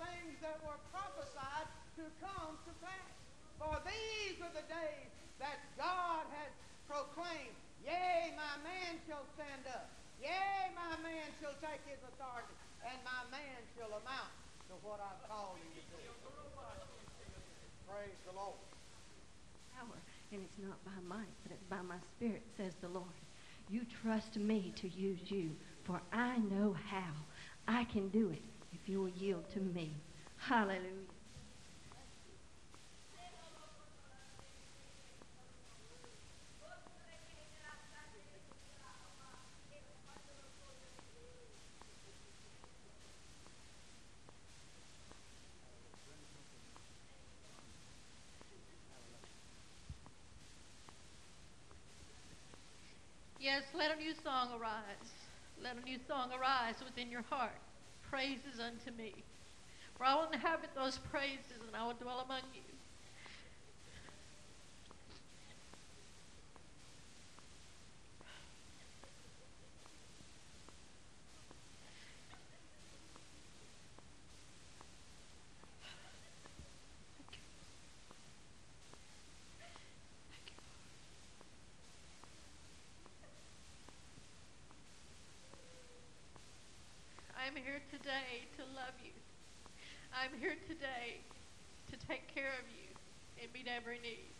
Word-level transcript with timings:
things 0.00 0.34
that 0.44 0.60
were 0.64 0.78
prophesied 0.92 1.68
to 1.96 2.04
come 2.20 2.56
to 2.68 2.72
pass. 2.84 3.12
For 3.56 3.74
these 3.88 4.36
are 4.44 4.52
the 4.52 4.66
days 4.68 5.10
that 5.40 5.60
God 5.80 6.28
has 6.36 6.52
proclaimed. 6.84 7.56
Yea, 7.84 8.34
my 8.36 8.56
man 8.60 9.00
shall 9.08 9.24
stand 9.36 9.64
up. 9.72 9.88
Yea, 10.20 10.72
my 10.76 10.96
man 11.00 11.28
shall 11.40 11.56
take 11.60 11.80
his 11.88 12.00
authority. 12.12 12.52
And 12.84 12.98
my 13.02 13.22
man 13.32 13.58
shall 13.74 13.90
amount 13.90 14.32
to 14.68 14.74
what 14.84 15.00
I've 15.00 15.22
called 15.28 15.56
him 15.58 15.70
to 15.72 15.82
do. 15.88 16.10
Praise 17.88 18.20
the 18.26 18.34
Lord. 18.34 18.60
Power, 19.74 19.98
and 20.32 20.42
it's 20.42 20.58
not 20.58 20.76
by 20.84 20.98
might, 21.06 21.32
but 21.42 21.52
it's 21.52 21.68
by 21.70 21.82
my 21.82 21.98
spirit, 22.16 22.42
says 22.56 22.72
the 22.80 22.88
Lord. 22.88 23.16
You 23.68 23.82
trust 24.02 24.36
me 24.36 24.72
to 24.76 24.88
use 24.88 25.20
you, 25.26 25.50
for 25.84 26.00
I 26.12 26.38
know 26.38 26.76
how. 26.90 27.12
I 27.68 27.84
can 27.84 28.08
do 28.10 28.30
it 28.30 28.42
if 28.72 28.88
you 28.88 29.00
will 29.00 29.08
yield 29.08 29.44
to 29.54 29.60
me. 29.60 29.92
Hallelujah. 30.36 31.06
Yes, 53.38 53.62
let 53.78 53.92
a 53.92 53.96
new 53.96 54.12
song 54.24 54.58
arise. 54.58 55.12
Let 55.62 55.76
a 55.76 55.80
new 55.80 55.98
song 56.08 56.30
arise 56.32 56.74
within 56.84 57.10
your 57.10 57.22
heart. 57.22 57.65
Praises 58.10 58.60
unto 58.60 58.96
me. 58.96 59.12
For 59.96 60.04
I 60.04 60.14
will 60.14 60.28
inhabit 60.32 60.70
those 60.74 60.98
praises 61.10 61.60
and 61.66 61.74
I 61.74 61.86
will 61.86 61.94
dwell 61.94 62.20
among 62.20 62.42
you. 62.54 62.60
I'm 87.46 87.56
here 87.76 87.98
today 87.98 88.48
to 88.56 88.62
love 88.74 88.94
you. 89.04 89.12
I'm 90.14 90.30
here 90.40 90.56
today 90.66 91.20
to 91.90 92.08
take 92.08 92.34
care 92.34 92.52
of 92.58 92.64
you 92.72 92.88
and 93.42 93.52
meet 93.52 93.66
every 93.68 93.98
need. 93.98 94.32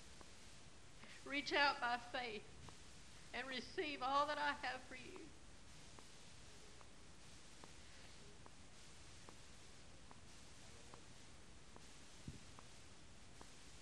Reach 1.26 1.52
out 1.52 1.78
by 1.78 1.96
faith 2.18 2.40
and 3.34 3.46
receive 3.46 3.98
all 4.02 4.26
that 4.26 4.38
I 4.38 4.54
have 4.66 4.80
for 4.88 4.94
you. 4.94 5.18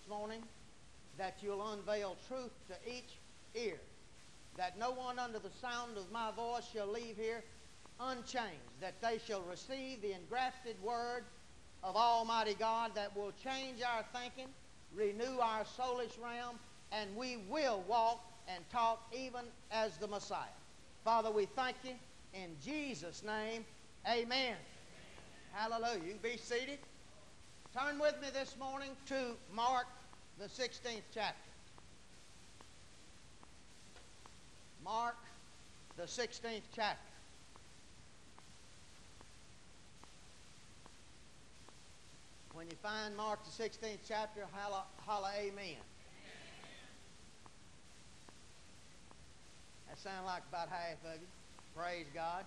This 0.01 0.09
morning, 0.09 0.43
that 1.17 1.37
you'll 1.41 1.65
unveil 1.65 2.17
truth 2.27 2.51
to 2.67 2.75
each 2.93 3.15
ear, 3.53 3.79
that 4.57 4.77
no 4.77 4.91
one 4.91 5.17
under 5.17 5.39
the 5.39 5.51
sound 5.61 5.97
of 5.97 6.11
my 6.11 6.31
voice 6.31 6.65
shall 6.73 6.87
leave 6.87 7.15
here 7.15 7.41
unchanged, 7.99 8.59
that 8.81 9.01
they 9.01 9.19
shall 9.25 9.41
receive 9.41 10.01
the 10.01 10.13
engrafted 10.13 10.81
word 10.81 11.23
of 11.83 11.95
Almighty 11.95 12.55
God 12.57 12.91
that 12.95 13.15
will 13.15 13.31
change 13.43 13.81
our 13.81 14.03
thinking, 14.19 14.49
renew 14.93 15.39
our 15.39 15.63
soulish 15.63 16.21
realm, 16.21 16.57
and 16.91 17.15
we 17.15 17.37
will 17.49 17.83
walk 17.87 18.23
and 18.47 18.67
talk 18.69 19.03
even 19.15 19.45
as 19.71 19.97
the 19.97 20.07
Messiah. 20.07 20.45
Father, 21.03 21.31
we 21.31 21.45
thank 21.45 21.75
you 21.83 21.93
in 22.33 22.55
Jesus' 22.63 23.23
name. 23.23 23.65
Amen. 24.07 24.55
Hallelujah. 25.53 26.01
You 26.05 26.15
be 26.21 26.37
seated. 26.37 26.79
Turn 27.73 27.99
with 27.99 28.15
me 28.21 28.27
this 28.33 28.55
morning 28.59 28.91
to 29.07 29.35
Mark, 29.53 29.87
the 30.37 30.45
16th 30.45 31.01
chapter. 31.13 31.49
Mark, 34.83 35.15
the 35.97 36.03
16th 36.03 36.61
chapter. 36.75 37.14
When 42.55 42.67
you 42.67 42.77
find 42.81 43.17
Mark 43.17 43.39
the 43.43 43.63
16th 43.63 43.97
chapter, 44.07 44.45
holla, 44.53 44.85
holla 45.05 45.29
amen. 45.37 45.75
That 49.89 49.99
sounds 49.99 50.25
like 50.25 50.43
about 50.47 50.69
half 50.69 51.03
of 51.03 51.19
you. 51.19 51.27
Praise 51.75 52.05
God. 52.13 52.45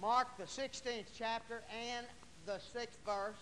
Mark 0.00 0.28
the 0.38 0.44
16th 0.44 1.08
chapter 1.18 1.62
and 1.70 2.06
the 2.46 2.58
6th 2.74 2.96
verse 3.04 3.36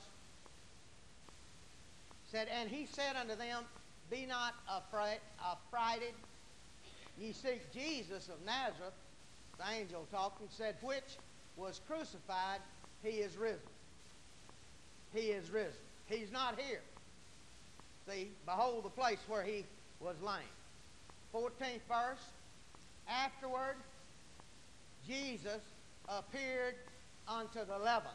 said, 2.28 2.48
And 2.52 2.68
he 2.68 2.86
said 2.86 3.14
unto 3.14 3.36
them, 3.36 3.62
Be 4.10 4.26
not 4.26 4.54
afraid, 4.68 5.20
affrighted. 5.40 6.14
Ye 7.16 7.32
seek 7.32 7.72
Jesus 7.72 8.28
of 8.28 8.44
Nazareth, 8.44 8.94
the 9.58 9.64
angel 9.78 10.08
talking, 10.10 10.48
said, 10.50 10.74
Which 10.82 11.18
was 11.56 11.80
crucified, 11.86 12.58
he 13.04 13.18
is 13.18 13.36
risen. 13.36 13.60
He 15.14 15.28
is 15.28 15.50
risen. 15.50 15.72
He's 16.06 16.32
not 16.32 16.58
here. 16.58 16.80
See, 18.08 18.30
behold 18.46 18.84
the 18.84 18.90
place 18.90 19.18
where 19.28 19.42
he 19.42 19.64
was 20.00 20.16
slain. 20.20 20.42
14th 21.34 21.80
verse. 21.88 22.24
Afterward, 23.08 23.76
Jesus 25.06 25.60
appeared 26.08 26.74
unto 27.28 27.64
the 27.64 27.74
eleven. 27.74 28.10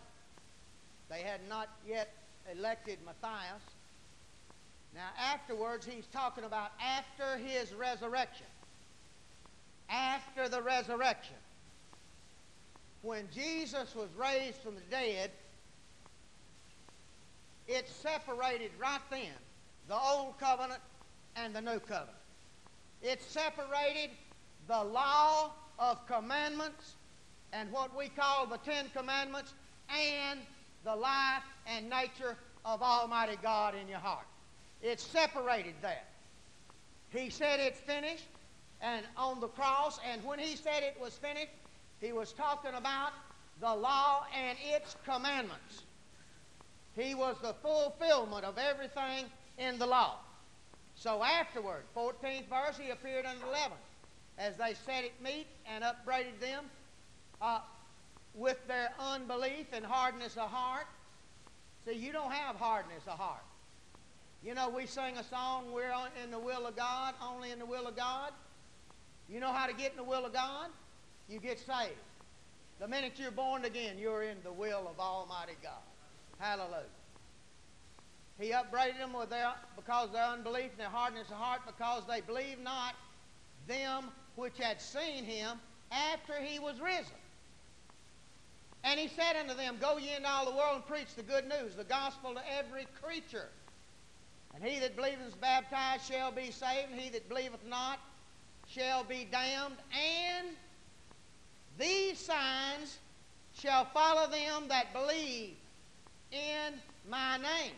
They 1.09 1.21
had 1.21 1.41
not 1.47 1.69
yet 1.87 2.13
elected 2.51 2.99
Matthias. 3.05 3.61
Now, 4.93 5.09
afterwards, 5.19 5.85
he's 5.85 6.05
talking 6.07 6.43
about 6.43 6.71
after 6.81 7.37
his 7.37 7.73
resurrection. 7.73 8.45
After 9.89 10.49
the 10.49 10.61
resurrection. 10.61 11.35
When 13.01 13.27
Jesus 13.33 13.93
was 13.95 14.09
raised 14.17 14.57
from 14.57 14.75
the 14.75 14.81
dead, 14.89 15.31
it 17.67 17.89
separated 17.89 18.71
right 18.79 19.01
then 19.09 19.33
the 19.87 19.95
old 19.95 20.37
covenant 20.39 20.81
and 21.35 21.55
the 21.55 21.61
new 21.61 21.79
covenant. 21.79 22.17
It 23.01 23.21
separated 23.21 24.11
the 24.67 24.83
law 24.83 25.51
of 25.79 26.05
commandments 26.07 26.95
and 27.53 27.71
what 27.71 27.95
we 27.95 28.09
call 28.09 28.47
the 28.47 28.57
Ten 28.57 28.85
Commandments 28.95 29.53
and 29.89 30.39
the 30.83 30.95
life 30.95 31.43
and 31.65 31.89
nature 31.89 32.35
of 32.65 32.81
Almighty 32.81 33.37
God 33.41 33.75
in 33.75 33.87
your 33.87 33.99
heart. 33.99 34.25
It 34.81 34.99
separated 34.99 35.75
that. 35.81 36.07
He 37.09 37.29
said 37.29 37.59
it's 37.59 37.79
finished 37.79 38.25
and 38.81 39.05
on 39.15 39.39
the 39.39 39.47
cross, 39.47 39.99
and 40.11 40.23
when 40.23 40.37
he 40.37 40.55
said 40.55 40.83
it 40.83 40.97
was 41.01 41.13
finished, 41.13 41.53
he 41.99 42.11
was 42.11 42.31
talking 42.33 42.73
about 42.75 43.11
the 43.59 43.73
law 43.73 44.25
and 44.35 44.57
its 44.61 44.95
commandments. 45.03 45.83
He 46.97 47.13
was 47.13 47.35
the 47.41 47.53
fulfillment 47.61 48.43
of 48.43 48.57
everything 48.57 49.25
in 49.57 49.77
the 49.77 49.85
law. 49.85 50.15
So 50.95 51.23
afterward, 51.23 51.83
14th 51.95 52.49
verse, 52.49 52.77
he 52.77 52.89
appeared 52.89 53.25
unto 53.25 53.41
the 53.41 53.47
eleven 53.49 53.77
as 54.39 54.55
they 54.57 54.73
sat 54.73 55.03
at 55.03 55.21
meat 55.21 55.45
and 55.71 55.83
upbraided 55.83 56.39
them 56.39 56.65
uh, 57.41 57.59
with 58.33 58.57
their 58.67 58.89
unbelief 58.99 59.67
and 59.73 59.85
hardness 59.85 60.37
of 60.37 60.49
heart. 60.49 60.87
See, 61.85 61.93
you 61.93 62.11
don't 62.11 62.31
have 62.31 62.55
hardness 62.55 63.03
of 63.07 63.17
heart. 63.17 63.43
You 64.43 64.55
know, 64.55 64.69
we 64.69 64.85
sing 64.85 65.17
a 65.17 65.23
song, 65.23 65.71
we're 65.71 65.93
in 66.23 66.31
the 66.31 66.39
will 66.39 66.65
of 66.65 66.75
God, 66.75 67.13
only 67.23 67.51
in 67.51 67.59
the 67.59 67.65
will 67.65 67.87
of 67.87 67.95
God. 67.95 68.31
You 69.29 69.39
know 69.39 69.51
how 69.51 69.67
to 69.67 69.73
get 69.73 69.91
in 69.91 69.97
the 69.97 70.03
will 70.03 70.25
of 70.25 70.33
God? 70.33 70.69
You 71.29 71.39
get 71.39 71.59
saved. 71.59 71.99
The 72.79 72.87
minute 72.87 73.13
you're 73.17 73.31
born 73.31 73.65
again, 73.65 73.97
you're 73.97 74.23
in 74.23 74.37
the 74.43 74.51
will 74.51 74.87
of 74.87 74.99
Almighty 74.99 75.57
God. 75.61 75.73
Hallelujah. 76.39 76.83
He 78.39 78.51
upbraided 78.51 79.01
them 79.01 79.13
with 79.13 79.29
their, 79.29 79.51
because 79.75 80.07
of 80.07 80.13
their 80.13 80.25
unbelief 80.25 80.71
and 80.71 80.79
their 80.79 80.89
hardness 80.89 81.27
of 81.29 81.37
heart, 81.37 81.61
because 81.65 82.03
they 82.07 82.21
believed 82.21 82.63
not 82.63 82.93
them 83.67 84.05
which 84.35 84.57
had 84.59 84.79
seen 84.79 85.23
him 85.23 85.57
after 85.91 86.33
he 86.39 86.59
was 86.59 86.79
risen. 86.79 87.15
And 88.83 88.99
he 88.99 89.07
said 89.07 89.35
unto 89.35 89.55
them, 89.55 89.77
Go 89.81 89.97
ye 89.97 90.15
into 90.15 90.29
all 90.29 90.45
the 90.45 90.55
world 90.55 90.75
and 90.75 90.87
preach 90.87 91.15
the 91.15 91.23
good 91.23 91.45
news, 91.45 91.75
the 91.75 91.83
gospel 91.83 92.35
to 92.35 92.41
every 92.57 92.85
creature. 93.01 93.49
And 94.53 94.63
he 94.63 94.79
that 94.79 94.95
believeth 94.95 95.19
and 95.19 95.29
is 95.29 95.35
baptized 95.35 96.05
shall 96.05 96.31
be 96.31 96.51
saved, 96.51 96.91
and 96.91 96.99
he 96.99 97.09
that 97.09 97.27
believeth 97.27 97.65
not 97.67 97.99
shall 98.67 99.03
be 99.03 99.27
damned. 99.31 99.75
And 99.91 100.47
these 101.79 102.19
signs 102.19 102.99
shall 103.59 103.85
follow 103.85 104.29
them 104.29 104.67
that 104.69 104.93
believe 104.93 105.55
in 106.31 106.73
my 107.09 107.37
name. 107.37 107.73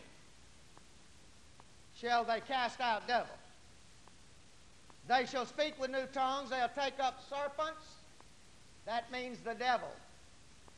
Shall 1.94 2.24
they 2.24 2.40
cast 2.40 2.80
out 2.80 3.06
devils? 3.06 3.28
They 5.08 5.26
shall 5.26 5.46
speak 5.46 5.74
with 5.78 5.90
new 5.90 6.06
tongues. 6.12 6.50
They'll 6.50 6.68
take 6.68 6.98
up 7.00 7.20
serpents. 7.28 7.84
That 8.86 9.10
means 9.12 9.38
the 9.44 9.54
devil. 9.54 9.88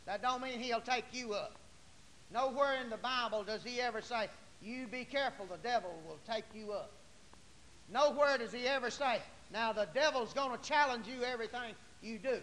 That 0.06 0.22
don't 0.22 0.42
mean 0.42 0.58
he'll 0.58 0.80
take 0.80 1.04
you 1.12 1.34
up. 1.34 1.54
Nowhere 2.32 2.80
in 2.82 2.90
the 2.90 2.96
Bible 2.96 3.44
does 3.44 3.62
he 3.62 3.80
ever 3.80 4.00
say, 4.00 4.28
you 4.62 4.86
be 4.86 5.04
careful, 5.04 5.46
the 5.46 5.58
devil 5.58 5.92
will 6.06 6.18
take 6.26 6.44
you 6.54 6.72
up. 6.72 6.90
Nowhere 7.92 8.38
does 8.38 8.52
he 8.52 8.66
ever 8.66 8.90
say, 8.90 9.20
now 9.52 9.72
the 9.72 9.86
devil's 9.92 10.32
going 10.32 10.58
to 10.58 10.68
challenge 10.68 11.06
you 11.06 11.22
everything 11.24 11.74
you 12.02 12.18
do. 12.18 12.40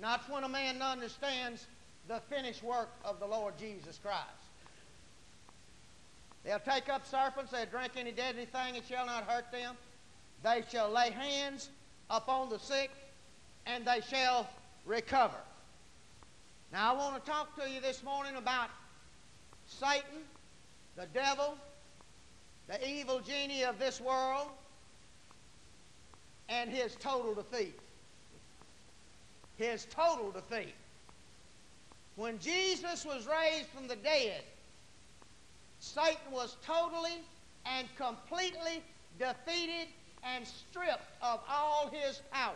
Not 0.00 0.30
when 0.30 0.44
a 0.44 0.48
man 0.48 0.80
understands 0.80 1.66
the 2.08 2.20
finished 2.28 2.62
work 2.62 2.90
of 3.04 3.18
the 3.20 3.26
Lord 3.26 3.54
Jesus 3.58 3.98
Christ. 4.02 4.20
They'll 6.44 6.60
take 6.60 6.88
up 6.88 7.04
serpents, 7.06 7.50
they'll 7.50 7.66
drink 7.66 7.92
any 7.96 8.12
deadly 8.12 8.44
thing, 8.44 8.76
it 8.76 8.84
shall 8.88 9.06
not 9.06 9.24
hurt 9.24 9.50
them. 9.50 9.74
They 10.44 10.62
shall 10.70 10.90
lay 10.90 11.10
hands 11.10 11.70
upon 12.08 12.50
the 12.50 12.58
sick, 12.58 12.90
and 13.66 13.84
they 13.84 14.00
shall 14.00 14.48
recover. 14.84 15.34
Now, 16.72 16.94
I 16.94 16.96
want 16.96 17.24
to 17.24 17.30
talk 17.30 17.56
to 17.60 17.68
you 17.68 17.80
this 17.80 18.04
morning 18.04 18.36
about 18.36 18.70
Satan, 19.66 20.22
the 20.96 21.06
devil, 21.12 21.56
the 22.68 22.88
evil 22.88 23.20
genie 23.20 23.64
of 23.64 23.78
this 23.78 24.00
world, 24.00 24.48
and 26.48 26.70
his 26.70 26.94
total 26.96 27.34
defeat. 27.34 27.78
His 29.56 29.86
total 29.86 30.30
defeat. 30.30 30.74
When 32.16 32.38
Jesus 32.38 33.04
was 33.04 33.26
raised 33.26 33.68
from 33.68 33.88
the 33.88 33.96
dead, 33.96 34.42
Satan 35.78 36.32
was 36.32 36.56
totally 36.66 37.20
and 37.66 37.86
completely 37.96 38.82
defeated 39.18 39.88
and 40.24 40.46
stripped 40.46 41.22
of 41.22 41.40
all 41.48 41.90
his 41.92 42.22
power. 42.32 42.54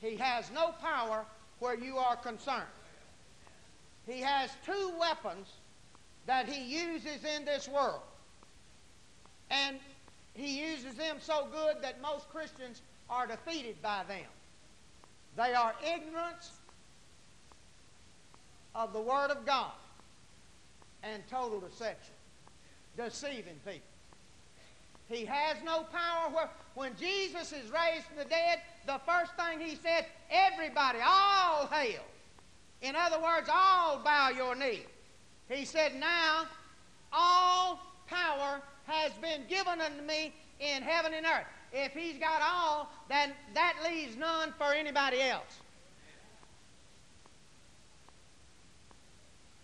He 0.00 0.16
has 0.16 0.50
no 0.50 0.74
power 0.82 1.24
where 1.60 1.76
you 1.76 1.96
are 1.96 2.16
concerned. 2.16 2.62
He 4.06 4.20
has 4.20 4.50
two 4.66 4.92
weapons 4.98 5.46
that 6.26 6.48
he 6.48 6.64
uses 6.64 7.24
in 7.24 7.44
this 7.44 7.68
world. 7.68 8.02
And 9.48 9.78
he 10.34 10.60
uses 10.60 10.94
them 10.94 11.16
so 11.20 11.46
good 11.52 11.82
that 11.82 12.02
most 12.02 12.28
Christians 12.30 12.82
are 13.08 13.28
defeated 13.28 13.80
by 13.80 14.02
them. 14.08 14.26
They 15.36 15.54
are 15.54 15.74
ignorance 15.84 16.50
of 18.74 18.92
the 18.92 19.00
Word 19.00 19.30
of 19.30 19.44
God 19.44 19.72
and 21.02 21.22
total 21.28 21.60
deception, 21.60 22.14
deceiving 22.96 23.58
people. 23.64 23.80
He 25.08 25.24
has 25.26 25.56
no 25.64 25.84
power. 25.92 26.48
When 26.74 26.96
Jesus 26.96 27.52
is 27.52 27.70
raised 27.70 28.06
from 28.06 28.16
the 28.18 28.24
dead, 28.24 28.60
the 28.86 29.00
first 29.06 29.32
thing 29.36 29.60
he 29.60 29.76
said, 29.76 30.06
everybody, 30.30 31.00
all 31.04 31.66
hail. 31.66 32.00
In 32.80 32.96
other 32.96 33.20
words, 33.20 33.48
all 33.52 33.98
bow 34.02 34.30
your 34.30 34.54
knee. 34.54 34.82
He 35.48 35.64
said, 35.64 35.94
now 35.96 36.44
all 37.12 37.80
power 38.06 38.62
has 38.86 39.12
been 39.20 39.42
given 39.48 39.80
unto 39.80 40.02
me 40.02 40.32
in 40.60 40.82
heaven 40.82 41.12
and 41.14 41.26
earth. 41.26 41.46
If 41.72 41.92
he's 41.92 42.18
got 42.18 42.40
all, 42.42 42.90
then 43.08 43.32
that 43.54 43.74
leaves 43.84 44.16
none 44.16 44.52
for 44.56 44.72
anybody 44.72 45.20
else. 45.20 45.60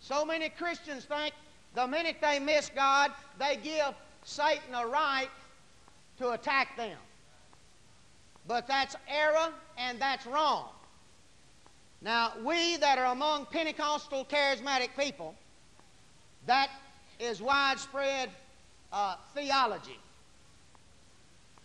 So 0.09 0.25
many 0.25 0.49
Christians 0.49 1.05
think 1.05 1.35
the 1.75 1.87
minute 1.87 2.17
they 2.23 2.39
miss 2.39 2.71
God, 2.75 3.13
they 3.39 3.59
give 3.63 3.93
Satan 4.25 4.75
a 4.75 4.87
right 4.87 5.29
to 6.17 6.31
attack 6.31 6.79
them. 6.79 6.97
But 8.47 8.67
that's 8.67 8.97
error 9.07 9.53
and 9.77 10.01
that's 10.01 10.25
wrong. 10.25 10.71
Now, 12.01 12.33
we 12.43 12.79
that 12.79 12.97
are 12.97 13.13
among 13.13 13.47
Pentecostal 13.47 14.25
charismatic 14.25 14.89
people, 14.99 15.35
that 16.47 16.71
is 17.21 17.43
widespread 17.43 18.31
uh, 18.91 19.17
theology. 19.35 19.99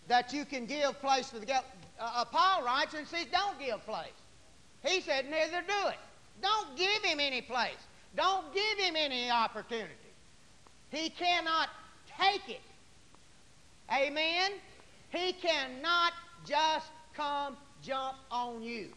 That 0.09 0.33
you 0.33 0.43
can 0.43 0.65
give 0.65 0.99
place 0.99 1.29
to 1.29 1.39
the 1.39 1.49
uh, 1.49 1.61
uh, 1.97 2.25
Paul 2.25 2.65
writes 2.65 2.93
and 2.93 3.07
says, 3.07 3.25
don't 3.31 3.57
give 3.57 3.85
place. 3.85 4.09
He 4.85 4.99
said, 4.99 5.29
neither 5.29 5.61
do 5.61 5.87
it. 5.87 5.99
Don't 6.41 6.75
give 6.75 7.01
him 7.05 7.21
any 7.21 7.41
place. 7.41 7.77
Don't 8.15 8.53
give 8.53 8.77
him 8.77 8.95
any 8.95 9.29
opportunity. 9.29 9.93
He 10.91 11.09
cannot 11.09 11.69
take 12.19 12.47
it. 12.47 12.61
Amen? 13.91 14.51
He 15.09 15.33
cannot 15.33 16.13
just 16.47 16.87
come 17.15 17.57
jump 17.81 18.17
on 18.31 18.61
you. 18.63 18.89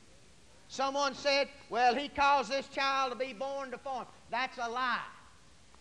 Someone 0.69 1.15
said, 1.15 1.49
well, 1.71 1.95
he 1.95 2.09
caused 2.09 2.51
this 2.51 2.69
child 2.69 3.13
to 3.13 3.19
be 3.19 3.33
born 3.33 3.71
deformed. 3.71 4.07
That's 4.31 4.59
a 4.59 4.69
lie. 4.69 5.01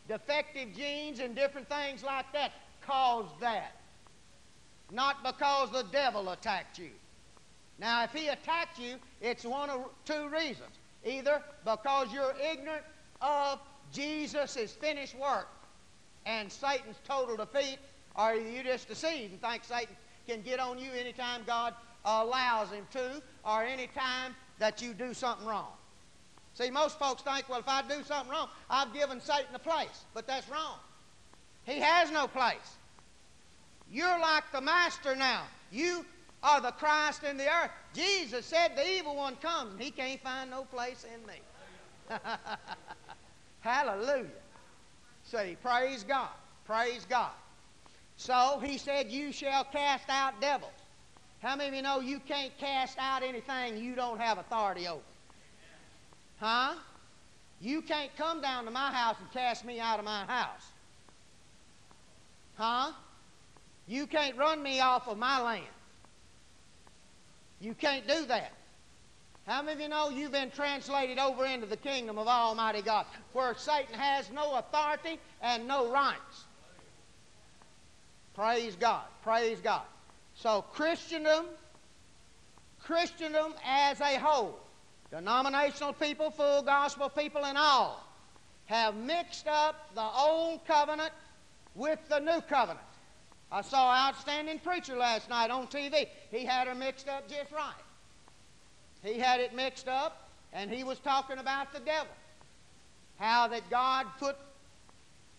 Defective 0.08 0.76
genes 0.76 1.20
and 1.20 1.36
different 1.36 1.68
things 1.68 2.04
like 2.04 2.31
that 2.34 2.52
caused 2.86 3.40
that. 3.40 3.76
Not 4.92 5.24
because 5.24 5.72
the 5.72 5.84
devil 5.92 6.30
attacked 6.30 6.78
you. 6.78 6.92
Now, 7.80 8.04
if 8.04 8.12
he 8.12 8.28
attacked 8.28 8.80
you, 8.80 8.96
it's 9.22 9.44
one 9.44 9.70
of 9.70 9.90
two 10.06 10.30
reasons. 10.30 10.70
Either 11.04 11.42
because 11.64 12.14
you're 12.14 12.36
ignorant 12.52 12.84
of 13.22 13.60
Jesus' 13.92 14.74
finished 14.74 15.18
work 15.18 15.48
and 16.26 16.52
Satan's 16.52 16.98
total 17.08 17.38
defeat, 17.38 17.78
or 18.16 18.34
you 18.34 18.64
just 18.64 18.88
deceived 18.88 19.34
and 19.34 19.42
think 19.42 19.64
Satan 19.64 19.96
can 20.28 20.42
get 20.42 20.60
on 20.60 20.80
you 20.80 20.92
anytime 20.92 21.42
God 21.46 21.74
allows 22.04 22.72
him 22.72 22.86
to, 22.92 23.22
or 23.44 23.64
anytime 23.64 24.36
that 24.60 24.81
you 24.81 24.94
do 24.94 25.14
something 25.14 25.45
wrong. 25.45 25.72
See, 26.54 26.69
most 26.69 26.98
folks 26.98 27.22
think, 27.22 27.50
well, 27.50 27.60
if 27.60 27.68
I 27.68 27.81
do 27.81 28.02
something 28.04 28.31
wrong, 28.31 28.48
I've 28.69 28.94
given 28.94 29.19
Satan 29.19 29.54
a 29.54 29.60
place. 29.60 30.06
But 30.14 30.26
that's 30.26 30.50
wrong. 30.50 30.78
He 31.66 31.80
has 31.80 32.12
no 32.12 32.28
place. 32.28 32.78
You're 33.92 34.19
like 34.19 34.44
the 34.54 34.62
master 34.62 35.16
now. 35.16 35.44
You 35.72 36.06
are 36.42 36.62
the 36.62 36.72
Christ 36.72 37.24
in 37.24 37.38
the 37.38 37.48
earth. 37.48 37.72
Jesus 37.94 38.45
said 38.45 38.76
the 38.76 38.90
evil 38.90 39.16
one 39.16 39.36
comes 39.38 39.74
and 39.74 39.81
he 39.81 39.92
can't 39.92 40.22
find 40.22 40.50
no 40.50 40.64
place 40.64 41.06
in 41.14 41.26
me. 41.28 41.40
Hallelujah. 43.66 44.28
See, 45.24 45.57
praise 45.60 46.04
God. 46.04 46.30
Praise 46.68 47.04
God. 47.10 47.31
So 48.16 48.62
he 48.64 48.78
said, 48.78 49.10
You 49.10 49.31
shall 49.31 49.64
cast 49.64 50.07
out 50.07 50.40
devils. 50.40 50.69
How 51.42 51.56
many 51.56 51.69
of 51.69 51.76
you 51.76 51.81
know 51.81 52.00
you 52.00 52.19
can't 52.19 52.56
cast 52.60 52.95
out 53.00 53.24
anything 53.24 53.78
you 53.78 53.95
don't 53.95 54.22
have 54.22 54.38
authority 54.38 54.88
over? 54.88 55.02
Huh? 56.40 56.76
You 57.60 57.81
can't 57.81 58.16
come 58.16 58.40
down 58.40 58.66
to 58.66 58.72
my 58.72 58.92
house 58.92 59.16
and 59.19 59.31
cast 59.31 59.66
me 59.66 59.80
out 59.80 59.98
of 59.98 60.06
my 60.06 60.26
house. 60.26 60.68
Huh? 62.57 62.92
You 63.88 64.06
can't 64.06 64.38
run 64.38 64.62
me 64.62 64.80
off 64.80 65.07
of 65.07 65.18
my 65.18 65.42
land. 65.42 65.66
You 67.60 67.74
can't 67.74 68.07
do 68.07 68.28
that. 68.28 68.52
How 69.47 69.61
many 69.61 69.73
of 69.73 69.80
you 69.80 69.90
know 69.90 70.09
you've 70.09 70.31
been 70.31 70.49
translated 70.49 71.19
over 71.19 71.45
into 71.45 71.68
the 71.68 71.78
kingdom 71.78 72.18
of 72.18 72.28
Almighty 72.28 72.81
God, 72.81 73.06
where 73.33 73.54
Satan 73.56 73.94
has 73.94 74.31
no 74.31 74.56
authority 74.56 75.19
and 75.42 75.68
no 75.68 75.92
rights? 75.92 76.45
Praise 78.33 78.75
God. 78.75 79.04
Praise 79.21 79.59
God. 79.61 79.83
So, 80.33 80.64
Christendom, 80.73 81.45
Christendom 82.83 83.54
as 83.64 84.02
a 84.02 84.18
whole, 84.18 84.59
denominational 85.11 85.94
people, 85.94 86.31
full 86.31 86.64
gospel 86.64 87.07
people, 87.07 87.45
and 87.45 87.57
all, 87.57 88.04
have 88.66 88.95
mixed 88.95 89.47
up 89.47 89.94
the 89.94 90.02
old 90.02 90.66
covenant 90.66 91.11
with 91.75 91.99
the 92.09 92.19
new 92.19 92.42
covenant. 92.42 92.80
I 93.52 93.61
saw 93.61 93.92
an 93.92 94.09
outstanding 94.09 94.57
preacher 94.59 94.97
last 94.97 95.30
night 95.30 95.52
on 95.52 95.68
TV. 95.68 96.07
He 96.31 96.45
had 96.45 96.68
it 96.68 96.75
mixed 96.75 97.07
up 97.07 97.30
just 97.30 97.52
right. 97.52 97.84
He 99.06 99.19
had 99.19 99.40
it 99.40 99.54
mixed 99.54 99.88
up, 99.88 100.30
and 100.52 100.71
he 100.71 100.83
was 100.83 101.00
talking 101.00 101.38
about 101.38 101.71
the 101.71 101.80
devil. 101.80 102.12
How 103.18 103.47
that 103.47 103.69
God 103.69 104.07
put, 104.19 104.35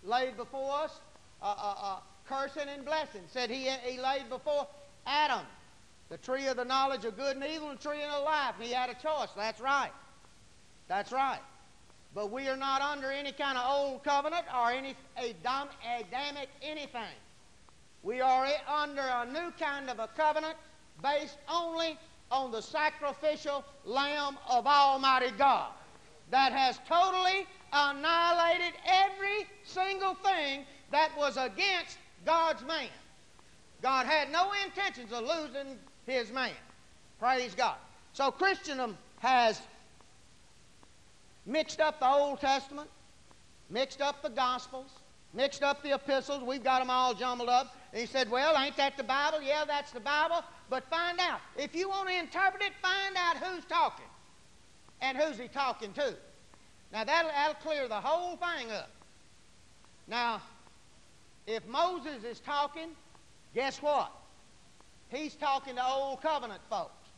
laid 0.05 0.37
before 0.37 0.73
us 0.73 1.01
a, 1.43 1.47
a, 1.47 1.49
a 1.49 2.03
cursing 2.29 2.69
and 2.69 2.85
blessing. 2.85 3.23
Said 3.29 3.51
he, 3.51 3.69
he 3.85 4.01
laid 4.01 4.29
before 4.29 4.67
Adam 5.07 5.45
the 6.09 6.17
tree 6.19 6.47
of 6.47 6.57
the 6.57 6.65
knowledge 6.65 7.05
of 7.05 7.17
good 7.17 7.37
and 7.37 7.45
evil 7.45 7.71
and 7.71 7.79
the 7.79 7.83
tree 7.83 8.03
of 8.03 8.25
life. 8.25 8.55
And 8.57 8.67
he 8.67 8.73
had 8.73 8.89
a 8.89 8.95
choice. 8.95 9.29
That's 9.37 9.61
right. 9.61 9.91
That's 10.89 11.13
right. 11.13 11.41
But 12.15 12.31
we 12.31 12.49
are 12.49 12.57
not 12.57 12.81
under 12.81 13.11
any 13.11 13.33
kind 13.33 13.59
of 13.59 13.65
old 13.69 14.05
covenant 14.05 14.45
or 14.57 14.71
any 14.71 14.95
Adamic 15.19 16.49
anything. 16.63 17.03
We 18.03 18.21
are 18.21 18.47
under 18.73 19.03
a 19.03 19.27
new 19.27 19.51
kind 19.59 19.91
of 19.91 19.99
a 19.99 20.09
covenant 20.17 20.55
based 21.03 21.37
only 21.51 21.99
on 22.31 22.51
the 22.51 22.61
sacrificial 22.61 23.65
Lamb 23.85 24.37
of 24.49 24.67
Almighty 24.67 25.31
God 25.39 25.71
that 26.31 26.53
has 26.53 26.81
totally 26.89 27.47
annihilated 27.73 28.75
every 28.87 29.47
single 29.65 30.15
thing 30.15 30.65
that 30.91 31.11
was 31.17 31.37
against 31.37 31.99
God's 32.25 32.65
man. 32.65 32.89
God 33.83 34.07
had 34.07 34.33
no 34.33 34.51
intentions 34.65 35.13
of 35.13 35.23
losing 35.23 35.79
his 36.07 36.33
man. 36.33 36.53
Praise 37.21 37.55
God. 37.55 37.77
So 38.13 38.31
Christendom 38.31 38.97
has 39.21 39.61
mixed 41.45 41.81
up 41.81 42.01
the 42.01 42.09
Old 42.09 42.41
Testament, 42.41 42.89
mixed 43.71 44.01
up 44.01 44.23
the 44.23 44.31
Gospels, 44.31 44.91
mixed 45.33 45.63
up 45.63 45.83
the 45.83 45.95
epistles. 45.95 46.43
We've 46.43 46.65
got 46.65 46.81
them 46.81 46.91
all 46.91 47.15
jumbled 47.15 47.49
up. 47.49 47.77
And 47.97 48.03
he 48.03 48.07
said, 48.07 48.31
Well, 48.31 48.63
ain't 48.63 48.77
that 48.77 48.99
the 48.99 49.05
Bible? 49.05 49.41
Yeah, 49.41 49.65
that's 49.67 49.91
the 49.91 50.01
Bible. 50.01 50.45
But 50.69 50.85
find 50.91 51.19
out. 51.19 51.41
If 51.57 51.75
you 51.75 51.89
want 51.89 52.11
to 52.11 52.15
interpret 52.15 52.63
it, 52.63 52.73
find 52.83 53.17
out 53.17 53.39
who's 53.39 53.65
talking 53.65 54.05
and 55.01 55.17
who's 55.17 55.39
he 55.39 55.49
talking 55.49 55.95
to. 55.95 56.15
Now, 56.93 57.05
that'll, 57.05 57.31
that'll 57.31 57.55
clear 57.55 57.89
the 57.89 57.99
whole 57.99 58.37
thing 58.37 58.71
up. 58.71 58.91
Now, 60.07 60.43
if 61.47 61.67
Moses 61.69 62.23
is 62.23 62.39
talking, 62.41 62.91
guess 63.55 63.81
what? 63.81 64.13
He's 65.09 65.35
talking 65.35 65.77
to 65.77 65.87
Old 65.87 66.21
Covenant 66.21 66.61
folks. 66.69 67.09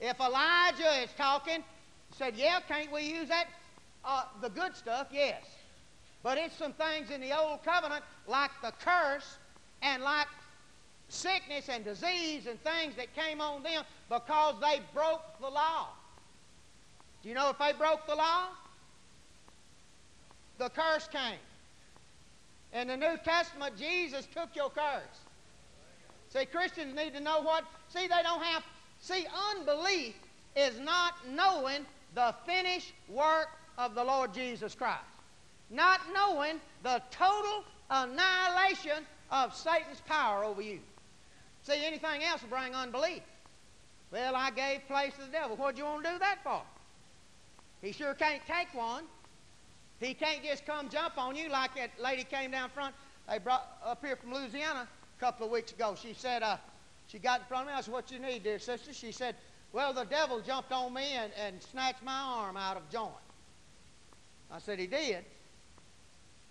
If 0.00 0.18
Elijah 0.18 1.02
is 1.02 1.10
talking, 1.18 1.62
said, 2.16 2.36
Yeah, 2.36 2.60
can't 2.66 2.90
we 2.90 3.02
use 3.02 3.28
that? 3.28 3.48
Uh, 4.02 4.22
the 4.40 4.48
good 4.48 4.74
stuff, 4.76 5.08
yes. 5.12 5.42
But 6.22 6.38
it's 6.38 6.56
some 6.56 6.72
things 6.72 7.10
in 7.10 7.20
the 7.20 7.38
Old 7.38 7.62
Covenant, 7.62 8.02
like 8.26 8.52
the 8.62 8.72
curse 8.82 9.36
and 9.82 10.02
like 10.02 10.28
sickness 11.08 11.68
and 11.68 11.84
disease 11.84 12.46
and 12.46 12.58
things 12.62 12.94
that 12.96 13.14
came 13.14 13.40
on 13.40 13.62
them 13.62 13.84
because 14.08 14.54
they 14.60 14.80
broke 14.94 15.22
the 15.40 15.48
law. 15.48 15.88
Do 17.22 17.28
you 17.28 17.34
know 17.34 17.50
if 17.50 17.58
they 17.58 17.72
broke 17.76 18.06
the 18.06 18.14
law? 18.14 18.48
The 20.58 20.70
curse 20.70 21.08
came. 21.08 21.38
In 22.72 22.88
the 22.88 22.96
New 22.96 23.16
Testament, 23.24 23.76
Jesus 23.76 24.26
took 24.34 24.56
your 24.56 24.70
curse. 24.70 25.20
See, 26.30 26.46
Christians 26.46 26.96
need 26.96 27.14
to 27.14 27.20
know 27.20 27.42
what. 27.42 27.64
See, 27.88 28.02
they 28.02 28.22
don't 28.22 28.42
have. 28.42 28.62
See, 29.00 29.26
unbelief 29.50 30.14
is 30.56 30.80
not 30.80 31.14
knowing 31.28 31.84
the 32.14 32.34
finished 32.46 32.92
work 33.08 33.48
of 33.76 33.94
the 33.94 34.02
Lord 34.02 34.32
Jesus 34.32 34.74
Christ. 34.74 35.00
Not 35.70 36.00
knowing 36.14 36.60
the 36.82 37.02
total 37.10 37.64
annihilation 37.90 39.04
of 39.32 39.54
Satan's 39.54 40.00
power 40.06 40.44
over 40.44 40.62
you. 40.62 40.78
See, 41.62 41.84
anything 41.84 42.22
else 42.22 42.42
will 42.42 42.50
bring 42.50 42.74
unbelief. 42.74 43.22
Well, 44.12 44.36
I 44.36 44.50
gave 44.50 44.86
place 44.86 45.14
to 45.14 45.22
the 45.22 45.32
devil. 45.32 45.56
What'd 45.56 45.78
you 45.78 45.84
want 45.84 46.04
to 46.04 46.12
do 46.12 46.18
that 46.18 46.44
for? 46.44 46.60
He 47.80 47.92
sure 47.92 48.14
can't 48.14 48.42
take 48.46 48.72
one. 48.74 49.04
He 49.98 50.14
can't 50.14 50.42
just 50.44 50.66
come 50.66 50.90
jump 50.90 51.16
on 51.16 51.34
you 51.34 51.48
like 51.48 51.74
that 51.76 51.90
lady 52.00 52.24
came 52.24 52.50
down 52.50 52.68
front. 52.70 52.94
They 53.28 53.38
brought 53.38 53.66
up 53.84 54.04
here 54.04 54.16
from 54.16 54.34
Louisiana 54.34 54.86
a 55.16 55.20
couple 55.20 55.46
of 55.46 55.52
weeks 55.52 55.72
ago. 55.72 55.96
She 56.00 56.12
said, 56.12 56.42
uh, 56.42 56.58
she 57.06 57.18
got 57.18 57.40
in 57.40 57.46
front 57.46 57.68
of 57.68 57.68
me. 57.68 57.78
I 57.78 57.80
said, 57.80 57.94
What 57.94 58.10
you 58.10 58.18
need, 58.18 58.42
dear 58.42 58.58
sister? 58.58 58.92
She 58.92 59.12
said, 59.12 59.36
Well, 59.72 59.92
the 59.92 60.04
devil 60.04 60.40
jumped 60.40 60.72
on 60.72 60.92
me 60.92 61.12
and, 61.12 61.32
and 61.42 61.62
snatched 61.62 62.02
my 62.02 62.18
arm 62.18 62.56
out 62.56 62.76
of 62.76 62.88
joint. 62.90 63.12
I 64.50 64.58
said, 64.58 64.78
He 64.78 64.86
did. 64.86 65.24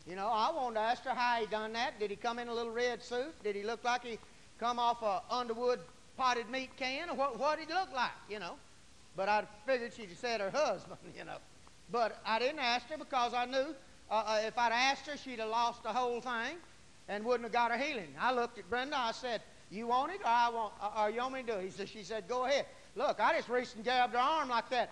You 0.07 0.15
know, 0.15 0.27
I 0.27 0.51
wanted 0.51 0.75
to 0.75 0.81
ask 0.81 1.03
her 1.03 1.11
how 1.11 1.39
he 1.39 1.45
done 1.45 1.73
that. 1.73 1.99
Did 1.99 2.09
he 2.09 2.15
come 2.15 2.39
in 2.39 2.47
a 2.47 2.53
little 2.53 2.71
red 2.71 3.03
suit? 3.03 3.33
Did 3.43 3.55
he 3.55 3.63
look 3.63 3.83
like 3.83 4.03
he 4.03 4.17
come 4.59 4.79
off 4.79 5.01
a 5.03 5.21
Underwood 5.33 5.79
potted 6.17 6.49
meat 6.49 6.75
can? 6.75 7.09
Or 7.09 7.15
what, 7.15 7.39
what 7.39 7.59
did 7.59 7.67
he 7.67 7.73
look 7.73 7.93
like, 7.93 8.11
you 8.29 8.39
know? 8.39 8.55
But 9.15 9.29
I 9.29 9.43
figured 9.65 9.93
she'd 9.93 10.17
said 10.17 10.41
her 10.41 10.49
husband, 10.53 10.99
you 11.17 11.25
know. 11.25 11.37
But 11.91 12.19
I 12.25 12.39
didn't 12.39 12.59
ask 12.59 12.87
her 12.87 12.97
because 12.97 13.33
I 13.33 13.45
knew 13.45 13.75
uh, 14.09 14.23
uh, 14.25 14.41
if 14.43 14.57
I'd 14.57 14.73
asked 14.73 15.07
her, 15.07 15.17
she'd 15.17 15.39
have 15.39 15.49
lost 15.49 15.83
the 15.83 15.89
whole 15.89 16.19
thing 16.19 16.57
and 17.07 17.23
wouldn't 17.23 17.43
have 17.43 17.53
got 17.53 17.71
her 17.71 17.77
healing. 17.77 18.13
I 18.19 18.33
looked 18.33 18.57
at 18.57 18.69
Brenda. 18.69 18.97
I 18.97 19.11
said, 19.11 19.41
"You 19.69 19.87
want 19.87 20.11
it, 20.11 20.19
or 20.21 20.27
I 20.27 20.49
want, 20.49 20.73
or 20.97 21.09
you 21.09 21.21
want 21.21 21.33
me 21.33 21.41
to 21.41 21.47
do 21.47 21.53
it?" 21.53 21.63
He 21.63 21.69
said, 21.69 21.89
"She 21.89 22.03
said, 22.03 22.27
go 22.27 22.45
ahead." 22.45 22.65
Look, 22.95 23.19
I 23.21 23.35
just 23.37 23.47
reached 23.47 23.75
and 23.75 23.83
grabbed 23.83 24.13
her 24.13 24.19
arm 24.19 24.49
like 24.49 24.69
that. 24.69 24.91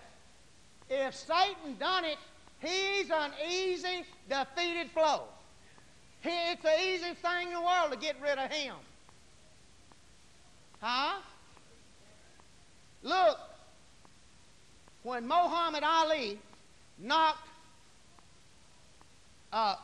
If 0.88 1.14
Satan 1.14 1.76
done 1.78 2.06
it, 2.06 2.16
he's 2.62 3.10
an 3.10 3.32
easy, 3.48 4.04
defeated 4.28 4.90
foe. 4.94 5.24
It's 6.22 6.62
the 6.62 6.80
easiest 6.82 7.20
thing 7.22 7.48
in 7.48 7.54
the 7.54 7.60
world 7.60 7.92
to 7.92 7.98
get 7.98 8.16
rid 8.20 8.38
of 8.38 8.50
him. 8.50 8.74
Huh? 10.80 11.20
Look, 13.02 13.38
when 15.02 15.26
Muhammad 15.26 15.82
Ali 15.82 16.38
knocked 16.98 17.48
uh, 19.52 19.76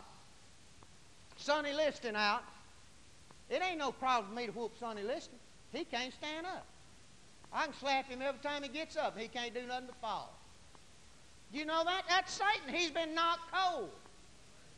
Sonny 1.39 1.73
Liston 1.73 2.17
out, 2.17 2.43
it 3.49 3.63
ain't 3.63 3.79
no 3.79 3.93
problem 3.93 4.29
for 4.29 4.35
me 4.35 4.47
to 4.47 4.53
whoop 4.53 4.73
Sonny 4.79 5.03
Liston. 5.03 5.39
He 5.73 5.85
can't 5.85 6.13
stand 6.13 6.47
up. 6.47 6.67
I 7.53 7.65
can 7.65 7.75
slap 7.75 8.09
him 8.09 8.21
every 8.21 8.41
time 8.41 8.63
he 8.63 8.69
gets 8.69 8.97
up. 8.97 9.19
He 9.19 9.29
can't 9.29 9.55
do 9.55 9.63
nothing 9.67 9.87
but 9.87 9.97
fall. 10.01 10.36
You 11.53 11.65
know 11.65 11.85
that? 11.85 12.03
That's 12.09 12.33
Satan. 12.33 12.75
He's 12.75 12.91
been 12.91 13.15
knocked 13.15 13.53
cold. 13.53 13.91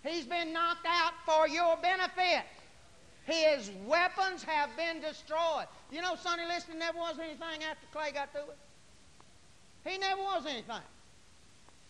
He's 0.04 0.26
been 0.26 0.52
knocked 0.52 0.86
out 0.86 1.12
for 1.26 1.48
your 1.48 1.76
benefit. 1.76 2.44
His 3.24 3.70
weapons 3.86 4.42
have 4.44 4.70
been 4.76 5.00
destroyed. 5.00 5.66
You 5.90 6.00
know, 6.00 6.14
Sonny 6.16 6.44
Liston 6.46 6.78
never 6.78 6.98
was 6.98 7.18
anything 7.18 7.64
after 7.68 7.86
Clay 7.92 8.10
got 8.12 8.32
through 8.32 8.42
it. 8.42 8.58
He 9.90 9.98
never 9.98 10.22
was 10.22 10.46
anything. 10.46 10.82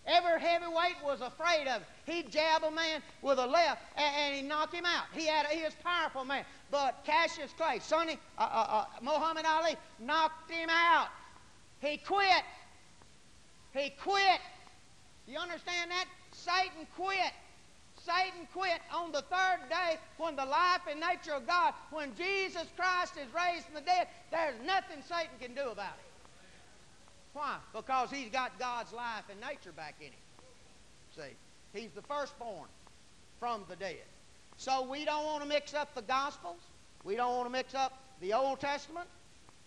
Every 0.06 0.40
heavyweight 0.40 0.96
was 1.04 1.20
afraid 1.20 1.68
of 1.68 1.82
him. 1.82 1.82
He'd 2.06 2.32
jab 2.32 2.64
a 2.64 2.70
man 2.70 3.02
with 3.20 3.38
a 3.38 3.46
left 3.46 3.82
and, 3.96 4.16
and 4.16 4.34
he 4.34 4.42
knocked 4.42 4.74
him 4.74 4.86
out. 4.86 5.04
He 5.12 5.26
had 5.26 5.44
a, 5.46 5.48
he 5.50 5.62
was 5.62 5.74
a 5.78 5.84
powerful 5.84 6.24
man. 6.24 6.44
But 6.70 7.04
Cassius 7.04 7.52
Clay, 7.56 7.78
Sonny, 7.80 8.18
uh, 8.38 8.40
uh, 8.40 8.66
uh, 8.70 8.84
Muhammad 9.02 9.44
Ali 9.46 9.76
knocked 10.00 10.50
him 10.50 10.70
out. 10.70 11.08
He 11.80 11.98
quit. 11.98 12.42
He 13.74 13.90
quit. 14.02 14.40
You 15.28 15.38
understand 15.38 15.90
that? 15.90 16.06
Satan 16.32 16.86
quit. 16.96 17.32
Satan 17.96 18.48
quit 18.54 18.80
on 18.94 19.12
the 19.12 19.22
third 19.22 19.68
day 19.68 19.98
when 20.16 20.36
the 20.36 20.44
life 20.44 20.80
and 20.90 21.00
nature 21.00 21.34
of 21.34 21.46
God, 21.46 21.74
when 21.90 22.14
Jesus 22.14 22.64
Christ 22.76 23.14
is 23.18 23.26
raised 23.34 23.66
from 23.66 23.74
the 23.74 23.80
dead, 23.82 24.08
there's 24.30 24.54
nothing 24.64 25.02
Satan 25.02 25.36
can 25.40 25.54
do 25.54 25.70
about 25.70 25.92
it. 25.98 26.08
Why? 27.34 27.56
Because 27.74 28.10
he's 28.10 28.30
got 28.30 28.58
God's 28.58 28.92
life 28.92 29.24
and 29.30 29.38
nature 29.40 29.72
back 29.72 29.96
in 30.00 30.06
him. 30.06 30.12
See? 31.14 31.78
He's 31.78 31.90
the 31.90 32.02
firstborn 32.02 32.68
from 33.38 33.64
the 33.68 33.76
dead. 33.76 33.96
So 34.56 34.88
we 34.88 35.04
don't 35.04 35.24
want 35.24 35.42
to 35.42 35.48
mix 35.48 35.74
up 35.74 35.94
the 35.94 36.02
Gospels. 36.02 36.60
We 37.04 37.16
don't 37.16 37.36
want 37.36 37.46
to 37.46 37.52
mix 37.52 37.74
up 37.74 37.92
the 38.20 38.32
Old 38.32 38.60
Testament. 38.60 39.06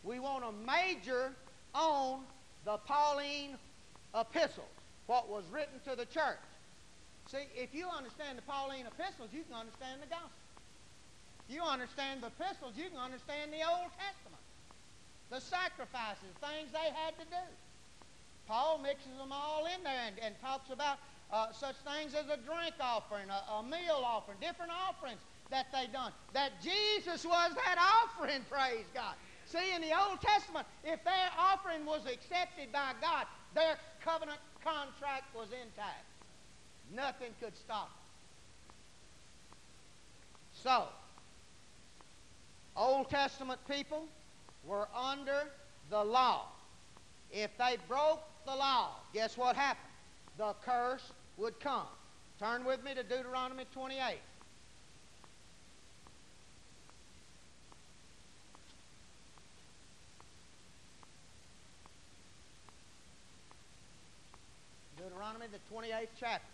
We 0.04 0.20
want 0.20 0.44
to 0.44 0.52
major 0.66 1.32
on 1.74 2.22
the 2.66 2.78
Pauline 2.78 3.58
epistles, 4.20 4.66
what 5.12 5.28
was 5.28 5.44
written 5.52 5.76
to 5.84 5.92
the 5.92 6.08
church. 6.08 6.40
See, 7.28 7.44
if 7.52 7.76
you 7.76 7.92
understand 7.92 8.40
the 8.40 8.48
Pauline 8.48 8.88
epistles, 8.88 9.36
you 9.36 9.44
can 9.44 9.60
understand 9.60 10.00
the 10.00 10.08
Gospel. 10.08 10.48
If 11.44 11.52
you 11.52 11.62
understand 11.68 12.24
the 12.24 12.32
epistles, 12.32 12.80
you 12.80 12.88
can 12.88 12.96
understand 12.96 13.52
the 13.52 13.60
Old 13.60 13.92
Testament 14.00 14.40
the 15.32 15.40
sacrifices, 15.40 16.28
things 16.44 16.76
they 16.76 16.92
had 16.92 17.16
to 17.16 17.24
do. 17.32 17.46
Paul 18.48 18.84
mixes 18.84 19.16
them 19.18 19.32
all 19.32 19.64
in 19.64 19.82
there 19.84 20.04
and, 20.08 20.20
and 20.20 20.36
talks 20.44 20.70
about 20.70 21.00
uh, 21.32 21.52
such 21.56 21.80
things 21.88 22.14
as 22.14 22.28
a 22.28 22.36
drink 22.44 22.76
offering, 22.82 23.32
a, 23.32 23.40
a 23.60 23.64
meal 23.64 24.04
offering, 24.04 24.38
different 24.42 24.72
offerings 24.76 25.24
that 25.50 25.72
they 25.72 25.88
done. 25.88 26.12
That 26.34 26.60
Jesus 26.62 27.24
was 27.24 27.52
that 27.56 27.80
offering, 27.80 28.44
praise 28.52 28.88
God. 28.94 29.16
See, 29.48 29.74
in 29.74 29.82
the 29.82 29.96
Old 29.96 30.20
Testament, 30.20 30.68
if 30.84 31.02
their 31.04 31.32
offering 31.40 31.86
was 31.86 32.04
accepted 32.06 32.72
by 32.72 32.92
God, 33.00 33.26
their 33.56 33.80
covenant 34.04 34.40
contract 34.64 35.36
was 35.36 35.48
intact. 35.50 36.06
Nothing 36.94 37.34
could 37.42 37.56
stop 37.58 37.90
it. 37.94 38.76
So, 40.54 40.86
Old 42.76 43.10
Testament 43.10 43.60
people, 43.70 44.08
were 44.66 44.88
under 44.96 45.50
the 45.90 46.04
law. 46.04 46.48
If 47.32 47.58
they 47.58 47.78
broke 47.88 48.22
the 48.46 48.56
law, 48.56 48.96
guess 49.14 49.38
what 49.38 49.56
happened? 49.56 49.88
The 50.38 50.54
curse 50.64 51.12
would 51.38 51.60
come. 51.60 51.88
Turn 52.40 52.66
with 52.66 52.84
me 52.84 52.94
to 52.94 53.04
Deuteronomy 53.04 53.66
28. 53.74 54.18
Deuteronomy, 65.02 65.48
the 65.52 65.58
28th 65.74 66.14
chapter. 66.20 66.46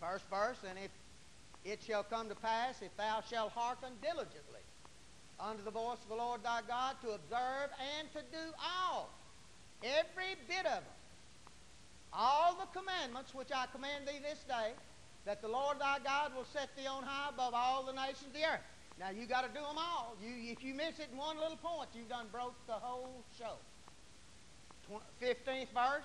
First 0.00 0.24
verse, 0.28 0.58
and 0.68 0.78
if 0.78 0.90
it 1.64 1.80
shall 1.86 2.02
come 2.02 2.28
to 2.28 2.34
pass, 2.34 2.82
if 2.82 2.94
thou 2.96 3.22
shalt 3.30 3.52
hearken 3.52 3.90
diligently 4.02 4.66
unto 5.38 5.62
the 5.62 5.70
voice 5.70 5.98
of 6.02 6.08
the 6.08 6.16
Lord 6.16 6.42
thy 6.42 6.60
God 6.66 6.96
to 7.02 7.10
observe 7.10 7.70
and 7.78 8.10
to 8.12 8.20
do 8.32 8.44
all, 8.58 9.10
every 9.84 10.34
bit 10.48 10.66
of 10.66 10.82
them, 10.82 10.98
all 12.12 12.58
the 12.58 12.78
commandments 12.78 13.32
which 13.32 13.52
I 13.54 13.66
command 13.72 14.08
thee 14.08 14.18
this 14.20 14.42
day, 14.48 14.72
that 15.24 15.40
the 15.40 15.48
Lord 15.48 15.78
thy 15.78 15.98
God 16.04 16.34
will 16.34 16.46
set 16.52 16.68
thee 16.76 16.86
on 16.86 17.04
high 17.04 17.30
above 17.30 17.54
all 17.54 17.84
the 17.84 17.92
nations 17.92 18.26
of 18.26 18.32
the 18.34 18.44
earth. 18.44 18.66
Now 18.98 19.10
you 19.10 19.26
got 19.26 19.42
to 19.42 19.48
do 19.48 19.64
them 19.64 19.78
all. 19.78 20.16
You, 20.20 20.50
if 20.50 20.64
you 20.64 20.74
miss 20.74 20.98
it 20.98 21.08
in 21.12 21.18
one 21.18 21.38
little 21.38 21.56
point, 21.56 21.90
you've 21.94 22.08
done 22.08 22.26
broke 22.32 22.54
the 22.66 22.74
whole 22.74 23.22
show. 23.38 23.54
15th 25.20 25.68
verse. 25.72 26.04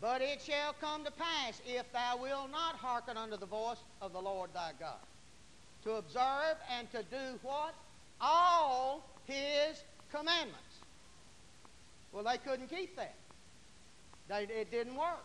But 0.00 0.20
it 0.20 0.40
shall 0.44 0.74
come 0.80 1.04
to 1.04 1.12
pass 1.12 1.60
if 1.64 1.90
thou 1.92 2.18
wilt 2.20 2.50
not 2.50 2.74
hearken 2.74 3.16
unto 3.16 3.36
the 3.36 3.46
voice 3.46 3.78
of 4.00 4.12
the 4.12 4.20
Lord 4.20 4.50
thy 4.52 4.72
God, 4.80 4.98
to 5.84 5.92
observe 5.92 6.56
and 6.76 6.90
to 6.90 7.04
do 7.04 7.38
what? 7.42 7.72
All 8.20 9.08
his 9.26 9.80
commandments. 10.10 10.58
Well, 12.12 12.24
they 12.24 12.38
couldn't 12.38 12.68
keep 12.68 12.96
that. 12.96 13.14
They, 14.28 14.42
it 14.52 14.70
didn't 14.70 14.96
work. 14.96 15.24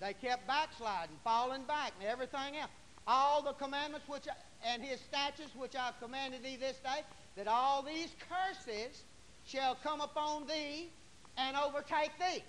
They 0.00 0.14
kept 0.14 0.46
backsliding, 0.46 1.16
falling 1.24 1.64
back, 1.64 1.92
and 2.00 2.08
everything 2.08 2.56
else. 2.60 2.70
All 3.06 3.42
the 3.42 3.52
commandments 3.52 4.08
which 4.08 4.28
I, 4.28 4.34
and 4.72 4.82
his 4.82 5.00
statutes 5.00 5.54
which 5.56 5.74
I've 5.74 5.98
commanded 6.00 6.42
thee 6.42 6.56
this 6.56 6.78
day, 6.78 7.02
that 7.36 7.48
all 7.48 7.82
these 7.82 8.10
curses 8.28 9.02
shall 9.46 9.76
come 9.82 10.00
upon 10.00 10.46
thee 10.46 10.90
and 11.36 11.56
overtake 11.56 12.10
thee. 12.18 12.42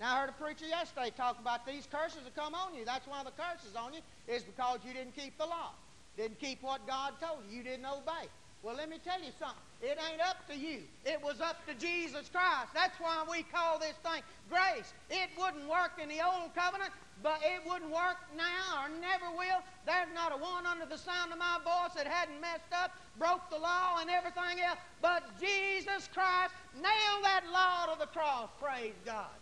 Now, 0.00 0.16
I 0.16 0.20
heard 0.20 0.30
a 0.30 0.32
preacher 0.32 0.66
yesterday 0.66 1.12
talk 1.16 1.38
about 1.38 1.66
these 1.66 1.86
curses 1.90 2.20
that 2.24 2.34
come 2.34 2.54
on 2.54 2.74
you. 2.74 2.84
That's 2.84 3.06
of 3.06 3.26
the 3.26 3.42
curses 3.42 3.76
on 3.76 3.94
you, 3.94 4.00
is 4.26 4.42
because 4.42 4.80
you 4.86 4.92
didn't 4.92 5.14
keep 5.14 5.38
the 5.38 5.46
law, 5.46 5.70
didn't 6.16 6.40
keep 6.40 6.62
what 6.62 6.86
God 6.86 7.14
told 7.20 7.40
you, 7.48 7.58
you 7.58 7.62
didn't 7.62 7.86
obey. 7.86 8.26
Well, 8.62 8.76
let 8.76 8.88
me 8.88 8.96
tell 9.04 9.20
you 9.20 9.30
something. 9.38 9.62
It 9.84 9.98
ain't 10.00 10.20
up 10.22 10.48
to 10.48 10.56
you. 10.56 10.80
It 11.04 11.20
was 11.22 11.42
up 11.42 11.60
to 11.68 11.74
Jesus 11.74 12.30
Christ. 12.32 12.72
That's 12.72 12.98
why 12.98 13.22
we 13.30 13.42
call 13.42 13.78
this 13.78 13.92
thing 14.00 14.22
grace. 14.48 14.94
It 15.10 15.28
wouldn't 15.36 15.68
work 15.68 16.00
in 16.00 16.08
the 16.08 16.24
old 16.24 16.54
covenant, 16.56 16.90
but 17.22 17.38
it 17.44 17.60
wouldn't 17.68 17.92
work 17.92 18.16
now 18.34 18.80
or 18.80 18.88
never 18.88 19.28
will. 19.36 19.60
There's 19.84 20.08
not 20.14 20.32
a 20.32 20.40
one 20.40 20.64
under 20.64 20.86
the 20.86 20.96
sound 20.96 21.32
of 21.32 21.38
my 21.38 21.58
voice 21.60 21.92
that 21.96 22.06
hadn't 22.06 22.40
messed 22.40 22.72
up, 22.72 22.92
broke 23.18 23.50
the 23.50 23.58
law 23.58 24.00
and 24.00 24.08
everything 24.08 24.64
else. 24.64 24.78
But 25.02 25.22
Jesus 25.38 26.08
Christ 26.08 26.54
nailed 26.74 27.24
that 27.24 27.44
law 27.52 27.92
to 27.92 28.00
the 28.00 28.06
cross. 28.06 28.48
Praise 28.58 28.96
God. 29.04 29.36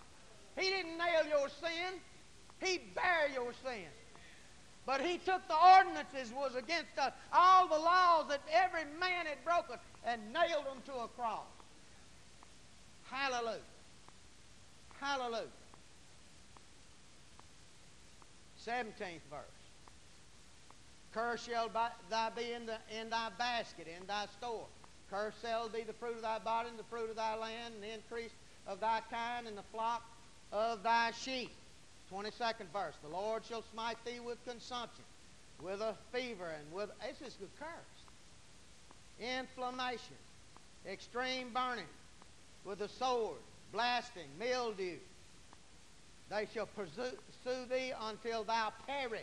He 0.59 0.69
didn't 0.71 0.99
nail 0.99 1.23
your 1.31 1.49
sin. 1.49 2.03
He 2.59 2.81
bare 2.97 3.31
your 3.33 3.53
sin. 3.63 3.87
But 4.85 5.01
he 5.01 5.19
took 5.19 5.47
the 5.47 5.55
ordinances 5.55 6.33
was 6.33 6.57
against 6.57 6.99
us, 6.99 7.13
all 7.33 7.69
the 7.69 7.79
laws 7.79 8.27
that 8.29 8.41
every 8.53 8.85
man 8.99 9.27
had 9.27 9.39
broken, 9.45 9.77
and 10.07 10.21
nailed 10.33 10.67
them 10.67 10.83
to 10.87 10.93
a 10.93 11.09
cross. 11.09 11.47
Hallelujah. 13.11 13.61
Hallelujah. 15.01 15.47
17th 18.67 19.21
verse. 19.31 19.63
Curse 21.13 21.45
shall 21.45 21.71
thy 22.09 22.31
be 22.31 22.53
in, 22.53 22.67
the, 22.67 22.77
in 22.99 23.11
thy 23.11 23.29
basket, 23.39 23.87
in 23.87 24.07
thy 24.07 24.27
store. 24.39 24.67
Curse 25.11 25.35
shall 25.43 25.69
be 25.69 25.83
the 25.83 25.93
fruit 25.93 26.17
of 26.17 26.23
thy 26.23 26.39
body, 26.39 26.71
and 26.71 26.79
the 26.79 26.85
fruit 26.85 27.11
of 27.11 27.17
thy 27.17 27.37
land, 27.37 27.75
and 27.75 27.83
the 27.83 27.93
increase 27.93 28.31
of 28.67 28.81
thy 28.81 29.01
kind, 29.11 29.47
and 29.47 29.59
the 29.59 29.65
flock 29.75 30.03
of 30.53 30.83
thy 30.83 31.11
sheep. 31.11 31.51
22nd 32.11 32.69
verse. 32.73 32.95
The 33.03 33.09
Lord 33.09 33.45
shall 33.45 33.65
smite 33.73 33.97
thee 34.05 34.21
with 34.21 34.43
consumption, 34.47 35.05
with 35.63 35.81
a 35.81 35.95
fever, 36.13 36.47
and 36.47 36.73
with, 36.73 36.91
this 37.01 37.29
is 37.29 37.35
the 37.37 37.47
curse, 37.59 37.92
inflammation, 39.23 40.17
extreme 40.87 41.51
burning, 41.53 41.87
with 42.65 42.81
a 42.81 42.89
sword, 42.89 43.39
blasting, 43.73 44.29
mildew. 44.39 44.97
They 46.31 46.49
shall 46.55 46.67
pursue 46.67 47.67
thee 47.71 47.93
until 48.01 48.45
thou 48.45 48.73
perish. 48.87 49.23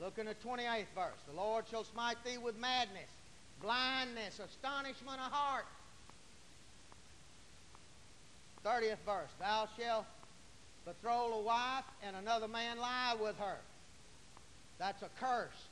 Look 0.00 0.18
in 0.18 0.26
the 0.26 0.34
28th 0.34 0.86
verse. 0.94 1.20
The 1.28 1.36
Lord 1.36 1.66
shall 1.70 1.84
smite 1.84 2.16
thee 2.24 2.38
with 2.38 2.58
madness, 2.58 3.10
blindness, 3.62 4.40
astonishment 4.40 5.20
of 5.20 5.30
heart. 5.30 5.66
30th 8.64 8.98
verse. 9.06 9.30
Thou 9.38 9.68
shalt 9.78 10.06
betroth 10.84 11.34
a 11.34 11.40
wife 11.40 11.84
and 12.02 12.16
another 12.16 12.48
man 12.48 12.78
lie 12.78 13.14
with 13.20 13.36
her. 13.38 13.58
That's 14.78 15.02
a 15.02 15.10
curse. 15.20 15.68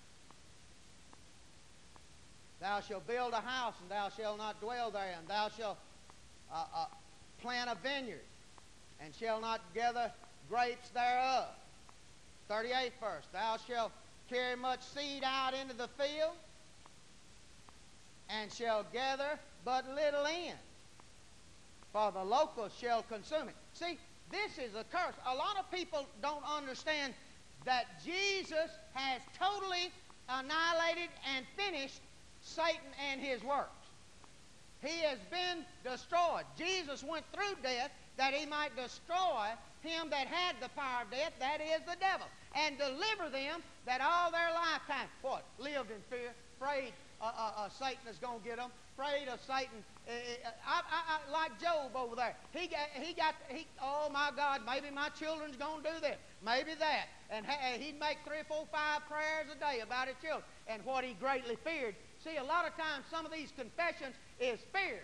Thou 2.60 2.80
shalt 2.80 3.06
build 3.06 3.32
a 3.32 3.40
house 3.40 3.74
and 3.80 3.90
thou 3.90 4.08
shalt 4.08 4.38
not 4.38 4.60
dwell 4.60 4.90
therein. 4.90 5.18
Thou 5.28 5.48
shalt 5.56 5.78
uh, 6.52 6.64
uh, 6.74 6.86
plant 7.40 7.70
a 7.70 7.76
vineyard 7.76 8.24
and 9.00 9.14
shall 9.14 9.40
not 9.40 9.60
gather 9.74 10.10
grapes 10.48 10.88
thereof. 10.90 11.46
38th 12.50 12.92
verse. 13.00 13.24
Thou 13.32 13.56
shalt 13.68 13.92
carry 14.28 14.56
much 14.56 14.82
seed 14.82 15.22
out 15.24 15.54
into 15.54 15.76
the 15.76 15.88
field 15.88 16.32
and 18.28 18.52
shall 18.52 18.84
gather 18.92 19.38
but 19.64 19.88
little 19.94 20.26
in. 20.26 20.54
For 21.92 22.10
the 22.12 22.22
locusts 22.22 22.78
shall 22.78 23.02
consume 23.04 23.48
it. 23.48 23.54
See, 23.72 23.98
this 24.30 24.58
is 24.58 24.74
a 24.74 24.84
curse. 24.84 25.14
A 25.26 25.34
lot 25.34 25.56
of 25.58 25.70
people 25.70 26.06
don't 26.20 26.44
understand 26.44 27.14
that 27.64 27.86
Jesus 28.04 28.70
has 28.94 29.20
totally 29.38 29.90
annihilated 30.28 31.08
and 31.34 31.46
finished 31.56 32.00
Satan 32.48 32.90
and 33.10 33.20
his 33.20 33.42
works. 33.42 33.86
He 34.80 35.02
has 35.02 35.18
been 35.30 35.64
destroyed. 35.84 36.44
Jesus 36.56 37.02
went 37.02 37.24
through 37.32 37.56
death 37.62 37.90
that 38.16 38.32
he 38.32 38.46
might 38.46 38.74
destroy 38.76 39.48
him 39.82 40.10
that 40.10 40.26
had 40.26 40.56
the 40.60 40.68
power 40.70 41.02
of 41.02 41.10
death, 41.10 41.32
that 41.38 41.60
is 41.60 41.80
the 41.86 41.96
devil, 42.00 42.26
and 42.54 42.78
deliver 42.78 43.30
them 43.30 43.62
that 43.86 44.00
all 44.00 44.30
their 44.30 44.50
lifetime, 44.54 45.08
what? 45.22 45.44
Lived 45.58 45.90
in 45.90 46.02
fear, 46.10 46.32
afraid 46.60 46.92
uh, 47.20 47.26
uh, 47.26 47.52
uh, 47.56 47.68
Satan 47.68 48.06
is 48.08 48.18
going 48.18 48.38
to 48.38 48.44
get 48.44 48.56
them, 48.58 48.70
afraid 48.94 49.26
of 49.28 49.40
Satan. 49.40 49.82
Uh, 50.06 50.12
uh, 50.12 50.50
I, 50.66 50.82
I, 50.86 51.00
I, 51.18 51.32
like 51.32 51.60
Job 51.60 51.90
over 51.96 52.14
there. 52.14 52.36
He 52.52 52.68
got, 52.68 52.88
he 52.94 53.12
got, 53.12 53.34
he, 53.48 53.66
oh 53.82 54.08
my 54.12 54.30
God, 54.36 54.62
maybe 54.64 54.94
my 54.94 55.08
children's 55.10 55.56
going 55.56 55.82
to 55.82 55.90
do 55.90 56.00
this, 56.00 56.16
maybe 56.44 56.74
that. 56.78 57.06
And 57.30 57.44
he'd 57.80 57.98
make 57.98 58.18
three, 58.24 58.42
four, 58.46 58.66
five 58.70 59.02
prayers 59.08 59.50
a 59.50 59.58
day 59.58 59.80
about 59.80 60.06
his 60.06 60.16
children 60.22 60.44
and 60.68 60.84
what 60.84 61.04
he 61.04 61.14
greatly 61.14 61.56
feared. 61.64 61.94
See, 62.28 62.36
a 62.36 62.44
lot 62.44 62.66
of 62.66 62.76
times 62.76 63.06
some 63.10 63.24
of 63.24 63.32
these 63.32 63.52
confessions 63.56 64.14
is 64.38 64.58
fear. 64.72 65.00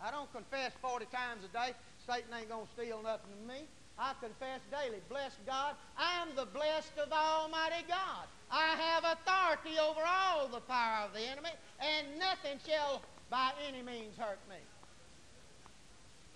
I 0.00 0.12
don't 0.12 0.30
confess 0.32 0.70
40 0.80 1.06
times 1.06 1.42
a 1.44 1.52
day. 1.52 1.74
Satan 2.06 2.30
ain't 2.38 2.48
going 2.48 2.66
to 2.66 2.72
steal 2.72 3.02
nothing 3.02 3.26
from 3.34 3.46
me. 3.48 3.64
I 3.98 4.12
confess 4.20 4.60
daily, 4.70 5.00
bless 5.08 5.32
God, 5.44 5.74
I'm 5.98 6.28
the 6.36 6.46
blessed 6.46 6.92
of 7.02 7.10
Almighty 7.10 7.84
God. 7.88 8.28
I 8.48 8.76
have 8.78 9.02
authority 9.02 9.76
over 9.80 10.00
all 10.06 10.46
the 10.46 10.60
power 10.60 11.06
of 11.06 11.14
the 11.14 11.20
enemy, 11.20 11.50
and 11.80 12.06
nothing 12.20 12.60
shall 12.64 13.02
by 13.28 13.50
any 13.66 13.82
means 13.82 14.16
hurt 14.16 14.38
me. 14.48 14.56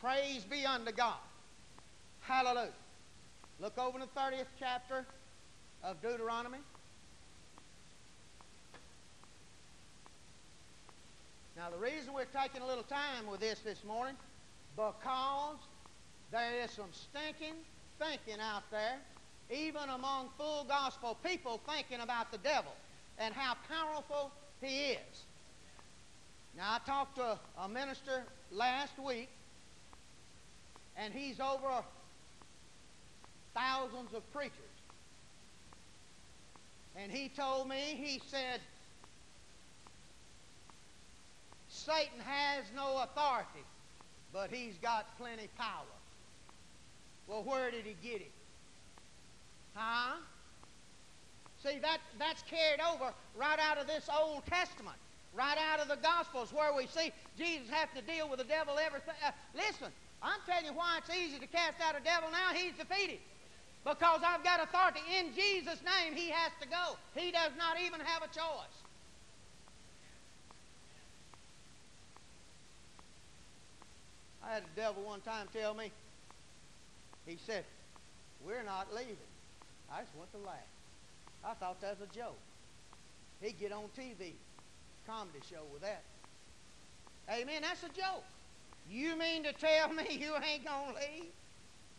Praise 0.01 0.43
be 0.43 0.67
unto 0.67 0.91
God. 0.91 1.23
Hallelujah. 2.23 2.73
Look 3.61 3.79
over 3.79 4.01
in 4.01 4.01
the 4.13 4.21
30th 4.21 4.47
chapter 4.59 5.07
of 5.85 6.01
Deuteronomy. 6.01 6.59
Now, 11.57 11.71
the 11.71 11.77
reason 11.77 12.13
we're 12.15 12.25
taking 12.25 12.63
a 12.63 12.67
little 12.67 12.85
time 12.85 13.27
with 13.31 13.41
this 13.41 13.59
this 13.61 13.85
morning, 13.85 14.15
because 14.75 15.59
there 16.31 16.63
is 16.63 16.71
some 16.71 16.91
stinking 16.93 17.55
thinking 17.99 18.41
out 18.41 18.63
there, 18.71 18.99
even 19.51 19.89
among 19.91 20.31
full 20.39 20.65
gospel 20.65 21.17
people 21.25 21.61
thinking 21.69 22.01
about 22.01 22.33
the 22.33 22.39
devil 22.39 22.73
and 23.19 23.35
how 23.35 23.55
powerful 23.69 24.31
he 24.61 24.93
is. 24.93 25.25
Now, 26.57 26.75
I 26.75 26.79
talked 26.87 27.17
to 27.17 27.39
a 27.59 27.69
minister 27.69 28.25
last 28.51 28.99
week, 28.99 29.29
and 30.97 31.13
he's 31.13 31.39
over 31.41 31.83
thousands 33.55 34.15
of 34.15 34.33
preachers. 34.33 34.62
And 36.97 37.11
he 37.11 37.29
told 37.29 37.69
me, 37.69 37.77
he 37.77 38.21
said, 38.27 38.61
Satan 41.69 42.21
has 42.25 42.65
no 42.77 43.03
authority, 43.03 43.65
but 44.33 44.51
he's 44.51 44.77
got 44.83 45.17
plenty 45.17 45.49
power. 45.57 45.87
Well, 47.27 47.43
where 47.45 47.71
did 47.71 47.85
he 47.85 47.97
get 48.07 48.21
it? 48.21 48.33
Huh? 49.75 50.17
See, 51.63 51.79
that, 51.81 51.99
that's 52.19 52.43
carried 52.43 52.81
over 52.81 53.13
right 53.37 53.59
out 53.59 53.79
of 53.79 53.87
this 53.87 54.09
Old 54.13 54.45
Testament, 54.47 54.97
right 55.33 55.57
out 55.73 55.81
of 55.81 55.89
the 55.89 55.97
Gospels, 55.97 56.53
where 56.53 56.75
we 56.75 56.87
see 56.87 57.13
Jesus 57.39 57.71
have 57.71 57.93
to 57.95 58.03
deal 58.03 58.29
with 58.29 58.39
the 58.39 58.45
devil 58.45 58.77
everything. 58.79 59.15
Uh, 59.25 59.31
listen, 59.55 59.89
I'm 60.23 60.41
telling 60.47 60.67
you 60.67 60.73
why 60.73 60.99
it's 60.99 61.11
easy 61.11 61.39
to 61.39 61.47
cast 61.47 61.81
out 61.81 61.95
a 61.99 62.05
devil 62.05 62.31
now. 62.31 62.53
He's 62.53 62.75
defeated. 62.75 63.19
Because 63.85 64.21
I've 64.25 64.45
got 64.45 64.63
authority. 64.63 65.01
In 65.19 65.35
Jesus' 65.35 65.81
name, 65.83 66.15
he 66.15 66.31
has 66.31 66.53
to 66.61 66.69
go. 66.69 66.97
He 67.17 67.33
does 67.33 67.51
not 67.59 67.81
even 67.81 68.01
have 68.01 68.23
a 68.23 68.29
choice. 68.29 68.79
I 74.45 74.55
had 74.55 74.63
a 74.63 74.77
devil 74.81 75.03
one 75.05 75.21
time 75.21 75.49
tell 75.53 75.75
me, 75.75 75.91
he 77.27 77.39
said, 77.47 77.65
We're 78.45 78.63
not 78.63 78.93
leaving. 78.95 79.17
I 79.91 80.01
just 80.01 80.15
went 80.17 80.33
to 80.33 80.39
laugh. 80.39 80.57
I 81.45 81.55
thought 81.55 81.81
that 81.81 81.99
was 81.99 82.09
a 82.09 82.15
joke. 82.17 82.39
He'd 83.41 83.59
get 83.59 83.73
on 83.73 83.85
TV, 83.99 84.33
comedy 85.07 85.41
show 85.51 85.63
with 85.73 85.83
that. 85.83 86.03
Amen. 87.31 87.63
That's 87.63 87.83
a 87.83 87.89
joke. 87.89 88.25
You 88.91 89.17
mean 89.17 89.43
to 89.45 89.53
tell 89.53 89.89
me 89.93 90.05
you 90.11 90.35
ain't 90.37 90.65
going 90.65 90.95
to 90.95 91.01
leave? 91.01 91.33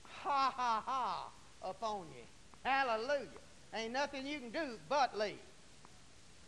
Ha 0.05 0.53
ha 0.55 0.83
ha 0.85 1.29
upon 1.63 2.05
you. 2.15 2.23
Hallelujah. 2.63 3.27
Ain't 3.73 3.93
nothing 3.93 4.27
you 4.27 4.39
can 4.39 4.49
do 4.49 4.77
but 4.89 5.17
leave. 5.17 5.33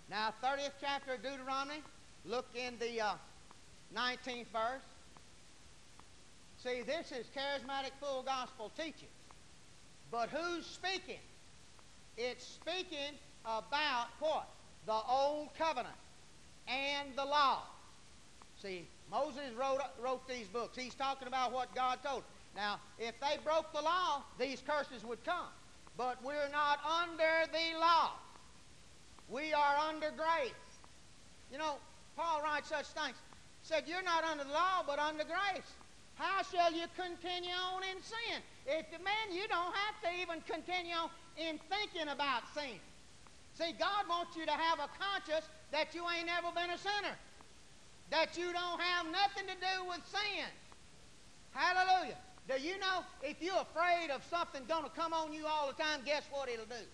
Now, 0.09 0.33
30th 0.43 0.73
chapter 0.79 1.13
of 1.13 1.23
Deuteronomy, 1.23 1.81
look 2.25 2.45
in 2.53 2.75
the 2.79 3.01
uh, 3.01 3.13
19th 3.95 4.47
verse. 4.53 4.81
See, 6.63 6.81
this 6.81 7.11
is 7.11 7.25
charismatic 7.35 7.91
full 7.99 8.23
gospel 8.23 8.71
teaching. 8.77 9.09
But 10.11 10.29
who's 10.29 10.65
speaking? 10.65 11.19
It's 12.17 12.45
speaking 12.45 13.17
about 13.43 14.07
what? 14.19 14.47
The 14.85 14.93
old 14.93 15.49
covenant 15.57 15.95
and 16.67 17.09
the 17.15 17.25
law. 17.25 17.63
See, 18.61 18.87
Moses 19.11 19.53
wrote, 19.59 19.79
wrote 20.01 20.27
these 20.27 20.47
books. 20.47 20.77
He's 20.77 20.95
talking 20.95 21.27
about 21.27 21.51
what 21.51 21.73
God 21.75 21.99
told. 22.03 22.23
Now, 22.55 22.79
if 22.97 23.19
they 23.19 23.37
broke 23.43 23.73
the 23.73 23.81
law, 23.81 24.23
these 24.39 24.63
curses 24.65 25.03
would 25.03 25.23
come. 25.25 25.51
But 25.97 26.23
we're 26.23 26.49
not 26.51 26.79
under 26.85 27.51
the 27.51 27.79
law. 27.79 28.11
We 29.29 29.53
are 29.53 29.77
under 29.89 30.11
grace. 30.11 30.51
You 31.51 31.57
know, 31.57 31.75
Paul 32.15 32.41
writes 32.43 32.69
such 32.69 32.87
things. 32.87 33.15
Said, 33.63 33.83
You're 33.87 34.03
not 34.03 34.23
under 34.23 34.43
the 34.43 34.51
law, 34.51 34.83
but 34.85 34.99
under 34.99 35.23
grace. 35.23 35.67
How 36.15 36.43
shall 36.43 36.71
you 36.71 36.85
continue 36.95 37.51
on 37.51 37.83
in 37.83 38.01
sin? 38.01 38.39
If 38.65 38.91
man, 39.03 39.35
you 39.35 39.47
don't 39.47 39.73
have 39.75 39.99
to 40.03 40.21
even 40.21 40.41
continue 40.47 40.95
on 40.95 41.09
in 41.37 41.59
thinking 41.67 42.07
about 42.07 42.43
sin. 42.53 42.79
See, 43.53 43.73
God 43.77 44.07
wants 44.07 44.35
you 44.35 44.45
to 44.45 44.51
have 44.51 44.79
a 44.79 44.89
conscience 44.99 45.47
that 45.71 45.95
you 45.95 46.03
ain't 46.07 46.29
ever 46.29 46.53
been 46.55 46.71
a 46.71 46.77
sinner. 46.77 47.15
That 48.11 48.37
you 48.37 48.51
don't 48.53 48.79
have 48.79 49.05
nothing 49.07 49.47
to 49.47 49.55
do 49.55 49.89
with 49.89 50.01
sin. 50.07 50.47
Hallelujah. 51.51 52.17
Do 52.47 52.61
you 52.61 52.77
know 52.77 53.03
if 53.23 53.41
you're 53.41 53.55
afraid 53.55 54.11
of 54.11 54.23
something 54.29 54.61
going 54.67 54.83
to 54.83 54.89
come 54.91 55.13
on 55.13 55.33
you 55.33 55.47
all 55.47 55.67
the 55.67 55.81
time, 55.81 56.01
guess 56.05 56.23
what 56.29 56.47
it'll 56.47 56.65
do? 56.65 56.85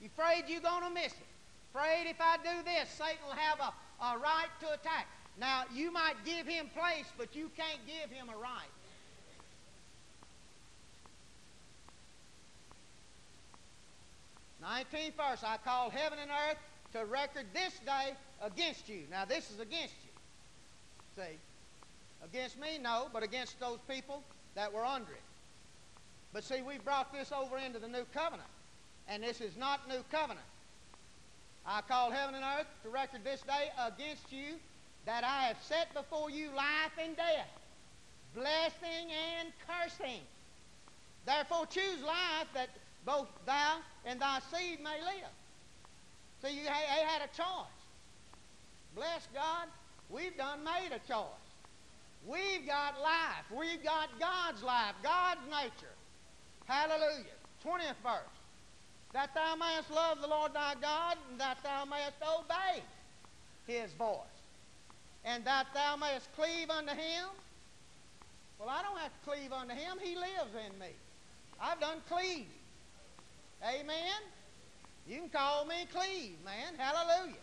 You're 0.00 0.10
afraid 0.16 0.44
you're 0.48 0.62
going 0.62 0.82
to 0.82 0.90
miss 0.90 1.12
it. 1.12 1.26
Afraid 1.74 2.06
if 2.08 2.16
I 2.20 2.38
do 2.38 2.62
this, 2.64 2.88
Satan 2.88 3.18
will 3.26 3.34
have 3.34 3.60
a, 3.60 4.04
a 4.04 4.18
right 4.18 4.48
to 4.60 4.72
attack. 4.72 5.08
Now, 5.38 5.64
you 5.74 5.92
might 5.92 6.14
give 6.24 6.46
him 6.46 6.70
place, 6.74 7.04
but 7.18 7.36
you 7.36 7.50
can't 7.54 7.80
give 7.86 8.10
him 8.10 8.28
a 8.30 8.36
right. 8.38 8.72
Nineteenth 14.62 15.16
verse, 15.16 15.44
I 15.46 15.58
call 15.58 15.90
heaven 15.90 16.18
and 16.20 16.30
earth 16.30 16.56
to 16.94 17.04
record 17.04 17.44
this 17.52 17.78
day 17.84 18.14
against 18.42 18.88
you. 18.88 19.02
Now, 19.10 19.26
this 19.26 19.50
is 19.50 19.60
against 19.60 19.94
you. 20.02 21.22
See? 21.22 21.36
Against 22.24 22.58
me? 22.58 22.78
No, 22.82 23.08
but 23.12 23.22
against 23.22 23.60
those 23.60 23.78
people 23.88 24.22
that 24.56 24.72
were 24.72 24.84
under 24.84 25.12
it. 25.12 25.20
But 26.32 26.42
see, 26.42 26.60
we 26.60 26.78
brought 26.78 27.12
this 27.12 27.30
over 27.30 27.56
into 27.56 27.78
the 27.78 27.88
new 27.88 28.04
covenant. 28.12 28.48
And 29.08 29.22
this 29.22 29.40
is 29.40 29.56
not 29.56 29.88
new 29.88 30.02
covenant. 30.10 30.44
I 31.64 31.80
call 31.82 32.10
heaven 32.10 32.34
and 32.34 32.44
earth 32.58 32.66
to 32.82 32.88
record 32.90 33.22
this 33.22 33.42
day 33.42 33.70
against 33.86 34.32
you 34.32 34.56
that 35.04 35.22
I 35.22 35.44
have 35.44 35.56
set 35.62 35.94
before 35.94 36.30
you 36.30 36.48
life 36.56 36.92
and 37.00 37.16
death, 37.16 37.48
blessing 38.34 39.12
and 39.38 39.52
cursing. 39.66 40.20
Therefore 41.24 41.66
choose 41.66 42.02
life 42.02 42.48
that 42.54 42.68
both 43.04 43.28
thou 43.46 43.78
and 44.04 44.20
thy 44.20 44.40
seed 44.52 44.80
may 44.82 45.00
live. 45.00 45.32
So 46.42 46.48
you 46.48 46.62
had 46.66 47.22
a 47.22 47.36
choice. 47.36 47.78
Bless 48.94 49.28
God, 49.32 49.68
we've 50.10 50.36
done 50.36 50.64
made 50.64 50.90
a 50.92 51.00
choice. 51.08 51.45
We've 52.26 52.66
got 52.66 53.00
life. 53.00 53.46
We've 53.56 53.82
got 53.82 54.08
God's 54.18 54.62
life, 54.62 54.94
God's 55.02 55.40
nature. 55.48 55.94
Hallelujah. 56.66 57.36
20th 57.64 58.02
verse. 58.02 58.36
That 59.12 59.34
thou 59.34 59.54
mayest 59.54 59.90
love 59.90 60.20
the 60.20 60.26
Lord 60.26 60.52
thy 60.52 60.74
God, 60.80 61.16
and 61.30 61.40
that 61.40 61.58
thou 61.62 61.84
mayest 61.84 62.16
obey 62.22 62.82
his 63.66 63.92
voice, 63.92 64.18
and 65.24 65.44
that 65.44 65.66
thou 65.72 65.96
mayest 65.96 66.28
cleave 66.36 66.68
unto 66.68 66.92
him. 66.92 67.26
Well, 68.58 68.68
I 68.68 68.82
don't 68.82 68.98
have 68.98 69.12
to 69.12 69.30
cleave 69.30 69.52
unto 69.52 69.74
him. 69.74 69.98
He 70.02 70.16
lives 70.16 70.54
in 70.54 70.78
me. 70.78 70.88
I've 71.60 71.80
done 71.80 71.98
cleave. 72.10 72.46
Amen? 73.62 74.20
You 75.08 75.18
can 75.20 75.28
call 75.28 75.64
me 75.64 75.86
cleave, 75.92 76.36
man. 76.44 76.74
Hallelujah. 76.76 77.34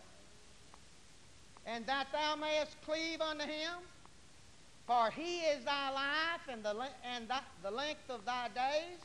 And 1.66 1.86
that 1.86 2.08
thou 2.12 2.36
mayest 2.36 2.76
cleave 2.84 3.20
unto 3.20 3.44
him, 3.44 3.72
for 4.86 5.10
he 5.10 5.40
is 5.40 5.64
thy 5.64 5.90
life 5.90 6.40
and 6.50 6.62
the, 6.62 6.74
and 7.14 7.26
the 7.62 7.70
length 7.70 8.08
of 8.10 8.24
thy 8.24 8.48
days, 8.48 8.98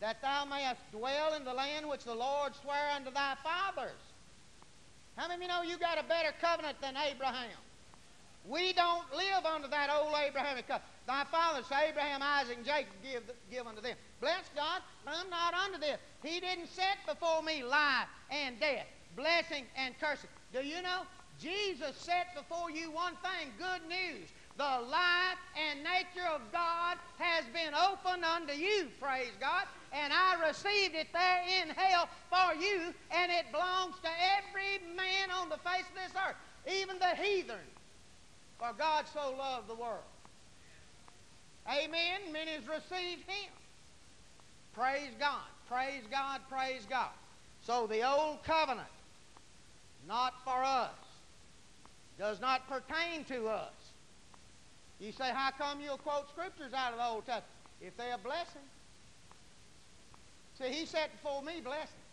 that 0.00 0.20
thou 0.22 0.44
mayest 0.44 0.80
dwell 0.90 1.34
in 1.34 1.44
the 1.44 1.52
land 1.52 1.88
which 1.88 2.04
the 2.04 2.14
Lord 2.14 2.54
sware 2.56 2.90
unto 2.94 3.10
thy 3.10 3.34
fathers. 3.42 4.00
How 5.16 5.28
many 5.28 5.36
of 5.36 5.42
you 5.42 5.48
know 5.48 5.62
you 5.62 5.78
got 5.78 5.98
a 5.98 6.02
better 6.08 6.32
covenant 6.40 6.80
than 6.80 6.94
Abraham? 6.96 7.58
We 8.46 8.72
don't 8.72 9.04
live 9.14 9.46
under 9.46 9.68
that 9.68 9.88
old 9.90 10.14
Abrahamic 10.14 10.66
covenant. 10.66 10.90
Thy 11.06 11.24
fathers, 11.24 11.66
Abraham, 11.66 12.20
Isaac, 12.22 12.56
and 12.56 12.66
Jacob, 12.66 12.92
give, 13.02 13.22
give 13.50 13.66
unto 13.66 13.80
them. 13.80 13.96
Bless 14.20 14.50
God, 14.54 14.82
I'm 15.06 15.30
not 15.30 15.54
under 15.54 15.78
this. 15.78 15.98
He 16.22 16.40
didn't 16.40 16.68
set 16.68 16.98
before 17.06 17.42
me 17.42 17.62
life 17.62 18.08
and 18.30 18.58
death, 18.58 18.86
blessing 19.16 19.64
and 19.76 19.94
cursing. 20.00 20.30
Do 20.52 20.66
you 20.66 20.82
know? 20.82 21.02
Jesus 21.40 21.96
set 21.96 22.34
before 22.36 22.70
you 22.70 22.90
one 22.90 23.14
thing 23.16 23.50
good 23.58 23.82
news. 23.88 24.28
The 24.56 24.62
life 24.62 25.42
and 25.58 25.82
nature 25.82 26.28
of 26.32 26.40
God 26.52 26.96
has 27.18 27.44
been 27.46 27.74
opened 27.74 28.24
unto 28.24 28.52
you, 28.52 28.86
praise 29.00 29.32
God. 29.40 29.64
And 29.92 30.12
I 30.12 30.46
received 30.46 30.94
it 30.94 31.08
there 31.12 31.42
in 31.60 31.70
hell 31.70 32.08
for 32.30 32.54
you, 32.54 32.94
and 33.10 33.32
it 33.32 33.50
belongs 33.50 33.96
to 34.02 34.08
every 34.38 34.94
man 34.94 35.30
on 35.34 35.48
the 35.48 35.56
face 35.58 35.84
of 35.88 35.94
this 35.94 36.22
earth, 36.28 36.36
even 36.72 36.98
the 36.98 37.16
heathen. 37.20 37.56
For 38.58 38.72
God 38.78 39.06
so 39.12 39.34
loved 39.36 39.68
the 39.68 39.74
world. 39.74 40.04
Amen. 41.68 42.32
Many 42.32 42.52
has 42.52 42.68
received 42.68 43.22
him. 43.26 43.50
Praise 44.72 45.12
God. 45.18 45.42
Praise 45.68 46.02
God. 46.10 46.40
Praise 46.48 46.86
God. 46.88 47.10
So 47.62 47.86
the 47.86 48.08
old 48.08 48.44
covenant, 48.44 48.86
not 50.06 50.34
for 50.44 50.62
us, 50.62 50.90
does 52.18 52.40
not 52.40 52.68
pertain 52.68 53.24
to 53.24 53.48
us. 53.48 53.72
You 55.00 55.12
say, 55.12 55.30
how 55.32 55.50
come 55.56 55.80
you'll 55.80 55.98
quote 55.98 56.28
scriptures 56.28 56.72
out 56.72 56.92
of 56.92 56.98
the 56.98 57.06
Old 57.06 57.26
Testament? 57.26 57.50
If 57.80 57.96
they're 57.96 58.14
a 58.14 58.18
blessing. 58.18 58.62
See, 60.58 60.68
he 60.68 60.86
set 60.86 61.10
before 61.12 61.42
me 61.42 61.60
blessing. 61.62 62.04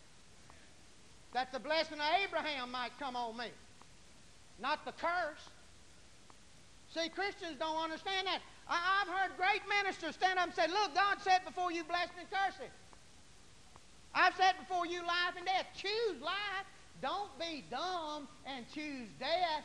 That 1.33 1.51
the 1.53 1.59
blessing 1.59 1.99
of 1.99 2.05
Abraham 2.23 2.71
might 2.71 2.91
come 2.99 3.15
on 3.15 3.37
me, 3.37 3.47
not 4.59 4.83
the 4.83 4.91
curse. 4.91 5.47
See, 6.93 7.07
Christians 7.07 7.55
don't 7.57 7.77
understand 7.77 8.27
that. 8.27 8.39
I, 8.67 9.05
have 9.05 9.07
heard 9.07 9.37
great 9.37 9.61
ministers 9.69 10.15
stand 10.15 10.37
up 10.39 10.47
and 10.47 10.55
say, 10.55 10.67
Look, 10.67 10.93
God 10.93 11.21
set 11.21 11.45
before 11.45 11.71
you 11.71 11.85
blessing 11.85 12.19
and 12.19 12.27
cursing. 12.29 12.71
I've 14.13 14.35
set 14.35 14.59
before 14.59 14.85
you 14.85 14.99
life 14.99 15.37
and 15.37 15.45
death. 15.45 15.67
Choose 15.75 16.21
life. 16.21 16.67
Don't 17.01 17.31
be 17.39 17.63
dumb 17.71 18.27
and 18.45 18.65
choose 18.73 19.07
death. 19.19 19.63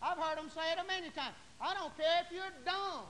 I've 0.00 0.18
heard 0.18 0.38
them 0.38 0.50
say 0.54 0.72
it 0.72 0.78
a 0.78 0.86
many 0.86 1.10
times. 1.10 1.34
I 1.60 1.74
don't 1.74 1.96
care 1.96 2.22
if 2.24 2.32
you're 2.32 2.44
dumb. 2.64 3.04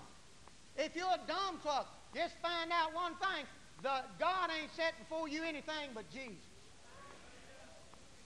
If 0.76 0.96
you're 0.96 1.06
a 1.06 1.20
dumb 1.26 1.58
cluck, 1.62 1.88
just 2.14 2.34
find 2.40 2.70
out 2.72 2.94
one 2.94 3.14
thing. 3.14 3.44
The, 3.82 4.02
God 4.18 4.50
ain't 4.60 4.70
set 4.74 4.98
before 4.98 5.28
you 5.28 5.42
anything 5.42 5.90
but 5.94 6.08
Jesus. 6.10 6.36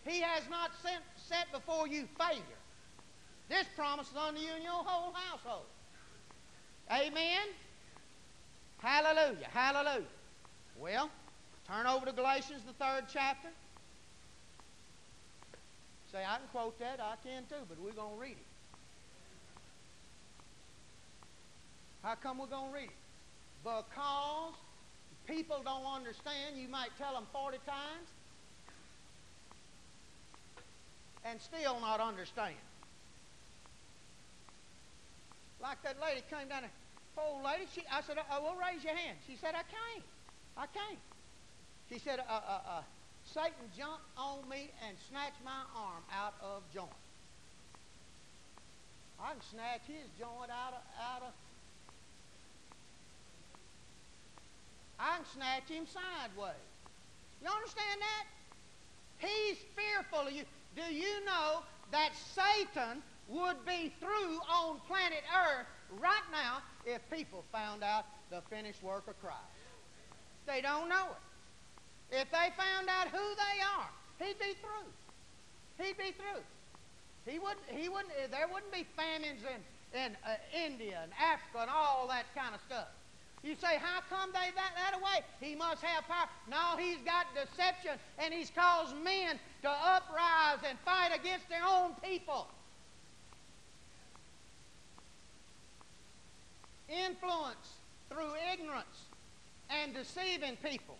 He 0.07 0.21
has 0.21 0.43
not 0.51 0.71
sent, 0.83 1.03
set 1.17 1.51
before 1.53 1.87
you 1.87 2.09
failure. 2.19 2.43
This 3.49 3.67
promise 3.77 4.09
is 4.11 4.17
unto 4.17 4.41
you 4.41 4.51
and 4.55 4.65
your 4.65 4.73
whole 4.73 5.13
household. 5.13 5.67
Amen? 6.91 7.49
Hallelujah. 8.79 9.49
Hallelujah. 9.53 10.07
Well, 10.79 11.11
turn 11.69 11.87
over 11.87 12.07
to 12.07 12.13
Galatians, 12.13 12.63
the 12.67 12.73
third 12.73 13.05
chapter. 13.13 13.49
Say, 16.11 16.19
I 16.19 16.37
can 16.39 16.49
quote 16.51 16.79
that. 16.79 17.01
I 17.01 17.15
can 17.27 17.45
too, 17.49 17.65
but 17.69 17.79
we're 17.81 17.93
going 17.93 18.15
to 18.15 18.21
read 18.21 18.33
it. 18.33 18.52
How 22.03 22.15
come 22.17 22.39
we're 22.39 22.47
going 22.47 22.71
to 22.71 22.75
read 22.75 22.91
it? 22.91 23.03
Because 23.63 24.55
people 25.27 25.63
don't 25.65 25.87
understand, 25.87 26.57
you 26.57 26.69
might 26.69 26.91
tell 26.99 27.15
them 27.15 27.27
40 27.33 27.59
times 27.65 28.09
and 31.25 31.41
still 31.41 31.79
not 31.81 32.01
understand. 32.01 32.59
Like 35.63 35.81
that 35.85 35.97
lady 36.03 36.23
came 36.29 36.49
down 36.49 36.63
there. 36.63 36.77
Old 37.17 37.45
lady, 37.45 37.71
she, 37.73 37.83
I 37.93 38.01
said, 38.03 38.17
oh, 38.19 38.43
well, 38.43 38.57
raise 38.59 38.83
your 38.83 38.97
hand. 38.97 39.19
She 39.29 39.37
said, 39.37 39.55
I 39.55 39.63
can't. 39.69 40.05
I 40.57 40.67
can't. 40.67 40.99
She 41.89 41.99
said, 42.01 42.19
uh, 42.19 42.33
uh, 42.33 42.61
uh, 42.67 42.83
Satan 43.25 43.69
jumped 43.77 44.03
on 44.17 44.49
me 44.49 44.71
and 44.89 44.97
snatched 45.09 45.39
my 45.45 45.63
arm 45.77 46.03
out 46.11 46.35
of 46.43 46.63
joint. 46.75 46.89
I 49.21 49.33
can 49.33 49.43
snatch 49.53 49.87
his 49.87 50.09
joint 50.19 50.51
out 50.51 50.75
of, 50.75 50.83
out 50.99 51.23
of 51.23 51.33
I 55.03 55.17
can 55.17 55.27
snatch 55.35 55.69
him 55.69 55.87
sideways. 55.87 56.55
You 57.43 57.51
understand 57.51 57.99
that? 57.99 58.25
He's 59.19 59.59
fearful 59.75 60.29
of 60.29 60.33
you. 60.33 60.45
Do 60.77 60.95
you 60.95 61.25
know 61.25 61.63
that 61.91 62.11
Satan 62.15 63.03
would 63.29 63.67
be 63.67 63.93
through 63.99 64.39
on 64.47 64.79
planet 64.87 65.23
Earth 65.35 65.67
right 65.99 66.27
now 66.31 66.63
if 66.87 67.03
people 67.11 67.45
found 67.51 67.83
out 67.83 68.05
the 68.31 68.43
finished 68.49 68.83
work 68.83 69.09
of 69.09 69.21
Christ? 69.21 69.39
They 70.47 70.61
don't 70.61 70.89
know 70.89 71.09
it. 71.11 72.23
If 72.23 72.31
they 72.31 72.55
found 72.57 72.89
out 72.89 73.09
who 73.09 73.19
they 73.19 73.59
are, 73.59 73.91
he'd 74.19 74.39
be 74.39 74.55
through. 74.61 75.85
He'd 75.85 75.99
be 75.99 76.13
through. 76.13 76.43
He 77.27 77.39
wouldn't. 77.39 77.67
He 77.69 77.89
wouldn't. 77.89 78.13
There 78.31 78.47
wouldn't 78.53 78.73
be 78.73 78.87
famines 78.97 79.43
in 79.43 79.61
in 79.99 80.17
uh, 80.25 80.37
India 80.55 81.01
and 81.03 81.13
Africa 81.21 81.63
and 81.63 81.71
all 81.71 82.07
that 82.09 82.27
kind 82.35 82.55
of 82.55 82.61
stuff. 82.67 82.89
You 83.43 83.57
say, 83.57 83.77
how 83.77 84.01
come 84.09 84.31
they 84.33 84.51
that, 84.55 84.73
that 84.77 84.99
away? 84.99 85.25
He 85.41 85.57
must 85.57 85.83
have 85.83 86.07
power. 86.07 86.29
No, 86.49 86.77
he's 86.79 86.99
got 87.05 87.27
deception, 87.35 87.99
and 88.19 88.33
he's 88.33 88.51
caused 88.51 88.95
men 89.03 89.39
to 89.63 89.69
uprise 89.69 90.59
and 90.69 90.79
fight 90.85 91.11
against 91.13 91.49
their 91.49 91.65
own 91.67 91.95
people. 92.05 92.47
Influence 96.89 97.79
through 98.09 98.31
ignorance 98.53 99.07
and 99.71 99.93
deceiving 99.93 100.57
people. 100.63 100.97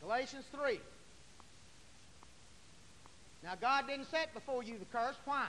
Galatians 0.00 0.44
3. 0.52 0.80
Now, 3.44 3.54
God 3.60 3.88
didn't 3.88 4.06
set 4.06 4.32
before 4.32 4.62
you 4.62 4.78
the 4.78 4.84
curse. 4.86 5.16
Why? 5.26 5.48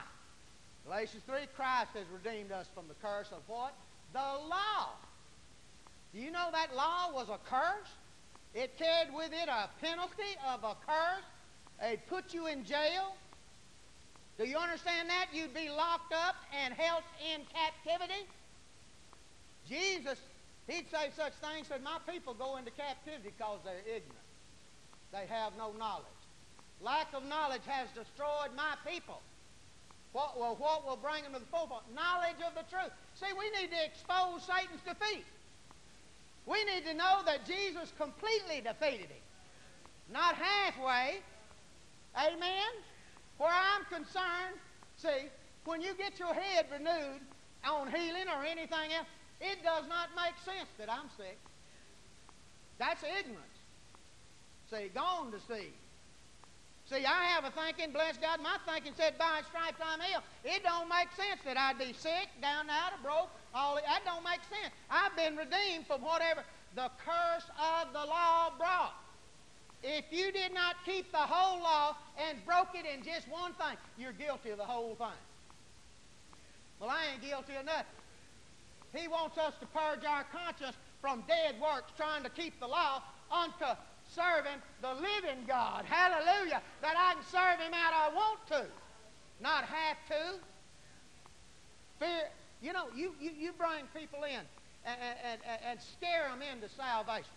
Galatians 0.84 1.22
3, 1.26 1.38
Christ 1.56 1.90
has 1.94 2.04
redeemed 2.12 2.52
us 2.52 2.68
from 2.74 2.84
the 2.88 2.94
curse 2.94 3.28
of 3.32 3.40
what? 3.46 3.74
The 4.12 4.18
law. 4.18 4.90
Do 6.14 6.20
you 6.20 6.30
know 6.30 6.48
that 6.52 6.76
law 6.76 7.10
was 7.12 7.28
a 7.28 7.38
curse? 7.50 7.90
It 8.54 8.78
carried 8.78 9.12
with 9.12 9.32
it 9.32 9.48
a 9.48 9.68
penalty 9.84 10.38
of 10.46 10.62
a 10.62 10.76
curse. 10.86 11.26
It 11.82 12.06
put 12.08 12.32
you 12.32 12.46
in 12.46 12.64
jail. 12.64 13.16
Do 14.38 14.46
you 14.46 14.56
understand 14.56 15.10
that? 15.10 15.26
You'd 15.32 15.52
be 15.52 15.68
locked 15.68 16.12
up 16.12 16.36
and 16.64 16.72
held 16.72 17.02
in 17.34 17.42
captivity. 17.50 18.30
Jesus, 19.68 20.18
he'd 20.68 20.86
say 20.88 21.10
such 21.16 21.32
things, 21.42 21.66
said, 21.66 21.82
My 21.82 21.98
people 22.08 22.34
go 22.34 22.58
into 22.58 22.70
captivity 22.70 23.34
because 23.36 23.58
they're 23.64 23.82
ignorant. 23.82 24.28
They 25.10 25.26
have 25.26 25.52
no 25.58 25.72
knowledge. 25.72 26.06
Lack 26.80 27.08
of 27.12 27.24
knowledge 27.24 27.66
has 27.66 27.88
destroyed 27.90 28.54
my 28.54 28.78
people. 28.86 29.20
What, 30.12 30.38
well, 30.38 30.54
what 30.58 30.86
will 30.86 30.98
bring 30.98 31.24
them 31.24 31.32
to 31.32 31.40
the 31.40 31.50
forefront? 31.50 31.90
Knowledge 31.92 32.38
of 32.46 32.54
the 32.54 32.62
truth. 32.70 32.94
See, 33.18 33.34
we 33.34 33.50
need 33.58 33.74
to 33.74 33.82
expose 33.82 34.46
Satan's 34.46 34.82
defeat. 34.86 35.26
We 36.46 36.62
need 36.64 36.84
to 36.84 36.94
know 36.94 37.20
that 37.26 37.46
Jesus 37.46 37.92
completely 37.98 38.60
defeated 38.62 39.08
him, 39.08 39.24
not 40.12 40.34
halfway. 40.34 41.20
Amen? 42.16 42.72
Where 43.38 43.50
I'm 43.50 43.84
concerned, 43.86 44.60
see, 44.96 45.28
when 45.64 45.80
you 45.80 45.94
get 45.94 46.18
your 46.18 46.34
head 46.34 46.66
renewed 46.70 47.20
on 47.64 47.88
healing 47.88 48.28
or 48.28 48.44
anything 48.44 48.92
else, 48.96 49.06
it 49.40 49.62
does 49.64 49.84
not 49.88 50.10
make 50.14 50.34
sense 50.44 50.68
that 50.78 50.90
I'm 50.90 51.08
sick. 51.16 51.38
That's 52.78 53.02
ignorance. 53.02 53.40
See, 54.70 54.90
gone 54.94 55.32
to 55.32 55.38
see. 55.48 55.68
See, 56.86 57.06
I 57.06 57.24
have 57.32 57.44
a 57.44 57.50
thinking, 57.50 57.92
bless 57.92 58.18
God, 58.18 58.40
my 58.42 58.56
thinking 58.68 58.92
said, 58.94 59.16
by 59.16 59.40
stripes 59.48 59.80
I'm 59.82 60.00
healed. 60.00 60.22
It 60.44 60.62
don't 60.62 60.88
make 60.88 61.08
sense 61.16 61.40
that 61.44 61.56
I'd 61.56 61.78
be 61.78 61.94
sick, 61.96 62.28
down 62.42 62.68
out, 62.68 62.92
or 62.92 63.02
broke. 63.02 63.30
All 63.54 63.76
that 63.76 64.04
don't 64.04 64.22
make 64.22 64.44
sense. 64.52 64.74
I've 64.90 65.16
been 65.16 65.36
redeemed 65.36 65.86
from 65.86 66.02
whatever 66.02 66.44
the 66.76 66.90
curse 67.00 67.48
of 67.56 67.92
the 67.92 68.04
law 68.04 68.52
brought. 68.58 68.92
If 69.82 70.04
you 70.10 70.32
did 70.32 70.52
not 70.52 70.76
keep 70.84 71.10
the 71.10 71.18
whole 71.18 71.62
law 71.62 71.96
and 72.28 72.44
broke 72.44 72.74
it 72.74 72.84
in 72.84 73.02
just 73.02 73.28
one 73.28 73.52
thing, 73.54 73.76
you're 73.96 74.12
guilty 74.12 74.50
of 74.50 74.58
the 74.58 74.64
whole 74.64 74.94
thing. 74.94 75.20
Well, 76.80 76.90
I 76.90 77.12
ain't 77.12 77.22
guilty 77.22 77.54
of 77.54 77.64
nothing. 77.64 77.84
He 78.94 79.08
wants 79.08 79.38
us 79.38 79.54
to 79.60 79.66
purge 79.66 80.04
our 80.04 80.24
conscience 80.24 80.76
from 81.00 81.24
dead 81.26 81.56
works, 81.60 81.92
trying 81.96 82.22
to 82.24 82.30
keep 82.30 82.58
the 82.60 82.66
law, 82.66 83.02
unto 83.30 83.66
serving 84.10 84.60
the 84.82 84.94
living 84.94 85.44
God. 85.46 85.84
Hallelujah. 85.84 86.62
That 86.82 86.94
I 86.96 87.14
can 87.14 87.24
serve 87.30 87.60
Him 87.60 87.72
out 87.74 87.92
I 87.94 88.14
want 88.14 88.46
to, 88.48 88.66
not 89.40 89.64
have 89.64 89.96
to. 90.08 90.38
Fear, 91.98 92.28
you 92.62 92.72
know, 92.72 92.86
you, 92.94 93.14
you, 93.20 93.30
you 93.38 93.52
bring 93.52 93.86
people 93.94 94.24
in 94.24 94.40
and, 94.84 94.98
and, 95.24 95.40
and, 95.48 95.60
and 95.70 95.80
scare 95.80 96.28
them 96.30 96.40
into 96.42 96.68
salvation. 96.74 97.30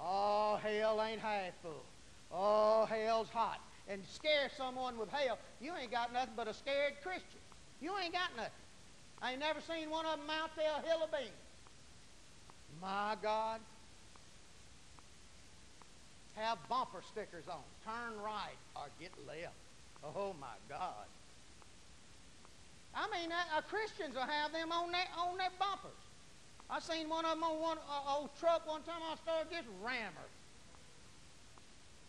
Oh, 0.00 0.58
hell 0.62 1.02
ain't 1.02 1.20
half 1.20 1.52
full. 1.62 1.84
Oh, 2.32 2.86
hell's 2.86 3.28
hot. 3.28 3.60
And 3.88 4.02
scare 4.06 4.50
someone 4.56 4.96
with 4.98 5.08
hell. 5.10 5.38
You 5.60 5.72
ain't 5.80 5.90
got 5.90 6.12
nothing 6.12 6.34
but 6.36 6.48
a 6.48 6.54
scared 6.54 6.94
Christian. 7.02 7.40
You 7.80 7.92
ain't 8.02 8.12
got 8.12 8.30
nothing. 8.36 8.52
I 9.20 9.32
ain't 9.32 9.40
never 9.40 9.60
seen 9.60 9.90
one 9.90 10.06
of 10.06 10.18
them 10.18 10.30
out 10.30 10.50
there 10.56 10.70
a 10.78 10.86
hill 10.86 11.02
of 11.02 11.10
beans. 11.10 11.30
My 12.80 13.16
God, 13.22 13.60
have 16.40 16.58
bumper 16.68 17.02
stickers 17.10 17.44
on. 17.48 17.62
Turn 17.84 18.20
right 18.22 18.58
or 18.76 18.86
get 19.00 19.12
left. 19.26 19.54
Oh 20.02 20.34
my 20.40 20.56
God. 20.68 21.06
I 22.94 23.06
mean, 23.10 23.30
uh, 23.30 23.58
uh, 23.58 23.60
Christians 23.62 24.14
will 24.14 24.22
have 24.22 24.52
them 24.52 24.72
on 24.72 24.90
their, 24.90 25.06
on 25.16 25.36
their 25.36 25.50
bumpers. 25.58 25.90
I 26.68 26.80
seen 26.80 27.08
one 27.08 27.24
of 27.24 27.32
them 27.32 27.44
on 27.44 27.60
one 27.60 27.78
uh, 27.78 28.16
old 28.16 28.30
truck 28.38 28.66
one 28.66 28.82
time. 28.82 29.00
I 29.02 29.16
started 29.16 29.50
just 29.50 29.68
rammer. 29.82 30.28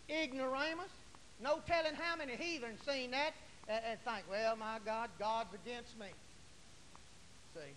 Ignoramus. 0.09 0.89
No 1.41 1.59
telling 1.67 1.95
how 1.95 2.15
many 2.15 2.35
heathens 2.35 2.79
seen 2.87 3.11
that 3.11 3.33
and, 3.67 3.81
and 3.85 3.99
think, 4.01 4.25
well, 4.29 4.55
my 4.55 4.77
God, 4.85 5.09
God's 5.19 5.53
against 5.53 5.97
me. 5.99 6.07
See. 7.55 7.73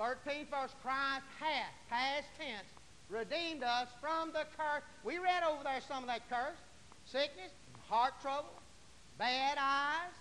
13th 0.00 0.48
verse, 0.50 0.74
Christ 0.82 1.24
hath, 1.38 1.72
past 1.88 2.26
tense, 2.38 2.66
redeemed 3.12 3.62
us 3.62 3.88
from 4.00 4.32
the 4.32 4.46
curse. 4.56 4.82
We 5.04 5.18
read 5.18 5.42
over 5.44 5.62
there 5.62 5.80
some 5.86 6.02
of 6.02 6.08
that 6.08 6.28
curse 6.28 6.58
sickness, 7.04 7.50
heart 7.88 8.14
trouble, 8.22 8.54
bad 9.18 9.58
eyes, 9.60 10.14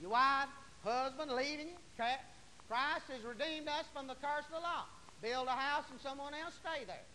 your 0.00 0.10
wife, 0.10 0.48
husband 0.82 1.30
leaving 1.32 1.68
you. 1.68 1.74
Christ 1.96 3.04
has 3.12 3.22
redeemed 3.22 3.68
us 3.68 3.84
from 3.92 4.06
the 4.06 4.14
curse 4.14 4.46
of 4.46 4.52
the 4.52 4.60
law. 4.60 4.84
Build 5.22 5.46
a 5.46 5.52
house 5.52 5.84
and 5.90 6.00
someone 6.00 6.32
else 6.34 6.54
stay 6.54 6.84
there. 6.86 7.06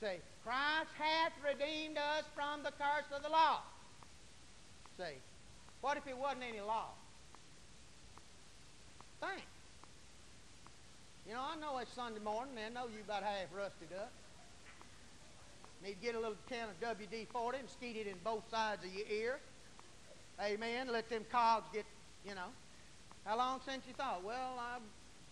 See, 0.00 0.20
Christ 0.44 0.90
hath 0.98 1.32
redeemed 1.44 1.98
us 1.98 2.24
from 2.34 2.62
the 2.62 2.70
curse 2.72 3.04
of 3.14 3.22
the 3.22 3.28
law. 3.28 3.60
See, 4.96 5.18
what 5.80 5.96
if 5.96 6.06
it 6.06 6.16
wasn't 6.16 6.44
any 6.48 6.60
law? 6.60 6.88
Think. 9.20 9.42
You 11.30 11.36
know, 11.36 11.46
I 11.46 11.54
know 11.60 11.78
it's 11.78 11.94
Sunday 11.94 12.18
morning, 12.18 12.58
and 12.58 12.76
I 12.76 12.80
know 12.82 12.88
you 12.88 13.06
about 13.06 13.22
half 13.22 13.54
rusted 13.54 13.94
up. 13.94 14.10
Need 15.78 15.94
to 15.94 16.02
get 16.02 16.16
a 16.16 16.18
little 16.18 16.34
can 16.48 16.66
of 16.66 16.74
WD-40 16.82 17.60
and 17.60 17.70
skeet 17.70 17.94
it 17.94 18.08
in 18.08 18.16
both 18.24 18.42
sides 18.50 18.84
of 18.84 18.92
your 18.92 19.06
ear. 19.06 19.38
Amen. 20.42 20.88
Let 20.90 21.08
them 21.08 21.24
cogs 21.30 21.68
get, 21.72 21.84
you 22.26 22.34
know. 22.34 22.50
How 23.24 23.38
long 23.38 23.60
since 23.64 23.86
you 23.86 23.94
thought? 23.94 24.24
Well, 24.24 24.58
I, 24.58 24.78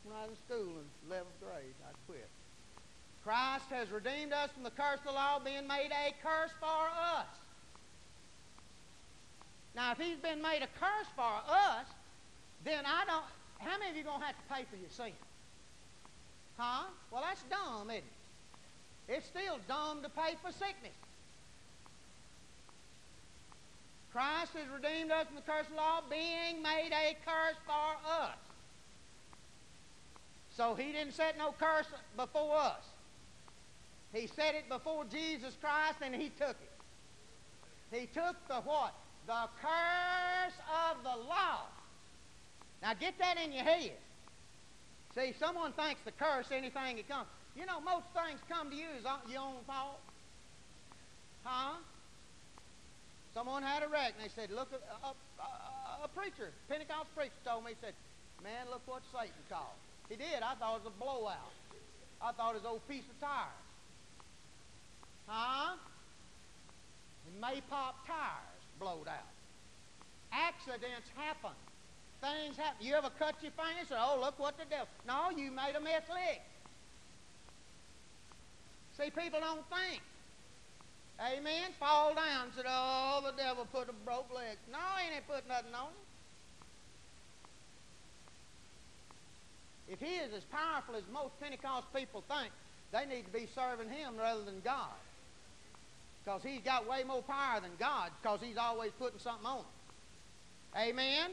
when 0.04 0.14
I 0.14 0.22
was 0.22 0.30
in 0.30 0.36
school 0.46 0.78
in 0.78 1.10
11th 1.10 1.34
grade, 1.42 1.74
I 1.82 1.90
quit. 2.06 2.28
Christ 3.24 3.66
has 3.70 3.90
redeemed 3.90 4.32
us 4.32 4.50
from 4.54 4.62
the 4.62 4.70
curse 4.70 5.00
of 5.00 5.06
the 5.06 5.12
law, 5.18 5.40
being 5.44 5.66
made 5.66 5.90
a 5.90 6.14
curse 6.22 6.54
for 6.60 6.86
us. 7.18 7.26
Now, 9.74 9.90
if 9.90 9.98
he's 9.98 10.18
been 10.18 10.40
made 10.40 10.62
a 10.62 10.70
curse 10.78 11.10
for 11.16 11.42
us, 11.50 11.90
then 12.64 12.86
I 12.86 13.02
don't. 13.04 13.26
How 13.58 13.76
many 13.80 13.90
of 13.90 13.96
you 13.96 14.04
going 14.04 14.20
to 14.20 14.26
have 14.26 14.36
to 14.36 14.54
pay 14.54 14.62
for 14.70 14.76
your 14.76 14.90
sin? 14.90 15.10
Huh? 16.58 16.84
Well, 17.12 17.22
that's 17.22 17.42
dumb, 17.44 17.88
isn't 17.88 18.02
it? 18.02 18.04
It's 19.08 19.26
still 19.26 19.58
dumb 19.68 20.02
to 20.02 20.08
pay 20.08 20.34
for 20.42 20.52
sickness. 20.52 20.92
Christ 24.12 24.52
has 24.54 24.66
redeemed 24.74 25.12
us 25.12 25.26
from 25.26 25.36
the 25.36 25.42
curse 25.42 25.66
of 25.66 25.70
the 25.70 25.76
law, 25.76 26.02
being 26.10 26.62
made 26.62 26.90
a 26.92 27.16
curse 27.24 27.56
for 27.64 28.12
us. 28.22 28.36
So 30.56 30.74
he 30.74 30.92
didn't 30.92 31.14
set 31.14 31.38
no 31.38 31.54
curse 31.58 31.86
before 32.16 32.56
us. 32.56 32.82
He 34.12 34.26
set 34.26 34.54
it 34.54 34.68
before 34.68 35.04
Jesus 35.04 35.56
Christ 35.60 35.98
and 36.02 36.14
he 36.14 36.30
took 36.30 36.56
it. 36.60 37.96
He 37.96 38.06
took 38.06 38.36
the 38.48 38.60
what? 38.64 38.94
The 39.26 39.48
curse 39.62 40.54
of 40.90 41.02
the 41.04 41.28
law. 41.28 41.66
Now 42.82 42.94
get 42.94 43.18
that 43.18 43.36
in 43.42 43.52
your 43.52 43.64
head. 43.64 43.92
See, 45.14 45.34
someone 45.38 45.72
thinks 45.72 46.00
the 46.04 46.12
curse, 46.12 46.46
anything 46.52 46.96
that 46.96 47.08
comes. 47.08 47.28
You 47.56 47.66
know, 47.66 47.80
most 47.80 48.06
things 48.14 48.40
come 48.48 48.70
to 48.70 48.76
you 48.76 48.86
is 48.98 49.04
your 49.30 49.40
own 49.40 49.64
fault. 49.66 50.00
Huh? 51.44 51.76
Someone 53.34 53.62
had 53.62 53.82
a 53.82 53.88
wreck 53.88 54.14
and 54.18 54.24
they 54.24 54.32
said, 54.34 54.50
look, 54.50 54.68
a, 54.72 55.06
a, 55.06 56.04
a 56.04 56.08
preacher, 56.08 56.52
Pentecost 56.68 57.08
preacher 57.16 57.34
told 57.44 57.64
me, 57.64 57.70
he 57.72 57.76
said, 57.80 57.94
man, 58.42 58.66
look 58.70 58.82
what 58.86 59.02
Satan 59.12 59.42
caused. 59.48 59.82
He 60.08 60.16
did. 60.16 60.42
I 60.42 60.54
thought 60.54 60.80
it 60.80 60.84
was 60.84 60.92
a 60.92 61.02
blowout. 61.02 61.52
I 62.20 62.32
thought 62.32 62.54
it 62.54 62.62
was 62.62 62.64
an 62.64 62.70
old 62.70 62.88
piece 62.88 63.04
of 63.10 63.20
tire. 63.20 63.58
Huh? 65.26 65.76
May 67.40 67.60
pop 67.68 68.06
tires 68.06 68.62
blowed 68.80 69.08
out. 69.08 69.32
Accidents 70.32 71.08
happen. 71.16 71.54
Things 72.20 72.56
happen. 72.56 72.84
You 72.84 72.94
ever 72.94 73.10
cut 73.18 73.36
your 73.42 73.52
finger 73.52 73.78
and 73.78 73.88
say, 73.88 73.94
oh, 73.98 74.18
look 74.20 74.38
what 74.38 74.58
the 74.58 74.64
devil. 74.68 74.88
No, 75.06 75.30
you 75.30 75.52
made 75.52 75.74
a 75.76 75.80
mess 75.80 76.02
lick. 76.08 76.42
See, 78.98 79.10
people 79.10 79.38
don't 79.38 79.62
think. 79.70 80.02
Amen. 81.20 81.70
Fall 81.78 82.14
down. 82.14 82.50
Said, 82.56 82.64
oh, 82.66 83.22
the 83.24 83.36
devil 83.40 83.66
put 83.72 83.88
a 83.88 83.92
broke 84.04 84.34
leg. 84.34 84.58
No, 84.72 84.78
he 84.98 85.14
ain't 85.14 85.28
put 85.28 85.46
nothing 85.48 85.74
on 85.74 85.86
him. 85.86 86.02
If 89.88 90.00
he 90.00 90.16
is 90.16 90.34
as 90.34 90.44
powerful 90.44 90.96
as 90.96 91.02
most 91.12 91.38
Pentecost 91.40 91.86
people 91.94 92.22
think, 92.28 92.52
they 92.92 93.06
need 93.06 93.24
to 93.26 93.32
be 93.32 93.48
serving 93.54 93.88
him 93.88 94.16
rather 94.18 94.44
than 94.44 94.60
God. 94.64 94.98
Because 96.24 96.42
he's 96.42 96.60
got 96.60 96.88
way 96.88 97.04
more 97.04 97.22
power 97.22 97.60
than 97.60 97.70
God 97.78 98.10
because 98.20 98.40
he's 98.42 98.58
always 98.58 98.90
putting 98.98 99.18
something 99.18 99.46
on 99.46 99.58
them. 99.58 99.66
Amen? 100.76 101.30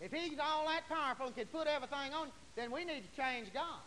If 0.00 0.12
he's 0.12 0.38
all 0.38 0.66
that 0.66 0.88
powerful 0.88 1.26
and 1.26 1.36
can 1.36 1.46
put 1.46 1.66
everything 1.66 2.12
on, 2.12 2.28
then 2.54 2.70
we 2.70 2.84
need 2.84 3.02
to 3.10 3.20
change 3.20 3.52
God. 3.52 3.80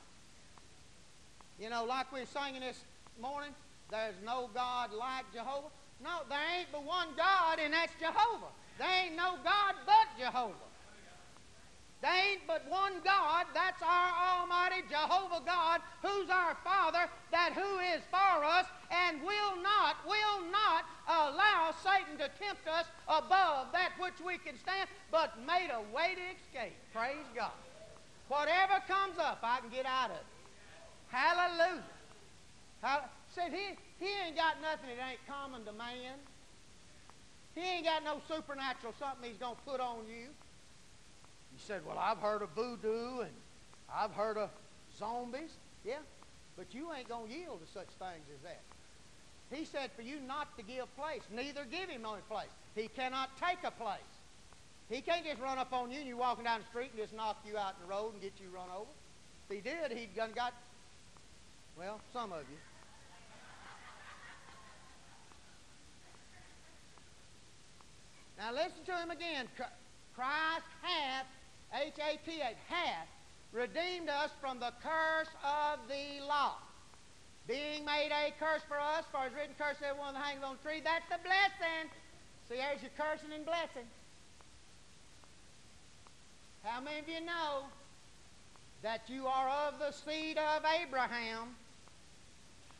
You 1.60 1.70
know, 1.70 1.84
like 1.86 2.12
we 2.12 2.22
were 2.22 2.26
singing 2.26 2.62
this 2.62 2.80
morning, 3.22 3.52
there's 3.92 4.16
no 4.26 4.50
God 4.54 4.92
like 4.98 5.26
Jehovah. 5.34 5.70
No, 6.02 6.22
there 6.30 6.40
ain't 6.58 6.72
but 6.72 6.84
one 6.84 7.10
God, 7.18 7.60
and 7.60 7.74
that's 7.74 7.92
Jehovah. 8.00 8.52
There 8.78 8.88
ain't 9.04 9.16
no 9.16 9.36
God 9.44 9.76
but 9.86 10.08
Jehovah. 10.18 10.69
There 12.02 12.32
ain't 12.32 12.48
but 12.48 12.64
one 12.70 12.94
God, 13.04 13.48
that's 13.54 13.82
our 13.82 14.40
Almighty 14.40 14.84
Jehovah 14.90 15.44
God, 15.46 15.82
who's 16.02 16.30
our 16.30 16.56
Father, 16.64 17.10
that 17.32 17.52
who 17.54 17.80
is 17.80 18.02
for 18.10 18.44
us, 18.46 18.66
and 18.90 19.22
will 19.22 19.62
not, 19.62 19.98
will 20.08 20.50
not 20.50 20.86
allow 21.08 21.74
Satan 21.84 22.18
to 22.18 22.30
tempt 22.40 22.66
us 22.68 22.86
above 23.08 23.68
that 23.74 23.92
which 24.00 24.14
we 24.26 24.38
can 24.38 24.58
stand, 24.58 24.88
but 25.12 25.34
made 25.46 25.70
a 25.74 25.82
way 25.94 26.16
to 26.16 26.22
escape. 26.40 26.78
Praise 26.94 27.28
God. 27.36 27.52
Whatever 28.30 28.82
comes 28.88 29.18
up, 29.20 29.40
I 29.44 29.60
can 29.60 29.70
get 29.70 29.86
out 29.86 30.12
of 30.12 30.18
it. 30.18 30.26
Hallelujah. 31.10 31.84
Hall- 32.82 33.10
Said 33.36 33.52
he, 33.52 33.76
he 34.00 34.10
ain't 34.26 34.36
got 34.36 34.62
nothing 34.62 34.90
that 34.98 35.12
ain't 35.12 35.28
common 35.28 35.64
to 35.66 35.72
man. 35.74 36.16
He 37.54 37.62
ain't 37.62 37.86
got 37.86 38.04
no 38.04 38.22
supernatural 38.28 38.94
something 38.98 39.30
he's 39.30 39.38
going 39.38 39.56
to 39.56 39.62
put 39.70 39.80
on 39.80 40.08
you. 40.08 40.30
He 41.60 41.66
said, 41.68 41.82
Well, 41.86 41.98
I've 42.00 42.20
heard 42.20 42.42
of 42.42 42.50
voodoo 42.56 43.20
and 43.20 43.34
I've 43.94 44.12
heard 44.12 44.38
of 44.38 44.50
zombies. 44.98 45.52
Yeah, 45.84 46.00
but 46.56 46.74
you 46.74 46.88
ain't 46.94 47.10
going 47.10 47.30
to 47.30 47.38
yield 47.38 47.60
to 47.66 47.72
such 47.74 47.90
things 48.00 48.26
as 48.34 48.42
that. 48.44 48.62
He 49.52 49.66
said 49.66 49.92
for 49.96 50.04
you 50.04 50.20
not 50.26 50.56
to 50.58 50.64
give 50.64 50.86
place, 50.96 51.22
neither 51.32 51.66
give 51.66 51.90
him 51.90 52.06
any 52.06 52.22
place. 52.30 52.50
He 52.76 52.88
cannot 52.88 53.30
take 53.38 53.58
a 53.66 53.72
place. 53.72 54.00
He 54.90 55.02
can't 55.02 55.26
just 55.26 55.42
run 55.42 55.58
up 55.58 55.74
on 55.74 55.92
you 55.92 56.00
and 56.00 56.08
you 56.08 56.18
walking 56.18 56.46
down 56.46 56.62
the 56.62 56.68
street 56.68 56.92
and 56.92 57.02
just 57.02 57.14
knock 57.14 57.38
you 57.46 57.58
out 57.58 57.76
in 57.80 57.88
the 57.88 57.94
road 57.94 58.14
and 58.14 58.22
get 58.22 58.34
you 58.42 58.50
run 58.56 58.70
over. 58.74 58.90
If 59.50 59.56
he 59.56 59.62
did, 59.62 59.98
he'd 59.98 60.16
done 60.16 60.32
got, 60.34 60.54
well, 61.78 62.00
some 62.14 62.32
of 62.32 62.42
you. 62.50 62.58
Now 68.38 68.54
listen 68.54 68.86
to 68.86 68.98
him 68.98 69.12
again. 69.12 69.48
Christ 70.16 70.66
hath 70.82 71.26
H-A-T-H, 71.74 72.58
hath 72.68 73.08
redeemed 73.52 74.10
us 74.10 74.32
from 74.42 74.60
the 74.60 74.74
curse 74.82 75.30
of 75.44 75.80
the 75.88 76.26
law. 76.26 76.56
Being 77.48 77.84
made 77.84 78.12
a 78.12 78.32
curse 78.40 78.62
for 78.68 78.80
us, 78.80 79.06
for 79.12 79.22
his 79.24 79.34
written 79.34 79.56
curse 79.58 79.78
everyone 79.84 80.14
that 80.14 80.24
hangs 80.24 80.44
on 80.44 80.58
the 80.62 80.70
tree. 80.70 80.82
That's 80.84 81.06
the 81.10 81.18
blessing. 81.24 81.90
See, 82.48 82.56
there's 82.56 82.82
your 82.82 82.92
cursing 82.98 83.34
and 83.34 83.46
blessing. 83.46 83.90
How 86.64 86.82
many 86.82 87.00
of 87.00 87.10
you 87.10 87.26
know 87.26 87.64
that 88.82 89.02
you 89.08 89.28
are 89.28 89.50
of 89.68 89.80
the 89.80 89.92
seed 89.92 90.38
of 90.38 90.64
Abraham? 90.82 91.56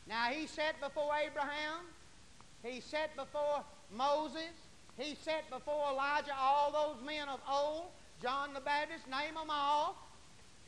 Now, 0.08 0.26
he 0.26 0.46
set 0.46 0.80
before 0.80 1.12
Abraham, 1.14 1.86
he 2.62 2.80
set 2.80 3.14
before 3.16 3.64
Moses, 3.96 4.54
he 4.98 5.16
set 5.22 5.48
before 5.50 5.90
Elijah 5.90 6.34
all 6.38 6.72
those 6.72 7.06
men 7.06 7.28
of 7.28 7.40
old. 7.50 7.86
John 8.22 8.54
the 8.54 8.60
Baptist, 8.60 9.08
name 9.08 9.34
them 9.34 9.48
all. 9.50 9.96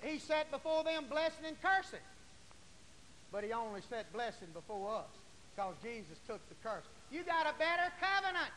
He 0.03 0.19
sat 0.19 0.51
before 0.51 0.85
them 0.85 1.05
blessing 1.09 1.45
and 1.47 1.57
cursing. 1.63 2.05
But 3.31 3.45
he 3.45 3.53
only 3.53 3.81
set 3.89 4.13
blessing 4.13 4.49
before 4.53 4.97
us 4.97 5.13
because 5.55 5.75
Jesus 5.83 6.19
took 6.27 6.41
the 6.49 6.57
curse. 6.63 6.85
You 7.11 7.23
got 7.23 7.47
a 7.47 7.55
better 7.59 7.93
covenant 8.01 8.51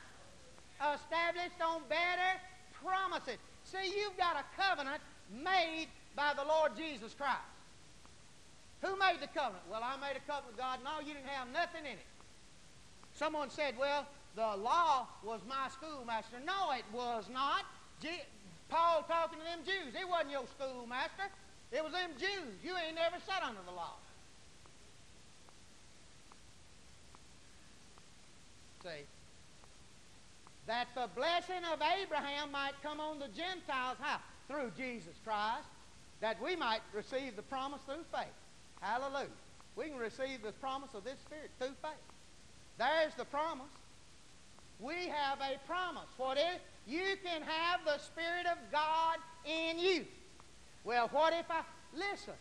established 0.79 1.61
on 1.63 1.81
better 1.87 2.39
promises. 2.83 3.37
See, 3.63 3.93
you've 3.97 4.17
got 4.17 4.35
a 4.35 4.45
covenant 4.59 5.01
made 5.31 5.87
by 6.15 6.33
the 6.35 6.43
Lord 6.43 6.75
Jesus 6.75 7.13
Christ. 7.13 7.39
Who 8.81 8.97
made 8.97 9.17
the 9.21 9.27
covenant? 9.27 9.63
Well, 9.71 9.81
I 9.83 9.95
made 9.97 10.17
a 10.17 10.23
covenant 10.27 10.55
with 10.55 10.57
God. 10.57 10.79
No, 10.83 10.99
you 10.99 11.13
didn't 11.13 11.29
have 11.29 11.47
nothing 11.51 11.85
in 11.85 11.97
it. 11.97 12.09
Someone 13.13 13.49
said, 13.49 13.75
well, 13.79 14.05
the 14.35 14.55
law 14.57 15.07
was 15.23 15.39
my 15.47 15.69
schoolmaster. 15.71 16.37
No, 16.45 16.71
it 16.71 16.83
was 16.93 17.25
not. 17.31 17.63
Paul 18.69 19.03
talking 19.07 19.39
to 19.39 19.45
them 19.45 19.59
Jews. 19.65 19.93
He 19.95 20.03
wasn't 20.05 20.31
your 20.31 20.45
schoolmaster. 20.57 21.29
It 21.71 21.83
was 21.83 21.93
them 21.93 22.11
Jews. 22.19 22.55
You 22.63 22.73
ain't 22.75 22.95
never 22.95 23.17
sat 23.25 23.43
under 23.43 23.61
the 23.65 23.71
law. 23.71 23.95
See? 28.83 29.05
That 30.67 30.87
the 30.95 31.09
blessing 31.15 31.63
of 31.71 31.79
Abraham 31.81 32.51
might 32.51 32.73
come 32.81 32.99
on 32.99 33.19
the 33.19 33.27
Gentiles. 33.27 33.97
How? 33.99 34.19
Through 34.47 34.71
Jesus 34.77 35.13
Christ. 35.23 35.67
That 36.21 36.41
we 36.41 36.55
might 36.55 36.81
receive 36.93 37.35
the 37.35 37.43
promise 37.43 37.81
through 37.85 38.05
faith. 38.11 38.33
Hallelujah. 38.81 39.27
We 39.75 39.85
can 39.85 39.97
receive 39.97 40.41
the 40.43 40.53
promise 40.53 40.93
of 40.93 41.03
this 41.03 41.19
Spirit 41.25 41.51
through 41.59 41.75
faith. 41.81 42.05
There's 42.77 43.13
the 43.15 43.25
promise. 43.25 43.67
We 44.79 45.07
have 45.07 45.39
a 45.39 45.57
promise. 45.67 46.09
What 46.17 46.37
is? 46.37 46.59
You 46.87 47.15
can 47.23 47.41
have 47.41 47.81
the 47.85 47.97
Spirit 47.99 48.45
of 48.45 48.57
God 48.71 49.17
in 49.45 49.79
you. 49.79 50.05
Well, 50.83 51.09
what 51.11 51.33
if 51.33 51.49
I. 51.49 51.61
Listen, 51.93 52.33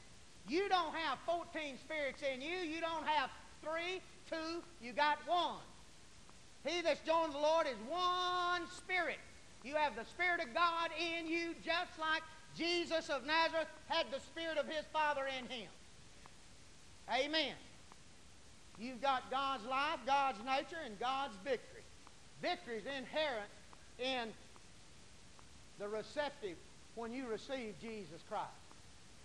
you 0.48 0.68
don't 0.68 0.94
have 0.94 1.18
14 1.26 1.78
spirits 1.78 2.22
in 2.22 2.42
you. 2.42 2.58
You 2.58 2.80
don't 2.80 3.06
have 3.06 3.30
three, 3.62 4.02
two, 4.28 4.62
you 4.82 4.92
got 4.92 5.18
one. 5.26 5.62
He 6.66 6.82
that's 6.82 7.00
joined 7.00 7.32
the 7.32 7.38
Lord 7.38 7.66
is 7.66 7.76
one 7.88 8.68
spirit. 8.76 9.18
You 9.62 9.74
have 9.76 9.96
the 9.96 10.04
Spirit 10.04 10.40
of 10.40 10.52
God 10.54 10.90
in 10.98 11.26
you, 11.26 11.54
just 11.64 11.98
like 11.98 12.22
Jesus 12.56 13.08
of 13.08 13.24
Nazareth 13.26 13.68
had 13.88 14.06
the 14.10 14.20
Spirit 14.20 14.58
of 14.58 14.66
his 14.66 14.84
Father 14.92 15.22
in 15.26 15.46
him. 15.48 15.68
Amen. 17.10 17.54
You've 18.78 19.00
got 19.00 19.30
God's 19.30 19.64
life, 19.64 20.00
God's 20.06 20.38
nature, 20.44 20.82
and 20.84 20.98
God's 20.98 21.34
victory. 21.44 21.73
Victory 22.44 22.76
is 22.76 22.84
inherent 22.84 23.48
in 23.96 24.28
the 25.80 25.88
receptive 25.88 26.60
when 26.94 27.14
you 27.14 27.24
receive 27.26 27.72
Jesus 27.80 28.20
Christ. 28.28 28.60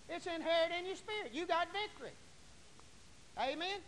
It's 0.08 0.24
inherent 0.24 0.72
in 0.80 0.86
your 0.86 0.96
spirit. 0.96 1.28
You 1.34 1.44
got 1.44 1.68
victory. 1.68 2.16
Amen. 3.36 3.84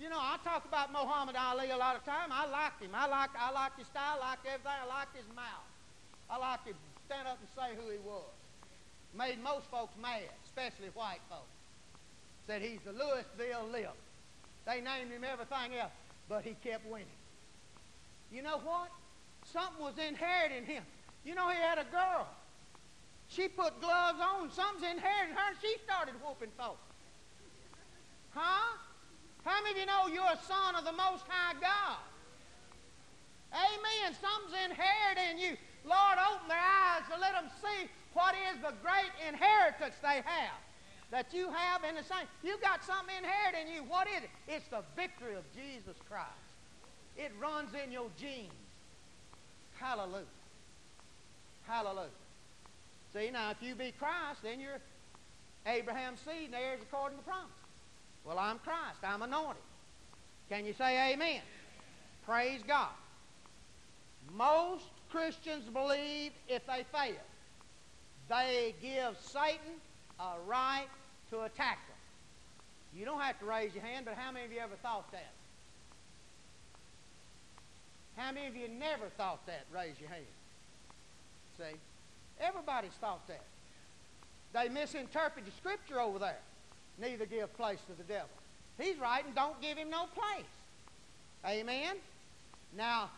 You 0.00 0.08
know, 0.08 0.16
I 0.16 0.38
talk 0.42 0.64
about 0.64 0.90
Muhammad 0.90 1.36
Ali 1.36 1.68
a 1.68 1.76
lot 1.76 1.96
of 1.96 2.04
time. 2.06 2.32
I 2.32 2.48
liked 2.48 2.80
him. 2.80 2.90
I 2.94 3.06
liked, 3.06 3.36
I 3.38 3.52
liked 3.52 3.78
his 3.78 3.86
style. 3.88 4.16
I 4.16 4.30
liked 4.30 4.46
everything. 4.46 4.72
I 4.72 4.88
liked 4.88 5.14
his 5.14 5.28
mouth. 5.36 5.68
I 6.30 6.38
liked 6.38 6.66
him 6.66 6.74
stand 7.04 7.28
up 7.28 7.38
and 7.38 7.48
say 7.52 7.76
who 7.76 7.90
he 7.92 7.98
was. 8.08 8.32
Made 9.12 9.36
most 9.44 9.66
folks 9.70 9.92
mad, 10.00 10.32
especially 10.46 10.88
white 10.94 11.20
folks. 11.28 11.52
Said 12.46 12.62
he's 12.62 12.80
the 12.86 12.92
Louisville 12.92 13.68
Lip. 13.70 13.94
They 14.64 14.80
named 14.80 15.12
him 15.12 15.22
everything 15.22 15.76
else, 15.78 15.92
but 16.26 16.42
he 16.42 16.56
kept 16.64 16.86
winning. 16.86 17.06
You 18.34 18.42
know 18.42 18.58
what? 18.58 18.90
Something 19.46 19.78
was 19.78 19.94
inherited 19.94 20.58
in 20.58 20.64
him. 20.66 20.82
You 21.24 21.36
know, 21.36 21.48
he 21.48 21.56
had 21.56 21.78
a 21.78 21.86
girl. 21.94 22.26
she 23.28 23.46
put 23.46 23.80
gloves 23.80 24.18
on, 24.18 24.50
something's 24.50 24.90
inherited 24.90 25.38
her, 25.38 25.54
and 25.54 25.56
she 25.62 25.78
started 25.86 26.18
whooping 26.18 26.50
folks. 26.58 26.82
Huh? 28.34 28.74
How 29.44 29.62
many 29.62 29.78
of 29.78 29.78
you 29.78 29.86
know 29.86 30.10
you're 30.10 30.34
a 30.34 30.42
son 30.42 30.74
of 30.74 30.84
the 30.84 30.92
Most 30.92 31.22
High 31.30 31.54
God? 31.62 32.02
Amen. 33.54 34.10
Something's 34.18 34.58
inherited 34.66 35.30
in 35.30 35.38
you. 35.38 35.54
Lord, 35.86 36.18
open 36.18 36.50
their 36.50 36.58
eyes 36.58 37.06
to 37.14 37.20
let 37.20 37.38
them 37.38 37.46
see 37.62 37.86
what 38.14 38.34
is 38.50 38.58
the 38.66 38.74
great 38.82 39.14
inheritance 39.30 39.94
they 40.02 40.26
have 40.26 40.58
that 41.12 41.30
you 41.30 41.46
have 41.54 41.84
in 41.84 41.94
the 41.94 42.02
same. 42.02 42.26
You 42.42 42.58
got 42.58 42.82
something 42.82 43.14
inherited 43.14 43.68
in 43.68 43.74
you. 43.74 43.82
What 43.86 44.08
is 44.08 44.26
it? 44.26 44.30
It's 44.48 44.66
the 44.74 44.82
victory 44.96 45.36
of 45.36 45.44
Jesus 45.54 45.94
Christ. 46.08 46.43
It 47.16 47.32
runs 47.40 47.70
in 47.74 47.92
your 47.92 48.08
genes. 48.20 48.50
Hallelujah. 49.78 50.24
Hallelujah. 51.66 52.08
See, 53.12 53.30
now, 53.30 53.50
if 53.50 53.62
you 53.62 53.74
be 53.74 53.92
Christ, 53.98 54.42
then 54.42 54.60
you're 54.60 54.80
Abraham's 55.66 56.20
seed 56.20 56.46
and 56.46 56.54
heirs 56.54 56.80
according 56.82 57.18
to 57.18 57.24
promise. 57.24 57.50
Well, 58.24 58.38
I'm 58.38 58.58
Christ. 58.58 58.98
I'm 59.02 59.22
anointed. 59.22 59.62
Can 60.48 60.66
you 60.66 60.74
say 60.74 61.12
amen? 61.12 61.40
Praise 62.26 62.60
God. 62.66 62.90
Most 64.32 64.84
Christians 65.10 65.64
believe 65.72 66.32
if 66.48 66.66
they 66.66 66.84
fail, 66.92 67.14
they 68.28 68.74
give 68.82 69.16
Satan 69.20 69.78
a 70.18 70.32
right 70.46 70.86
to 71.30 71.42
attack 71.42 71.78
them. 71.86 71.96
You 72.96 73.04
don't 73.04 73.20
have 73.20 73.38
to 73.40 73.44
raise 73.44 73.74
your 73.74 73.84
hand, 73.84 74.06
but 74.06 74.14
how 74.14 74.32
many 74.32 74.44
of 74.46 74.52
you 74.52 74.60
ever 74.60 74.76
thought 74.82 75.10
that? 75.12 75.32
How 78.16 78.32
many 78.32 78.46
of 78.46 78.56
you 78.56 78.68
never 78.68 79.06
thought 79.16 79.44
that? 79.46 79.64
Raise 79.72 79.98
your 80.00 80.08
hand. 80.08 80.24
See? 81.58 81.76
Everybody's 82.40 82.92
thought 83.00 83.26
that. 83.28 83.42
They 84.52 84.68
misinterpret 84.68 85.44
the 85.44 85.50
scripture 85.52 86.00
over 86.00 86.18
there. 86.18 86.38
Neither 87.00 87.26
give 87.26 87.54
place 87.56 87.80
to 87.88 87.96
the 87.96 88.04
devil. 88.04 88.28
He's 88.78 88.98
right, 88.98 89.24
and 89.24 89.34
don't 89.34 89.60
give 89.60 89.76
him 89.76 89.90
no 89.90 90.06
place. 90.14 90.44
Amen? 91.46 91.96
Now, 92.76 93.10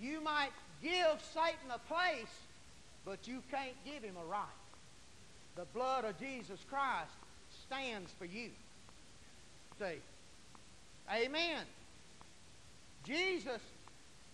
you 0.00 0.20
might 0.20 0.52
give 0.82 1.22
Satan 1.32 1.70
a 1.74 1.78
place, 1.92 2.32
but 3.04 3.26
you 3.26 3.42
can't 3.50 3.76
give 3.84 4.02
him 4.02 4.16
a 4.16 4.24
right. 4.30 4.46
The 5.56 5.64
blood 5.74 6.04
of 6.04 6.18
Jesus 6.18 6.60
Christ 6.68 7.10
stands 7.66 8.10
for 8.18 8.24
you. 8.24 8.50
See? 9.78 9.98
Amen. 11.10 11.64
Jesus 13.04 13.60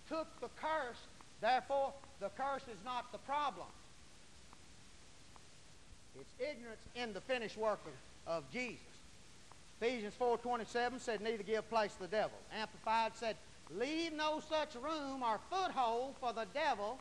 took 0.09 0.27
the 0.41 0.49
curse, 0.59 0.97
therefore, 1.39 1.93
the 2.19 2.29
curse 2.29 2.63
is 2.63 2.83
not 2.83 3.11
the 3.11 3.19
problem. 3.19 3.67
It's 6.19 6.33
ignorance 6.39 6.81
in 6.95 7.13
the 7.13 7.21
finished 7.21 7.57
work 7.57 7.79
of, 8.27 8.33
of 8.33 8.51
Jesus. 8.51 8.79
Ephesians 9.79 10.13
4.27 10.19 10.99
said, 10.99 11.21
neither 11.21 11.43
give 11.43 11.69
place 11.69 11.93
to 11.93 12.01
the 12.01 12.07
devil. 12.07 12.37
Amplified 12.59 13.13
said, 13.15 13.37
leave 13.73 14.11
no 14.11 14.41
such 14.49 14.75
room 14.75 15.23
or 15.23 15.39
foothold 15.49 16.15
for 16.19 16.33
the 16.33 16.45
devil. 16.53 16.99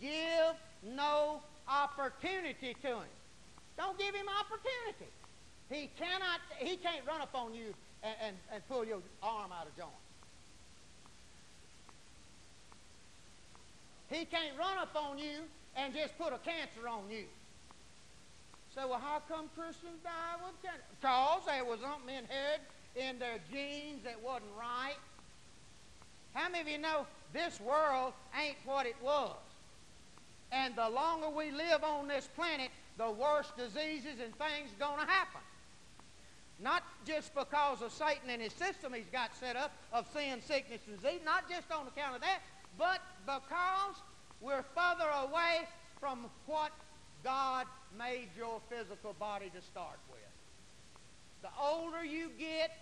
Give 0.00 0.54
no 0.84 1.40
opportunity 1.66 2.76
to 2.82 2.88
him. 2.88 3.12
Don't 3.76 3.98
give 3.98 4.14
him 4.14 4.26
opportunity. 4.28 5.10
He 5.70 5.90
cannot, 5.98 6.40
he 6.58 6.76
can't 6.76 7.04
run 7.06 7.22
up 7.22 7.34
on 7.34 7.54
you 7.54 7.74
and, 8.02 8.14
and, 8.24 8.36
and 8.52 8.68
pull 8.68 8.84
your 8.84 8.98
arm 9.22 9.50
out 9.52 9.66
of 9.66 9.76
joint. 9.76 9.90
He 14.12 14.24
can't 14.24 14.58
run 14.58 14.78
up 14.78 14.94
on 14.94 15.18
you 15.18 15.40
and 15.76 15.94
just 15.94 16.16
put 16.18 16.32
a 16.32 16.38
cancer 16.38 16.88
on 16.88 17.10
you. 17.10 17.24
Say, 18.74 18.82
well, 18.88 19.00
how 19.00 19.22
come 19.28 19.50
Christians 19.54 20.00
die 20.02 20.36
with 20.44 20.60
cancer? 20.62 20.82
Because 21.00 21.42
there 21.46 21.64
was 21.64 21.80
something 21.80 22.14
inherited 22.14 22.66
in 22.96 23.18
their 23.18 23.38
genes 23.52 24.04
that 24.04 24.22
wasn't 24.22 24.50
right. 24.58 24.96
How 26.34 26.48
many 26.48 26.62
of 26.62 26.68
you 26.68 26.78
know 26.78 27.06
this 27.32 27.60
world 27.60 28.12
ain't 28.40 28.56
what 28.64 28.86
it 28.86 28.96
was? 29.02 29.36
And 30.52 30.74
the 30.76 30.88
longer 30.88 31.28
we 31.30 31.50
live 31.50 31.82
on 31.84 32.08
this 32.08 32.28
planet, 32.34 32.70
the 32.98 33.10
worse 33.10 33.50
diseases 33.56 34.20
and 34.22 34.34
things 34.36 34.70
going 34.78 35.00
to 35.00 35.06
happen. 35.06 35.40
Not 36.60 36.82
just 37.06 37.34
because 37.34 37.82
of 37.82 37.92
Satan 37.92 38.28
and 38.28 38.40
his 38.40 38.52
system 38.52 38.92
he's 38.94 39.10
got 39.10 39.34
set 39.34 39.56
up 39.56 39.72
of 39.92 40.06
sin, 40.12 40.40
sickness, 40.46 40.80
and 40.86 41.00
disease, 41.00 41.20
not 41.24 41.48
just 41.50 41.70
on 41.72 41.86
account 41.86 42.16
of 42.16 42.20
that, 42.20 42.40
but 42.78 43.00
because 43.24 43.96
we're 44.40 44.64
further 44.74 45.08
away 45.22 45.68
from 46.00 46.26
what 46.46 46.72
God 47.22 47.66
made 47.96 48.28
your 48.36 48.60
physical 48.68 49.14
body 49.18 49.50
to 49.54 49.62
start 49.62 49.98
with. 50.10 50.20
The 51.42 51.48
older 51.60 52.04
you 52.04 52.30
get, 52.38 52.72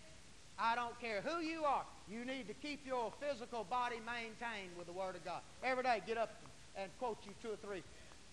I 0.59 0.75
don't 0.75 0.99
care 1.01 1.21
who 1.21 1.43
you 1.43 1.65
are, 1.65 1.85
you 2.11 2.25
need 2.25 2.49
to 2.49 2.55
keep 2.55 2.87
your 2.87 3.13
physical 3.21 3.65
body 3.65 3.97
maintained 4.07 4.77
with 4.77 4.87
the 4.87 4.93
Word 4.93 5.17
of 5.17 5.25
God. 5.25 5.41
Every 5.63 5.83
day, 5.83 6.03
get 6.07 6.19
up 6.19 6.31
and 6.77 6.91
quote 6.99 7.19
you 7.25 7.33
two 7.43 7.53
or 7.53 7.57
three 7.57 7.83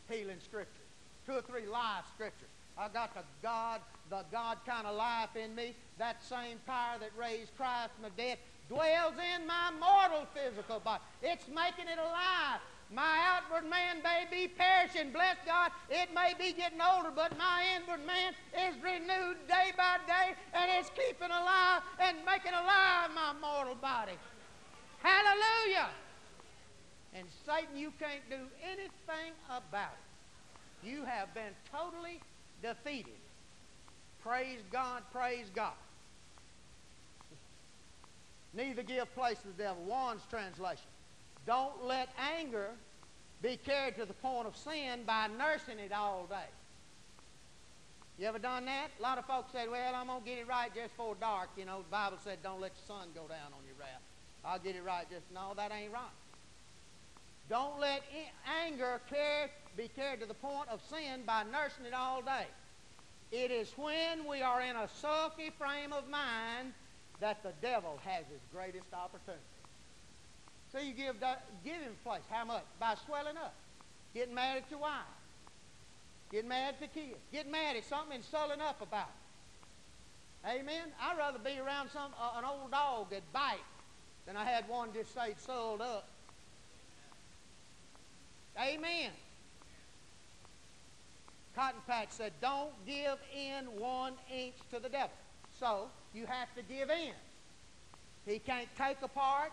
healing 0.10 0.38
scriptures 0.44 0.88
two 1.28 1.34
or 1.34 1.42
three 1.42 1.68
life 1.68 2.06
scriptures. 2.16 2.48
I 2.78 2.88
got 2.88 3.14
the 3.14 3.24
God, 3.44 3.82
the 4.10 4.24
God 4.32 4.58
kind 4.66 4.88
of 4.88 4.96
life 4.96 5.36
in 5.36 5.54
me. 5.54 5.76
That 5.98 6.24
same 6.24 6.58
power 6.66 6.98
that 7.00 7.12
raised 7.20 7.56
Christ 7.58 7.92
from 7.96 8.04
the 8.04 8.22
dead 8.22 8.38
dwells 8.70 9.14
in 9.36 9.48
my 9.48 9.72
mortal 9.80 10.28
physical 10.34 10.80
body. 10.80 11.02
It's 11.22 11.48
making 11.48 11.92
it 11.92 12.00
alive. 12.00 12.60
My 12.94 13.20
outward 13.36 13.70
man 13.70 13.98
may 14.02 14.26
be 14.32 14.48
perishing. 14.48 15.12
Bless 15.12 15.36
God, 15.46 15.72
it 15.90 16.10
may 16.16 16.34
be 16.40 16.54
getting 16.54 16.80
older, 16.80 17.12
but 17.14 17.38
my 17.38 17.64
inward 17.76 18.06
man 18.06 18.34
is 18.56 18.76
renewed 18.82 19.38
day 19.48 19.72
by 19.76 19.98
day, 20.08 20.36
and 20.54 20.72
it's 20.80 20.90
keeping 20.92 21.30
alive 21.30 21.82
and 22.00 22.18
making 22.26 22.54
alive 22.54 23.10
my 23.14 23.34
mortal 23.42 23.76
body. 23.76 24.14
Hallelujah! 25.04 25.90
And 27.14 27.28
Satan, 27.46 27.76
you 27.76 27.92
can't 28.00 28.24
do 28.30 28.48
anything 28.64 29.34
about 29.50 29.92
it. 29.92 30.88
You 30.88 31.04
have 31.04 31.34
been 31.34 31.56
totally 31.72 32.22
defeated. 32.62 33.20
Praise 34.22 34.60
God, 34.72 35.04
praise 35.12 35.48
God. 35.54 35.74
Neither 38.54 38.84
give 38.84 39.14
place 39.14 39.38
to 39.40 39.48
the 39.48 39.64
devil. 39.64 39.84
Juan's 39.86 40.24
translation. 40.30 40.86
Don't 41.46 41.86
let 41.86 42.10
anger 42.38 42.72
be 43.42 43.58
carried 43.58 43.96
to 43.96 44.06
the 44.06 44.14
point 44.14 44.48
of 44.48 44.56
sin 44.58 45.02
by 45.06 45.28
nursing 45.38 45.80
it 45.80 45.92
all 45.92 46.26
day. 46.30 46.50
You 48.18 48.26
ever 48.28 48.40
done 48.40 48.66
that? 48.66 48.88
A 48.98 49.02
lot 49.02 49.20
of 49.20 49.26
folks 49.26 49.52
said, 49.52 49.70
well, 49.70 49.94
I'm 49.94 50.08
going 50.08 50.22
to 50.22 50.28
get 50.28 50.40
it 50.40 50.48
right 50.48 50.74
just 50.74 50.98
before 50.98 51.16
dark. 51.20 51.50
You 51.56 51.66
know, 51.66 51.78
the 51.84 51.92
Bible 51.92 52.18
said, 52.24 52.40
don't 52.42 52.60
let 52.60 52.76
the 52.76 52.82
sun 52.88 53.10
go 53.14 53.28
down 53.28 53.54
on 53.54 53.64
your 53.68 53.76
wrath. 53.80 54.02
I'll 54.44 54.60
get 54.60 54.76
it 54.76 54.84
right 54.84 55.06
just, 55.10 55.26
no, 55.34 55.54
that 55.56 55.72
ain't 55.72 55.94
right. 55.94 56.02
Don't 57.50 57.80
let 57.80 58.02
anger 58.66 59.00
be 59.78 59.90
carried 59.96 60.20
to 60.22 60.26
the 60.26 60.34
point 60.34 60.68
of 60.70 60.82
sin 60.90 61.22
by 61.26 61.44
nursing 61.44 61.86
it 61.86 61.94
all 61.94 62.22
day. 62.22 62.48
It 63.32 63.52
is 63.52 63.72
when 63.78 64.28
we 64.28 64.42
are 64.42 64.62
in 64.62 64.76
a 64.76 64.90
sulky 65.00 65.52
frame 65.58 65.94
of 65.94 66.10
mind 66.10 66.74
that 67.20 67.42
the 67.44 67.52
devil 67.62 68.00
has 68.06 68.26
his 68.28 68.42
greatest 68.54 68.94
opportunity. 68.94 69.42
So 70.72 70.80
you 70.80 70.94
give, 70.94 71.16
give 71.64 71.82
him 71.82 71.94
place. 72.04 72.22
How 72.30 72.46
much? 72.46 72.64
By 72.80 72.96
swelling 73.06 73.38
up. 73.38 73.54
Getting 74.14 74.36
mad 74.36 74.58
at 74.58 74.70
your 74.70 74.80
wife. 74.80 74.92
Getting 76.32 76.50
mad 76.50 76.76
at 76.76 76.80
the 76.80 76.88
kids. 76.88 77.18
Getting 77.32 77.52
mad 77.52 77.76
at 77.76 77.86
something 77.86 78.16
and 78.16 78.24
swelling 78.24 78.62
up 78.62 78.82
about 78.82 79.10
it. 80.44 80.50
Amen? 80.60 80.90
I'd 81.02 81.18
rather 81.18 81.40
be 81.40 81.58
around 81.60 81.90
some 81.92 82.12
uh, 82.20 82.38
an 82.38 82.46
old 82.46 82.72
dog 82.72 83.10
that 83.10 83.22
bite 83.34 83.58
than 84.26 84.38
I 84.38 84.46
had 84.46 84.68
one 84.68 84.94
just 84.94 85.14
say 85.14 85.36
soiled 85.46 85.82
up. 85.82 86.08
Amen. 88.60 89.12
Cotton 91.56 91.82
Patch 91.88 92.10
said, 92.12 92.34
don't 92.42 92.72
give 92.86 93.18
in 93.36 93.66
one 93.80 94.14
inch 94.32 94.56
to 94.72 94.80
the 94.80 94.90
devil. 94.90 95.10
So 95.60 95.90
you 96.14 96.26
have 96.26 96.54
to 96.56 96.62
give 96.64 96.90
in. 96.90 97.14
He 98.26 98.40
can't 98.40 98.68
take 98.78 99.02
apart. 99.02 99.52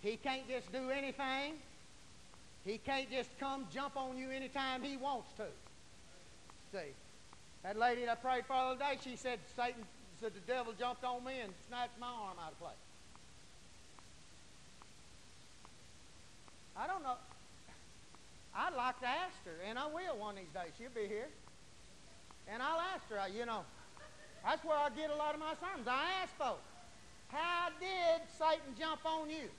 He 0.00 0.16
can't 0.16 0.48
just 0.48 0.72
do 0.72 0.90
anything. 0.90 1.54
He 2.64 2.78
can't 2.78 3.10
just 3.10 3.30
come 3.40 3.66
jump 3.72 3.96
on 3.96 4.16
you 4.16 4.30
anytime 4.30 4.82
he 4.82 4.96
wants 4.96 5.28
to. 5.36 5.46
See, 6.72 6.92
that 7.62 7.78
lady 7.78 8.04
that 8.04 8.12
I 8.12 8.14
prayed 8.14 8.44
for 8.46 8.54
the 8.54 8.62
other 8.62 8.78
day, 8.78 8.98
she 9.02 9.16
said, 9.16 9.38
Satan 9.56 9.84
said 10.20 10.32
the 10.34 10.52
devil 10.52 10.72
jumped 10.78 11.04
on 11.04 11.24
me 11.24 11.40
and 11.42 11.52
snatched 11.68 11.98
my 12.00 12.06
arm 12.06 12.36
out 12.44 12.52
of 12.52 12.58
place. 12.58 12.74
I 16.76 16.86
don't 16.86 17.02
know. 17.02 17.16
I'd 18.54 18.74
like 18.74 19.00
to 19.00 19.06
ask 19.06 19.34
her, 19.44 19.56
and 19.68 19.78
I 19.78 19.86
will 19.86 20.18
one 20.18 20.36
of 20.36 20.40
these 20.40 20.52
days. 20.52 20.72
She'll 20.78 20.90
be 20.94 21.08
here. 21.08 21.28
And 22.48 22.62
I'll 22.62 22.80
ask 22.80 23.08
her, 23.10 23.20
you 23.28 23.46
know, 23.46 23.62
that's 24.44 24.64
where 24.64 24.76
I 24.76 24.88
get 24.90 25.10
a 25.10 25.16
lot 25.16 25.34
of 25.34 25.40
my 25.40 25.54
sermons. 25.60 25.88
I 25.88 26.22
ask 26.22 26.32
folks, 26.36 26.64
how 27.28 27.68
did 27.80 28.22
Satan 28.38 28.74
jump 28.78 29.04
on 29.04 29.28
you? 29.28 29.50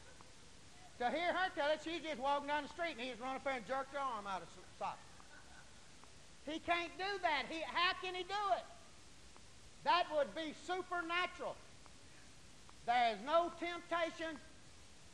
To 0.99 1.09
hear 1.09 1.31
her 1.31 1.49
tell 1.55 1.71
it, 1.71 1.79
she's 1.83 2.01
just 2.01 2.19
walking 2.19 2.47
down 2.47 2.63
the 2.63 2.69
street 2.69 2.97
and 2.97 3.01
he 3.01 3.09
just 3.09 3.21
run 3.21 3.35
up 3.35 3.43
there 3.43 3.53
and 3.53 3.65
jerked 3.65 3.93
her 3.93 3.99
arm 3.99 4.27
out 4.27 4.41
of 4.41 4.49
socket. 4.77 4.99
He 6.45 6.59
can't 6.59 6.91
do 6.97 7.11
that. 7.21 7.45
He, 7.47 7.61
how 7.61 7.93
can 8.03 8.15
he 8.15 8.23
do 8.23 8.43
it? 8.57 8.65
That 9.85 10.03
would 10.15 10.33
be 10.35 10.53
supernatural. 10.67 11.55
There 12.85 13.13
is 13.13 13.19
no 13.25 13.51
temptation 13.59 14.35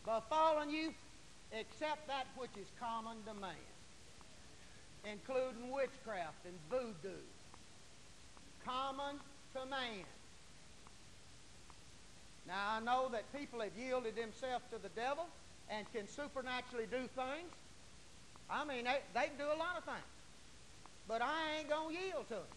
befalling 0.05 0.70
you 0.70 0.93
except 1.51 2.07
that 2.07 2.26
which 2.38 2.55
is 2.59 2.68
common 2.80 3.18
to 3.28 3.34
man, 3.34 3.51
including 5.03 5.72
witchcraft 5.72 6.45
and 6.45 6.55
voodoo. 6.70 7.20
Common 8.66 9.20
man. 9.64 10.03
Now, 12.47 12.78
I 12.78 12.80
know 12.82 13.10
that 13.12 13.32
people 13.34 13.62
have 13.62 13.72
yielded 13.78 14.16
themselves 14.16 14.66
to 14.72 14.78
the 14.82 14.89
devil 14.89 15.26
and 15.70 15.86
can 15.93 16.08
supernaturally 16.08 16.86
do 16.91 17.08
things. 17.16 17.49
I 18.49 18.66
mean, 18.66 18.84
they, 18.84 18.99
they 19.14 19.28
can 19.28 19.38
do 19.38 19.45
a 19.45 19.58
lot 19.58 19.78
of 19.78 19.84
things. 19.84 20.06
But 21.08 21.22
I 21.22 21.60
ain't 21.60 21.70
going 21.70 21.95
to 21.95 22.01
yield 22.01 22.28
to 22.30 22.36
him. 22.36 22.51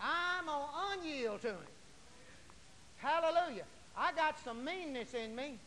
I'm 0.00 0.46
going 0.46 0.66
to 0.66 1.08
unyield 1.08 1.40
to 1.42 1.48
him. 1.48 1.68
Hallelujah. 2.98 3.64
I 3.96 4.12
got 4.12 4.38
some 4.44 4.64
meanness 4.64 5.14
in 5.14 5.34
me. 5.34 5.58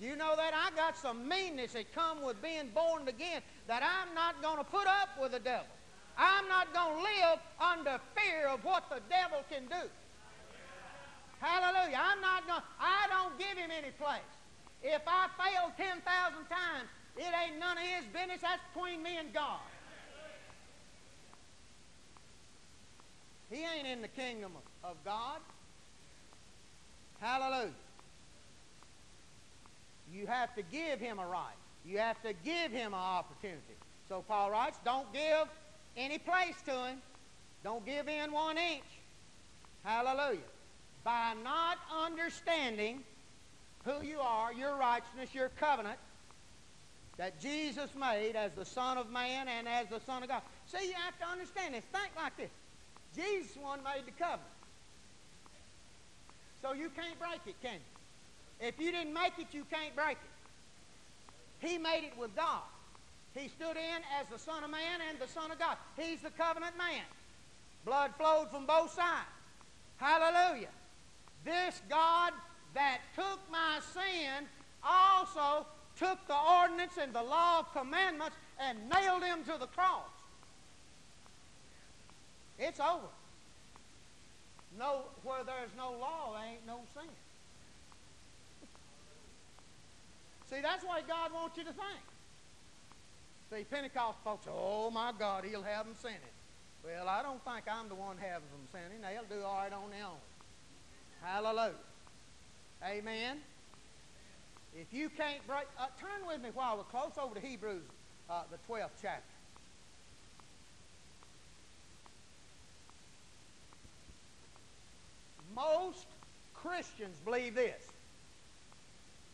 Do 0.00 0.06
you 0.06 0.16
know 0.16 0.34
that? 0.36 0.52
I 0.54 0.74
got 0.76 0.96
some 0.96 1.28
meanness 1.28 1.72
that 1.74 1.94
come 1.94 2.22
with 2.22 2.42
being 2.42 2.68
born 2.74 3.06
again 3.08 3.40
that 3.68 3.82
I'm 3.82 4.14
not 4.14 4.42
going 4.42 4.58
to 4.58 4.64
put 4.64 4.86
up 4.86 5.10
with 5.20 5.32
the 5.32 5.38
devil. 5.38 5.66
I'm 6.18 6.48
not 6.48 6.72
going 6.72 6.96
to 6.96 7.02
live 7.02 7.38
under 7.60 8.00
fear 8.16 8.48
of 8.48 8.64
what 8.64 8.88
the 8.88 9.00
devil 9.08 9.44
can 9.50 9.64
do. 9.66 9.88
Hallelujah. 11.40 11.98
I'm 11.98 12.20
not 12.20 12.46
going. 12.46 12.62
I 12.78 13.06
don't 13.08 13.36
give 13.38 13.58
him 13.58 13.70
any 13.70 13.90
place. 13.92 14.20
If 14.82 15.02
I 15.06 15.28
fail 15.38 15.72
10,000 15.76 16.02
times, 16.04 16.88
it 17.16 17.32
ain't 17.44 17.58
none 17.58 17.78
of 17.78 17.84
his 17.84 18.04
business. 18.12 18.40
That's 18.42 18.62
between 18.72 19.02
me 19.02 19.16
and 19.18 19.32
God. 19.32 19.60
He 23.50 23.58
ain't 23.58 23.86
in 23.86 24.02
the 24.02 24.08
kingdom 24.08 24.52
of 24.82 24.96
God. 25.04 25.40
Hallelujah. 27.20 27.70
You 30.12 30.26
have 30.26 30.54
to 30.54 30.62
give 30.62 31.00
him 31.00 31.18
a 31.18 31.26
right. 31.26 31.56
You 31.84 31.98
have 31.98 32.20
to 32.22 32.32
give 32.44 32.70
him 32.70 32.94
an 32.94 33.00
opportunity. 33.00 33.76
So 34.08 34.24
Paul 34.26 34.50
writes, 34.50 34.78
don't 34.84 35.12
give 35.12 35.48
any 35.96 36.18
place 36.18 36.60
to 36.66 36.72
him. 36.72 36.98
Don't 37.64 37.84
give 37.86 38.08
in 38.08 38.32
one 38.32 38.58
inch. 38.58 38.84
Hallelujah. 39.84 40.40
By 41.04 41.34
not 41.42 41.78
understanding 42.04 43.02
who 43.84 44.04
you 44.04 44.20
are, 44.20 44.52
your 44.52 44.76
righteousness, 44.76 45.34
your 45.34 45.50
covenant, 45.60 45.98
that 47.18 47.40
Jesus 47.40 47.90
made 47.98 48.36
as 48.36 48.52
the 48.52 48.64
Son 48.64 48.96
of 48.96 49.10
Man 49.10 49.48
and 49.48 49.68
as 49.68 49.86
the 49.88 50.00
Son 50.06 50.22
of 50.22 50.28
God. 50.28 50.42
See, 50.66 50.88
you 50.88 50.94
have 50.94 51.18
to 51.18 51.26
understand 51.26 51.74
this. 51.74 51.84
Think 51.92 52.10
like 52.16 52.36
this. 52.36 52.50
Jesus 53.14 53.56
one 53.56 53.82
made 53.82 54.06
the 54.06 54.12
covenant. 54.12 54.42
So 56.62 56.72
you 56.72 56.88
can't 56.90 57.18
break 57.18 57.40
it, 57.46 57.60
can 57.60 57.74
you? 57.74 58.68
If 58.68 58.80
you 58.80 58.92
didn't 58.92 59.12
make 59.12 59.32
it, 59.38 59.48
you 59.52 59.64
can't 59.70 59.94
break 59.94 60.16
it. 60.16 61.66
He 61.66 61.78
made 61.78 62.04
it 62.04 62.16
with 62.18 62.34
God. 62.34 62.62
He 63.34 63.48
stood 63.48 63.76
in 63.76 64.02
as 64.20 64.26
the 64.30 64.38
Son 64.38 64.62
of 64.62 64.70
Man 64.70 65.00
and 65.08 65.18
the 65.18 65.28
Son 65.28 65.50
of 65.50 65.58
God. 65.58 65.76
He's 65.96 66.20
the 66.20 66.30
covenant 66.30 66.76
man. 66.76 67.04
Blood 67.84 68.12
flowed 68.18 68.50
from 68.50 68.66
both 68.66 68.92
sides. 68.92 69.26
Hallelujah. 69.96 70.68
This 71.44 71.80
God 71.88 72.32
that 72.74 73.00
took 73.14 73.38
my 73.50 73.80
sin 73.92 74.46
also 74.84 75.66
took 75.98 76.18
the 76.26 76.36
ordinance 76.36 76.98
and 77.00 77.12
the 77.12 77.22
law 77.22 77.60
of 77.60 77.72
commandments 77.72 78.36
and 78.58 78.78
nailed 78.88 79.22
him 79.22 79.44
to 79.44 79.58
the 79.58 79.66
cross. 79.66 80.08
It's 82.58 82.80
over. 82.80 83.08
No, 84.78 85.02
where 85.22 85.44
there's 85.44 85.70
no 85.76 85.92
law, 85.92 86.34
there 86.34 86.48
ain't 86.48 86.66
no 86.66 86.80
sin. 86.94 87.08
See, 90.50 90.60
that's 90.62 90.84
why 90.84 91.00
God 91.06 91.32
wants 91.32 91.56
you 91.56 91.64
to 91.64 91.72
think. 91.72 92.11
See, 93.52 93.64
Pentecost 93.64 94.16
folks, 94.24 94.46
oh 94.50 94.90
my 94.90 95.12
God, 95.18 95.44
he'll 95.44 95.62
have 95.62 95.84
them 95.84 95.94
sinning. 96.00 96.18
Well, 96.82 97.06
I 97.06 97.20
don't 97.22 97.44
think 97.44 97.64
I'm 97.70 97.86
the 97.90 97.94
one 97.94 98.16
having 98.16 98.48
them 98.48 98.66
sinning. 98.72 99.02
They'll 99.02 99.38
do 99.38 99.44
all 99.44 99.58
right 99.58 99.72
on 99.72 99.90
their 99.90 100.06
own. 100.06 100.16
Hallelujah. 101.20 101.74
Amen. 102.82 103.40
If 104.74 104.86
you 104.90 105.10
can't 105.10 105.46
break, 105.46 105.66
uh, 105.78 105.88
turn 106.00 106.26
with 106.26 106.40
me 106.40 106.48
while 106.54 106.78
we're 106.78 106.84
close 106.84 107.12
over 107.22 107.34
to 107.34 107.46
Hebrews, 107.46 107.82
uh, 108.30 108.44
the 108.50 108.56
12th 108.72 108.88
chapter. 109.02 109.22
Most 115.54 116.06
Christians 116.54 117.18
believe 117.22 117.54
this 117.54 117.82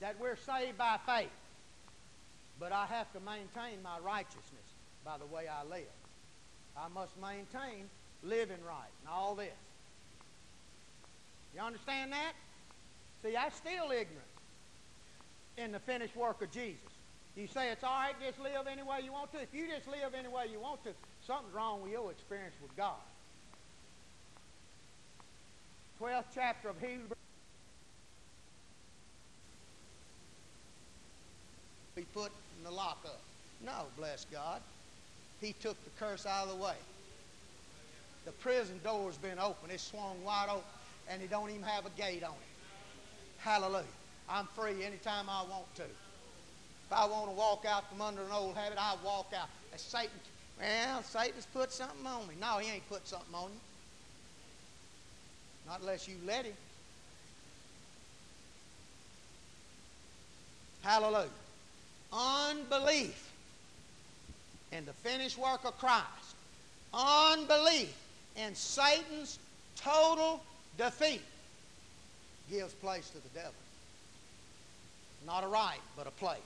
that 0.01 0.17
we're 0.21 0.37
saved 0.37 0.77
by 0.77 0.99
faith, 1.07 1.29
but 2.61 2.73
I 2.73 2.87
have 2.87 3.13
to 3.13 3.21
maintain 3.21 3.83
my 3.83 3.99
righteousness 4.05 4.69
by 5.05 5.17
the 5.19 5.27
way 5.27 5.47
I 5.49 5.65
live. 5.69 5.95
I 6.77 6.89
must 6.89 7.13
maintain 7.21 7.89
living 8.23 8.63
right 8.67 8.91
and 9.01 9.09
all 9.11 9.35
this. 9.35 9.49
You 11.55 11.63
understand 11.63 12.13
that? 12.13 12.33
See, 13.23 13.33
that's 13.33 13.57
still 13.57 13.91
ignorant 13.91 14.29
in 15.57 15.73
the 15.73 15.81
finished 15.81 16.17
work 16.17 16.43
of 16.43 16.51
Jesus. 16.51 16.79
You 17.37 17.47
say 17.47 17.71
it's 17.71 17.85
all 17.85 17.91
right, 17.91 18.15
just 18.25 18.41
live 18.41 18.67
any 18.71 18.83
way 18.83 18.99
you 19.05 19.13
want 19.13 19.33
to. 19.33 19.41
If 19.41 19.55
you 19.55 19.67
just 19.69 19.87
live 19.89 20.15
any 20.17 20.29
way 20.29 20.47
you 20.51 20.61
want 20.61 20.83
to, 20.85 20.91
something's 21.27 21.55
wrong 21.55 21.83
with 21.83 21.93
your 21.93 22.11
experience 22.11 22.55
with 22.61 22.77
God. 22.77 22.97
12th 26.01 26.25
chapter 26.35 26.69
of 26.69 26.81
Hebrews. 26.81 27.13
Be 31.95 32.03
put 32.15 32.31
the 32.69 32.75
lockup. 32.75 33.21
No, 33.65 33.87
bless 33.97 34.27
God. 34.31 34.61
He 35.41 35.55
took 35.55 35.83
the 35.85 35.91
curse 35.99 36.27
out 36.27 36.49
of 36.49 36.57
the 36.57 36.63
way. 36.63 36.75
The 38.27 38.33
prison 38.33 38.79
door's 38.85 39.17
been 39.17 39.39
open. 39.39 39.71
It's 39.71 39.83
swung 39.83 40.23
wide 40.25 40.49
open, 40.51 40.63
and 41.09 41.23
he 41.23 41.29
don't 41.29 41.49
even 41.51 41.63
have 41.63 41.87
a 41.87 41.91
gate 41.91 42.23
on 42.23 42.33
it. 42.33 43.39
Hallelujah. 43.39 43.85
I'm 44.29 44.47
free 44.55 44.85
anytime 44.85 45.31
I 45.31 45.43
want 45.51 45.75
to. 45.77 45.85
If 45.85 46.93
I 46.93 47.07
want 47.07 47.27
to 47.27 47.33
walk 47.33 47.65
out 47.67 47.89
from 47.89 48.03
under 48.03 48.23
an 48.23 48.33
old 48.33 48.55
habit, 48.55 48.79
I 48.79 48.97
walk 49.05 49.33
out. 49.39 49.49
Satan, 49.77 50.11
well, 50.59 51.03
Satan's 51.03 51.47
put 51.47 51.73
something 51.73 52.07
on 52.07 52.27
me. 52.27 52.35
No, 52.41 52.59
he 52.59 52.71
ain't 52.71 52.89
put 52.89 53.07
something 53.07 53.35
on 53.35 53.51
you. 53.51 53.61
Not 55.67 55.81
unless 55.81 56.09
you 56.09 56.17
let 56.27 56.45
him. 56.45 56.55
Hallelujah. 60.83 61.29
Unbelief 62.13 63.31
in 64.73 64.85
the 64.85 64.93
finished 64.93 65.39
work 65.39 65.65
of 65.65 65.79
Christ. 65.79 66.05
Unbelief 66.93 67.95
in 68.37 68.55
Satan's 68.55 69.39
total 69.77 70.41
defeat 70.77 71.23
gives 72.51 72.73
place 72.75 73.09
to 73.11 73.19
the 73.19 73.29
devil. 73.35 73.53
Not 75.27 75.45
a 75.45 75.49
right, 75.49 75.81
but 75.97 76.07
a 76.07 76.11
place. 76.13 76.39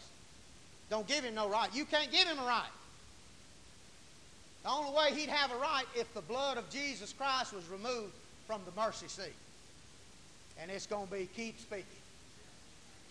Don't 0.91 1.07
give 1.07 1.25
him 1.25 1.35
no 1.35 1.49
right. 1.49 1.69
You 1.75 1.85
can't 1.85 2.11
give 2.11 2.27
him 2.27 2.39
a 2.39 2.47
right. 2.47 2.71
The 4.63 4.71
only 4.71 4.93
way 4.97 5.13
he'd 5.15 5.29
have 5.29 5.51
a 5.51 5.57
right 5.57 5.85
if 5.95 6.13
the 6.15 6.21
blood 6.21 6.57
of 6.57 6.69
Jesus 6.71 7.13
Christ 7.13 7.53
was 7.53 7.67
removed 7.69 8.13
from 8.47 8.61
the 8.65 8.81
mercy 8.81 9.09
seat. 9.09 9.35
And 10.61 10.71
it's 10.71 10.87
going 10.87 11.07
to 11.07 11.13
be 11.13 11.29
keep 11.35 11.59
speaking. 11.61 11.85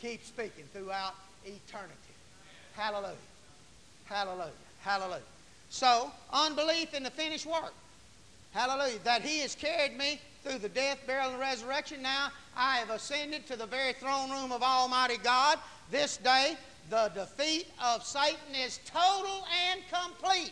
Keep 0.01 0.23
speaking 0.25 0.65
throughout 0.73 1.15
eternity. 1.45 2.10
Hallelujah. 2.75 3.15
Hallelujah. 4.05 4.51
Hallelujah. 4.81 5.21
So, 5.69 6.11
unbelief 6.33 6.93
in 6.93 7.03
the 7.03 7.11
finished 7.11 7.45
work. 7.45 7.73
Hallelujah. 8.53 8.99
That 9.03 9.21
he 9.21 9.39
has 9.39 9.55
carried 9.55 9.97
me 9.97 10.19
through 10.43 10.59
the 10.59 10.69
death, 10.69 10.99
burial, 11.07 11.31
and 11.31 11.39
resurrection. 11.39 12.01
Now 12.01 12.29
I 12.55 12.77
have 12.77 12.89
ascended 12.89 13.47
to 13.47 13.55
the 13.55 13.65
very 13.65 13.93
throne 13.93 14.31
room 14.31 14.51
of 14.51 14.63
Almighty 14.63 15.17
God. 15.17 15.59
This 15.89 16.17
day, 16.17 16.55
the 16.89 17.11
defeat 17.13 17.67
of 17.83 18.03
Satan 18.03 18.55
is 18.55 18.79
total 18.85 19.45
and 19.69 19.81
complete. 19.91 20.51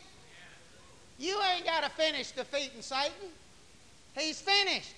You 1.18 1.38
ain't 1.54 1.66
got 1.66 1.84
to 1.84 1.90
finish 1.90 2.32
defeating 2.32 2.82
Satan. 2.82 3.30
He's 4.18 4.40
finished. 4.40 4.96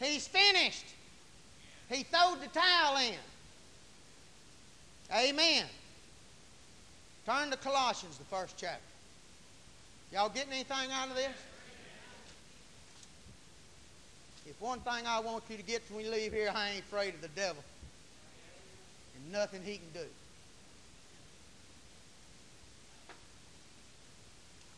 He's 0.00 0.26
finished. 0.26 0.86
He 1.88 2.02
throwed 2.02 2.40
the 2.40 2.48
towel 2.48 2.96
in. 2.96 3.14
Amen. 5.14 5.66
Turn 7.26 7.50
to 7.50 7.56
Colossians, 7.56 8.16
the 8.16 8.24
first 8.24 8.56
chapter. 8.56 8.80
Y'all 10.12 10.30
getting 10.30 10.52
anything 10.52 10.90
out 10.92 11.08
of 11.08 11.16
this? 11.16 11.32
If 14.46 14.60
one 14.60 14.80
thing 14.80 15.06
I 15.06 15.20
want 15.20 15.44
you 15.48 15.56
to 15.56 15.62
get 15.62 15.82
when 15.90 16.04
we 16.04 16.10
leave 16.10 16.32
here, 16.32 16.50
I 16.54 16.70
ain't 16.70 16.80
afraid 16.80 17.14
of 17.14 17.20
the 17.20 17.28
devil 17.28 17.62
and 19.14 19.32
nothing 19.32 19.62
he 19.64 19.76
can 19.76 20.02
do. 20.02 20.08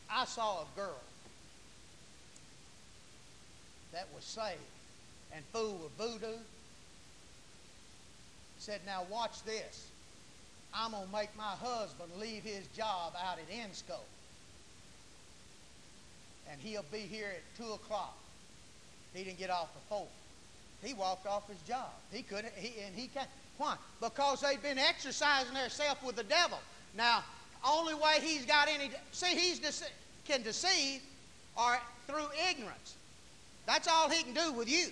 I 0.09 0.25
saw 0.25 0.61
a 0.61 0.65
girl 0.75 1.01
that 3.91 4.07
was 4.13 4.23
saved 4.23 4.59
and 5.33 5.43
fooled 5.51 5.81
with 5.81 5.91
voodoo. 5.97 6.37
Said, 8.59 8.81
now 8.85 9.05
watch 9.09 9.43
this. 9.43 9.87
I'm 10.75 10.91
going 10.91 11.05
to 11.05 11.13
make 11.13 11.35
my 11.37 11.53
husband 11.61 12.11
leave 12.19 12.43
his 12.43 12.67
job 12.75 13.13
out 13.23 13.37
at 13.37 13.49
Ensco. 13.49 13.99
And 16.51 16.59
he'll 16.59 16.85
be 16.91 16.99
here 16.99 17.27
at 17.27 17.63
2 17.63 17.73
o'clock. 17.73 18.17
He 19.13 19.23
didn't 19.23 19.39
get 19.39 19.49
off 19.49 19.69
at 19.75 19.89
4. 19.89 20.05
He 20.83 20.93
walked 20.93 21.25
off 21.25 21.47
his 21.49 21.61
job. 21.67 21.89
He 22.11 22.21
couldn't, 22.21 22.53
he, 22.55 22.81
and 22.81 22.93
he 22.93 23.07
can't. 23.07 23.29
Why? 23.57 23.75
Because 24.01 24.41
they've 24.41 24.61
been 24.61 24.77
exercising 24.77 25.53
themselves 25.53 26.01
with 26.05 26.17
the 26.17 26.23
devil. 26.23 26.59
Now, 26.95 27.23
only 27.67 27.93
way 27.93 28.17
he's 28.21 28.45
got 28.45 28.67
any, 28.67 28.91
see, 29.11 29.35
he's 29.35 29.59
dece- 29.59 29.89
can 30.27 30.43
deceive 30.43 31.01
or 31.57 31.77
through 32.05 32.27
ignorance. 32.49 32.95
That's 33.65 33.87
all 33.87 34.09
he 34.09 34.21
can 34.23 34.33
do 34.33 34.51
with 34.51 34.69
you. 34.69 34.87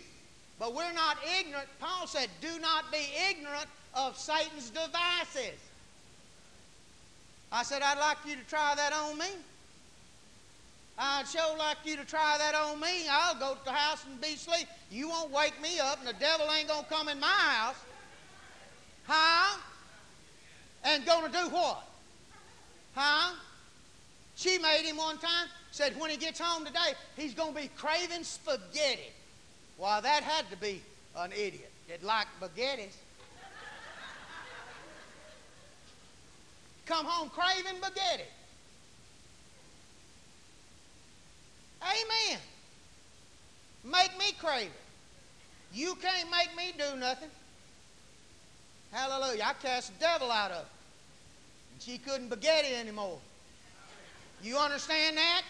But 0.60 0.74
we're 0.74 0.94
not 0.94 1.18
ignorant. 1.40 1.68
Paul 1.80 2.08
said, 2.08 2.30
do 2.42 2.60
not 2.60 2.92
be 2.92 3.06
ignorant 3.30 3.66
of 3.94 4.18
Satan's 4.18 4.70
devices. 4.70 5.60
I 7.54 7.62
said, 7.62 7.84
I'd 7.84 8.00
like 8.00 8.18
you 8.26 8.36
to 8.36 8.42
try 8.50 8.74
that 8.76 8.94
on 8.94 9.16
me. 9.20 9.28
I'd 10.98 11.28
sure 11.28 11.56
like 11.58 11.78
you 11.86 11.96
to 11.98 12.06
try 12.06 12.36
that 12.40 12.56
on 12.56 12.80
me. 12.80 13.08
I'll 13.10 13.36
go 13.36 13.54
to 13.54 13.64
the 13.64 13.72
house 13.72 14.04
and 14.10 14.20
be 14.20 14.34
asleep. 14.34 14.68
You 14.90 15.10
won't 15.10 15.32
wake 15.32 15.62
me 15.62 15.80
up, 15.80 16.00
and 16.00 16.08
the 16.08 16.20
devil 16.20 16.48
ain't 16.52 16.68
going 16.68 16.84
to 16.84 16.90
come 16.90 17.10
in 17.10 17.20
my 17.20 17.28
house. 17.28 17.76
Huh? 19.06 19.60
And 20.84 21.06
going 21.06 21.32
to 21.32 21.38
do 21.38 21.50
what? 21.50 21.88
Huh? 22.96 23.36
She 24.36 24.58
made 24.58 24.84
him 24.86 24.98
one 24.98 25.20
time, 25.20 25.48
said 25.70 26.00
when 26.00 26.10
he 26.10 26.18
gets 26.18 26.40
home 26.40 26.66
today, 26.66 26.94
he's 27.16 27.36
going 27.36 27.54
to 27.54 27.62
be 27.62 27.70
craving 27.78 28.24
spaghetti. 28.24 29.12
Well, 29.78 30.02
that 30.02 30.24
had 30.24 30.50
to 30.50 30.58
be 30.58 30.82
an 31.16 31.32
idiot 31.32 31.72
that 31.88 32.04
liked 32.04 32.30
spaghettis. 32.42 32.96
Come 36.86 37.06
home 37.06 37.30
craving 37.30 37.82
spaghetti. 37.82 38.24
Amen. 41.82 42.40
Make 43.84 44.18
me 44.18 44.34
crave 44.40 44.68
it. 44.68 44.72
You 45.74 45.96
can't 45.96 46.30
make 46.30 46.56
me 46.56 46.74
do 46.78 46.98
nothing. 46.98 47.30
Hallelujah. 48.92 49.44
I 49.46 49.54
cast 49.54 49.94
the 49.94 50.00
devil 50.00 50.32
out 50.32 50.52
of 50.52 50.58
her. 50.58 50.66
And 51.74 51.82
she 51.82 51.98
couldn't 51.98 52.28
spaghetti 52.28 52.76
anymore. 52.76 53.18
You 54.42 54.58
understand 54.58 55.18
that? 55.18 55.42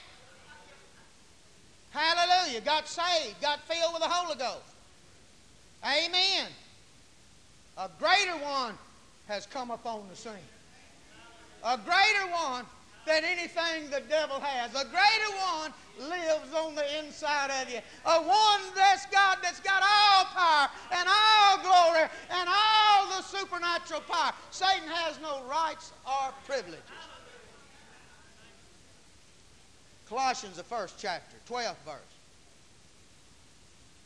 Hallelujah. 1.91 2.61
Got 2.61 2.87
saved, 2.87 3.41
got 3.41 3.59
filled 3.67 3.93
with 3.93 4.01
the 4.01 4.09
Holy 4.09 4.35
Ghost. 4.35 4.63
Amen. 5.83 6.47
A 7.77 7.89
greater 7.99 8.37
one 8.43 8.75
has 9.27 9.45
come 9.45 9.71
upon 9.71 10.07
the 10.09 10.15
scene. 10.15 10.33
A 11.63 11.77
greater 11.77 12.31
one 12.31 12.65
than 13.05 13.23
anything 13.23 13.89
the 13.89 14.01
devil 14.09 14.39
has. 14.39 14.71
A 14.71 14.85
greater 14.85 15.31
one 15.59 15.73
lives 16.09 16.53
on 16.53 16.75
the 16.75 16.99
inside 16.99 17.51
of 17.61 17.71
you. 17.71 17.79
A 18.05 18.21
one 18.21 18.61
that's 18.75 19.05
God 19.07 19.37
that's 19.41 19.59
got 19.59 19.81
all 19.81 20.25
power 20.25 20.69
and 20.91 21.07
all 21.07 21.57
glory 21.61 22.09
and 22.31 22.49
all 22.49 23.07
the 23.07 23.21
supernatural 23.23 24.01
power. 24.01 24.33
Satan 24.51 24.87
has 24.87 25.19
no 25.21 25.43
rights 25.49 25.91
or 26.05 26.33
privileges. 26.45 26.81
Colossians, 30.07 30.57
the 30.57 30.63
first 30.63 30.95
chapter, 30.99 31.35
12th 31.49 31.75
verse. 31.85 32.13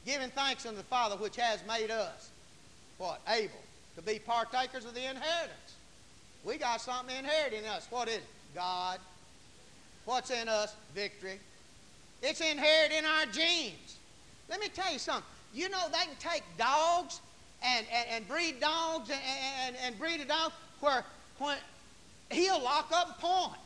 Giving 0.05 0.30
thanks 0.30 0.66
unto 0.66 0.78
the 0.78 0.84
Father 0.84 1.18
which 1.18 1.36
has 1.36 1.60
made 1.68 1.91
us, 1.91 2.30
what? 2.97 3.20
Able 3.28 3.51
to 3.95 4.01
be 4.01 4.20
partakers 4.20 4.86
of 4.86 4.93
the 4.93 5.01
inheritance. 5.01 5.66
We 6.47 6.55
got 6.55 6.79
something 6.79 7.13
inherited 7.13 7.59
in 7.59 7.65
us. 7.65 7.87
What 7.89 8.07
is 8.07 8.15
it? 8.15 8.23
God. 8.55 8.99
What's 10.05 10.31
in 10.31 10.47
us? 10.47 10.73
Victory. 10.95 11.39
It's 12.23 12.39
inherited 12.39 12.97
in 12.97 13.03
our 13.03 13.25
genes. 13.25 13.97
Let 14.49 14.61
me 14.61 14.69
tell 14.69 14.91
you 14.93 14.97
something. 14.97 15.25
You 15.53 15.67
know 15.67 15.87
they 15.91 16.05
can 16.05 16.15
take 16.19 16.43
dogs 16.57 17.19
and, 17.61 17.85
and, 17.93 18.07
and 18.09 18.27
breed 18.29 18.61
dogs 18.61 19.09
and, 19.09 19.19
and, 19.65 19.75
and 19.83 19.99
breed 19.99 20.21
a 20.21 20.25
dog 20.25 20.53
where 20.79 21.03
when 21.37 21.57
he'll 22.31 22.63
lock 22.63 22.91
up 22.93 23.19
point. 23.19 23.59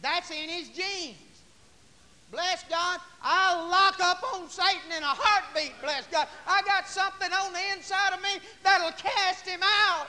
That's 0.00 0.30
in 0.30 0.48
his 0.48 0.68
genes. 0.68 1.16
Bless 2.30 2.62
God. 2.70 3.00
I'll 3.20 3.68
lock 3.68 3.98
up 4.00 4.22
on 4.34 4.48
Satan 4.48 4.92
in 4.96 5.02
a 5.02 5.06
heartbeat, 5.06 5.72
bless 5.82 6.06
God. 6.06 6.28
I 6.46 6.62
got 6.62 6.86
something 6.86 7.32
on 7.32 7.52
the 7.52 7.76
inside 7.76 8.14
of 8.14 8.22
me 8.22 8.38
that'll 8.62 8.92
cast 8.92 9.44
him 9.44 9.60
out. 9.62 10.06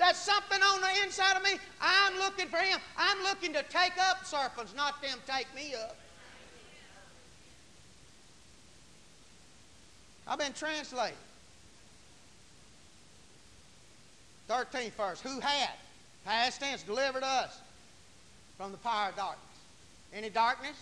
That's 0.00 0.18
something 0.18 0.60
on 0.62 0.80
the 0.80 1.02
inside 1.04 1.36
of 1.36 1.42
me. 1.44 1.50
I'm 1.78 2.16
looking 2.18 2.48
for 2.48 2.56
him. 2.56 2.78
I'm 2.96 3.22
looking 3.22 3.52
to 3.52 3.62
take 3.64 3.92
up 4.00 4.24
serpents, 4.24 4.74
not 4.74 5.00
them 5.02 5.18
take 5.26 5.46
me 5.54 5.74
up. 5.74 5.94
I've 10.26 10.38
been 10.38 10.54
translated. 10.54 11.18
13th 14.48 14.92
verse. 14.92 15.20
Who 15.20 15.38
hath, 15.38 15.76
past 16.24 16.60
tense, 16.60 16.82
delivered 16.82 17.22
us 17.22 17.60
from 18.56 18.72
the 18.72 18.78
power 18.78 19.10
of 19.10 19.16
darkness? 19.16 19.44
Any 20.14 20.30
darkness? 20.30 20.76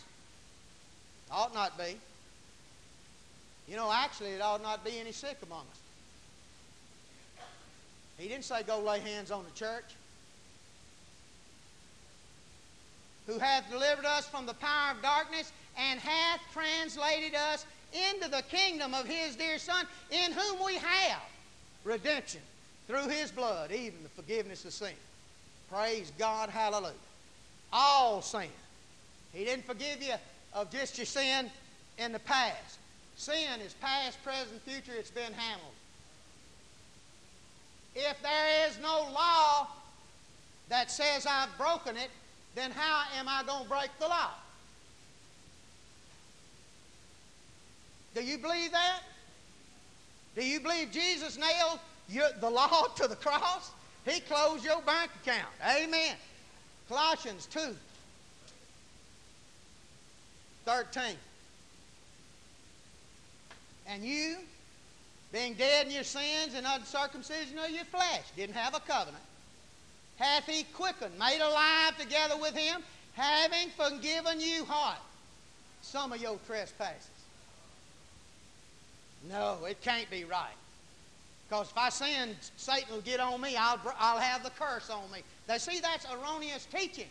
Ought 1.32 1.52
not 1.52 1.76
be. 1.76 1.96
You 3.66 3.74
know, 3.74 3.90
actually, 3.92 4.30
it 4.30 4.40
ought 4.40 4.62
not 4.62 4.84
be 4.84 5.00
any 5.00 5.12
sick 5.12 5.38
among 5.44 5.64
us. 5.72 5.80
He 8.18 8.28
didn't 8.28 8.44
say 8.44 8.62
go 8.64 8.80
lay 8.80 8.98
hands 8.98 9.30
on 9.30 9.44
the 9.44 9.50
church. 9.52 9.84
Who 13.26 13.38
hath 13.38 13.70
delivered 13.70 14.04
us 14.04 14.26
from 14.26 14.46
the 14.46 14.54
power 14.54 14.92
of 14.92 15.02
darkness 15.02 15.52
and 15.76 16.00
hath 16.00 16.40
translated 16.52 17.34
us 17.34 17.64
into 17.92 18.28
the 18.28 18.42
kingdom 18.50 18.92
of 18.94 19.06
his 19.06 19.36
dear 19.36 19.58
Son, 19.58 19.86
in 20.10 20.32
whom 20.32 20.64
we 20.64 20.74
have 20.76 21.22
redemption 21.84 22.40
through 22.86 23.08
his 23.08 23.30
blood, 23.30 23.70
even 23.70 24.02
the 24.02 24.08
forgiveness 24.08 24.64
of 24.64 24.72
sin. 24.72 24.94
Praise 25.70 26.10
God, 26.18 26.48
hallelujah. 26.48 26.92
All 27.72 28.22
sin. 28.22 28.48
He 29.32 29.44
didn't 29.44 29.66
forgive 29.66 30.02
you 30.02 30.14
of 30.54 30.70
just 30.70 30.96
your 30.96 31.06
sin 31.06 31.50
in 31.98 32.12
the 32.12 32.18
past. 32.18 32.78
Sin 33.16 33.60
is 33.64 33.74
past, 33.74 34.22
present, 34.24 34.60
future, 34.62 34.92
it's 34.98 35.10
been 35.10 35.32
handled. 35.34 35.72
If 38.00 38.22
there 38.22 38.68
is 38.68 38.78
no 38.80 39.08
law 39.12 39.66
that 40.68 40.88
says 40.88 41.26
I've 41.26 41.56
broken 41.58 41.96
it, 41.96 42.10
then 42.54 42.70
how 42.70 43.02
am 43.18 43.26
I 43.28 43.42
going 43.44 43.64
to 43.64 43.68
break 43.68 43.90
the 43.98 44.06
law? 44.06 44.30
Do 48.14 48.22
you 48.22 48.38
believe 48.38 48.70
that? 48.70 49.00
Do 50.36 50.46
you 50.46 50.60
believe 50.60 50.92
Jesus 50.92 51.36
nailed 51.36 51.80
your, 52.08 52.28
the 52.40 52.48
law 52.48 52.86
to 52.96 53.08
the 53.08 53.16
cross? 53.16 53.72
He 54.06 54.20
closed 54.20 54.64
your 54.64 54.80
bank 54.82 55.10
account. 55.22 55.52
Amen. 55.68 56.14
Colossians 56.88 57.46
2 57.46 57.74
13. 60.64 61.02
And 63.88 64.04
you, 64.04 64.36
being 65.32 65.54
dead 65.54 65.86
in 65.86 65.92
your 65.92 66.04
sins 66.04 66.54
and 66.54 66.66
uncircumcision 66.66 67.58
of 67.58 67.70
your 67.70 67.84
flesh, 67.84 68.22
didn't 68.36 68.56
have 68.56 68.74
a 68.74 68.80
covenant, 68.80 69.22
hath 70.16 70.46
he 70.46 70.64
quickened, 70.74 71.18
made 71.18 71.40
alive 71.40 71.96
together 71.98 72.36
with 72.36 72.56
him, 72.56 72.82
having 73.14 73.68
forgiven 73.70 74.40
you 74.40 74.64
what? 74.64 75.00
Some 75.82 76.12
of 76.12 76.20
your 76.20 76.38
trespasses. 76.46 77.08
No, 79.28 79.64
it 79.64 79.80
can't 79.82 80.08
be 80.10 80.24
right. 80.24 80.54
Because 81.48 81.70
if 81.70 81.78
I 81.78 81.88
sin, 81.88 82.36
Satan 82.56 82.92
will 82.92 83.00
get 83.00 83.20
on 83.20 83.40
me. 83.40 83.56
I'll, 83.56 83.80
I'll 83.98 84.18
have 84.18 84.42
the 84.42 84.50
curse 84.50 84.90
on 84.90 85.10
me. 85.10 85.20
Now, 85.48 85.56
see, 85.56 85.80
that's 85.80 86.06
erroneous 86.12 86.66
teaching. 86.66 87.08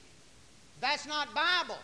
That's 0.80 1.08
not 1.08 1.34
Bible. 1.34 1.80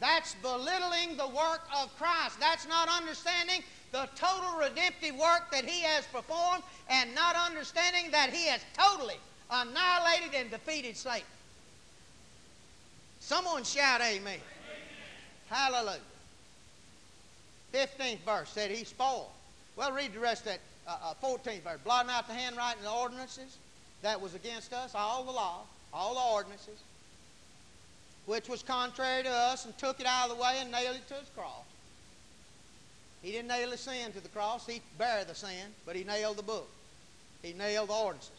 That's 0.00 0.34
belittling 0.42 1.16
the 1.16 1.28
work 1.28 1.62
of 1.80 1.96
Christ. 1.96 2.38
That's 2.40 2.66
not 2.66 2.88
understanding 2.88 3.62
the 3.92 4.08
total 4.14 4.58
redemptive 4.58 5.16
work 5.16 5.50
that 5.50 5.64
He 5.64 5.82
has 5.82 6.06
performed 6.06 6.62
and 6.90 7.14
not 7.14 7.36
understanding 7.36 8.10
that 8.10 8.30
He 8.30 8.46
has 8.48 8.60
totally 8.76 9.16
annihilated 9.50 10.34
and 10.34 10.50
defeated 10.50 10.96
Satan. 10.96 11.26
Someone 13.20 13.64
shout 13.64 14.00
amen. 14.00 14.20
amen. 14.20 14.40
Hallelujah. 15.48 16.00
15th 17.72 18.20
verse 18.24 18.50
said 18.50 18.70
He 18.70 18.84
spoiled. 18.84 19.28
Well, 19.76 19.92
read 19.92 20.12
the 20.12 20.20
rest 20.20 20.46
of 20.46 20.52
that 20.52 20.60
uh, 20.86 21.10
uh, 21.10 21.14
14th 21.22 21.62
verse. 21.62 21.78
Blotting 21.84 22.10
out 22.10 22.26
the 22.26 22.34
handwriting 22.34 22.78
and 22.78 22.86
the 22.86 22.92
ordinances 22.92 23.58
that 24.02 24.20
was 24.20 24.34
against 24.34 24.72
us, 24.72 24.94
all 24.94 25.24
the 25.24 25.30
law, 25.30 25.60
all 25.92 26.14
the 26.14 26.34
ordinances, 26.34 26.80
which 28.26 28.48
was 28.48 28.62
contrary 28.62 29.22
to 29.22 29.30
us, 29.30 29.64
and 29.64 29.76
took 29.78 30.00
it 30.00 30.06
out 30.06 30.30
of 30.30 30.36
the 30.36 30.42
way 30.42 30.56
and 30.60 30.70
nailed 30.70 30.96
it 30.96 31.06
to 31.08 31.14
his 31.14 31.28
cross. 31.36 31.64
He 33.22 33.32
didn't 33.32 33.48
nail 33.48 33.70
the 33.70 33.76
sin 33.76 34.12
to 34.12 34.20
the 34.20 34.28
cross. 34.28 34.66
He 34.66 34.80
bare 34.96 35.24
the 35.24 35.34
sin, 35.34 35.74
but 35.84 35.96
he 35.96 36.04
nailed 36.04 36.36
the 36.36 36.42
book. 36.42 36.68
He 37.42 37.52
nailed 37.52 37.88
the 37.88 37.94
ordinances. 37.94 38.30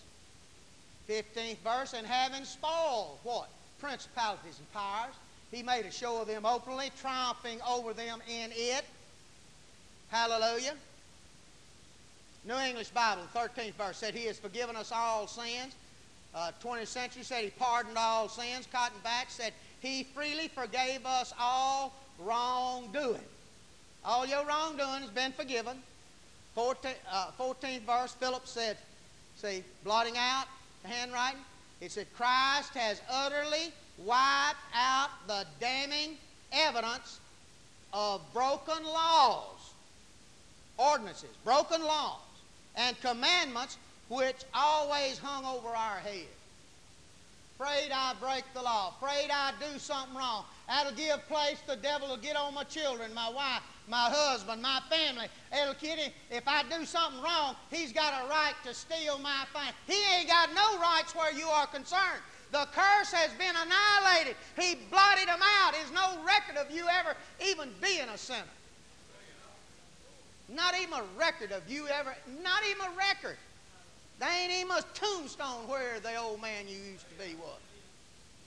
15th 1.09 1.57
verse, 1.57 1.93
and 1.93 2.05
having 2.05 2.45
spoiled 2.45 3.17
what? 3.23 3.49
Principalities 3.79 4.59
and 4.59 4.73
powers. 4.73 5.13
He 5.51 5.63
made 5.63 5.85
a 5.85 5.91
show 5.91 6.21
of 6.21 6.27
them 6.27 6.45
openly, 6.45 6.91
triumphing 7.01 7.59
over 7.67 7.93
them 7.93 8.21
in 8.29 8.51
it. 8.53 8.85
Hallelujah. 10.09 10.75
New 12.45 12.55
English 12.55 12.89
Bible, 12.89 13.23
13th 13.33 13.73
verse, 13.73 13.97
said 13.97 14.13
he 14.13 14.25
has 14.25 14.39
forgiven 14.39 14.75
us 14.75 14.91
all 14.93 15.27
sins. 15.27 15.73
Uh, 16.33 16.51
20th 16.63 16.87
century 16.87 17.23
said 17.23 17.43
he 17.43 17.49
pardoned 17.49 17.97
all 17.97 18.29
sins. 18.29 18.67
Cotton 18.71 18.99
Patch 19.03 19.29
said 19.29 19.53
he 19.81 20.03
freely 20.03 20.47
forgave 20.47 21.05
us 21.05 21.33
all 21.39 21.93
wrongdoing. 22.19 23.19
All 24.03 24.25
your 24.25 24.45
wrongdoing 24.45 25.01
has 25.01 25.09
been 25.09 25.31
forgiven. 25.31 25.77
14th, 26.55 26.95
uh, 27.11 27.31
14th 27.39 27.81
verse, 27.81 28.13
Philip 28.13 28.47
said, 28.47 28.77
see, 29.35 29.63
blotting 29.83 30.17
out 30.17 30.45
the 30.83 30.89
handwriting. 30.89 31.41
It 31.81 31.91
said, 31.91 32.07
Christ 32.15 32.73
has 32.73 33.01
utterly 33.09 33.71
wiped 33.97 34.57
out 34.73 35.09
the 35.27 35.45
damning 35.59 36.17
evidence 36.51 37.19
of 37.93 38.21
broken 38.33 38.83
laws, 38.83 39.73
ordinances, 40.77 41.29
broken 41.43 41.83
laws, 41.83 42.19
and 42.75 42.99
commandments 43.01 43.77
which 44.09 44.43
always 44.53 45.17
hung 45.17 45.45
over 45.45 45.69
our 45.69 45.99
heads. 45.99 46.27
Afraid 47.59 47.91
I 47.91 48.13
break 48.21 48.43
the 48.53 48.61
law. 48.61 48.93
Afraid 49.01 49.29
I 49.31 49.51
do 49.59 49.77
something 49.79 50.15
wrong. 50.15 50.45
That'll 50.69 50.93
give 50.93 51.27
place 51.27 51.57
the 51.65 51.75
devil 51.75 52.15
to 52.15 52.21
get 52.21 52.35
on 52.35 52.53
my 52.53 52.63
children, 52.63 53.11
my 53.15 53.27
wife, 53.27 53.63
my 53.87 54.07
husband, 54.07 54.61
my 54.61 54.79
family. 54.87 55.25
It'll 55.51 55.73
kid 55.73 55.97
him. 55.97 56.11
If 56.29 56.47
I 56.47 56.61
do 56.61 56.85
something 56.85 57.19
wrong, 57.23 57.55
he's 57.71 57.91
got 57.91 58.13
a 58.23 58.29
right 58.29 58.53
to 58.65 58.73
steal 58.75 59.17
my 59.17 59.45
thing. 59.51 59.73
He 59.87 59.99
ain't 60.15 60.29
got 60.29 60.53
no 60.53 60.79
rights 60.79 61.15
where 61.15 61.33
you 61.33 61.47
are 61.47 61.65
concerned. 61.65 62.21
The 62.51 62.67
curse 62.71 63.11
has 63.11 63.31
been 63.39 63.55
annihilated. 63.55 64.35
He 64.59 64.77
blotted 64.91 65.27
them 65.27 65.39
out. 65.41 65.73
There's 65.73 65.91
no 65.91 66.23
record 66.23 66.57
of 66.57 66.69
you 66.69 66.85
ever 66.87 67.15
even 67.43 67.71
being 67.81 68.07
a 68.13 68.17
sinner. 68.17 68.43
Not 70.49 70.75
even 70.79 70.93
a 70.93 71.03
record 71.17 71.51
of 71.51 71.67
you 71.67 71.87
ever, 71.87 72.15
not 72.43 72.61
even 72.69 72.85
a 72.85 72.95
record. 72.95 73.37
There 74.19 74.29
ain't 74.29 74.51
even 74.51 74.71
a 74.71 74.83
tombstone 74.93 75.67
where 75.67 75.99
the 75.99 76.15
old 76.15 76.41
man 76.41 76.67
you 76.67 76.77
used 76.77 77.05
to 77.09 77.25
be 77.25 77.33
was. 77.35 77.59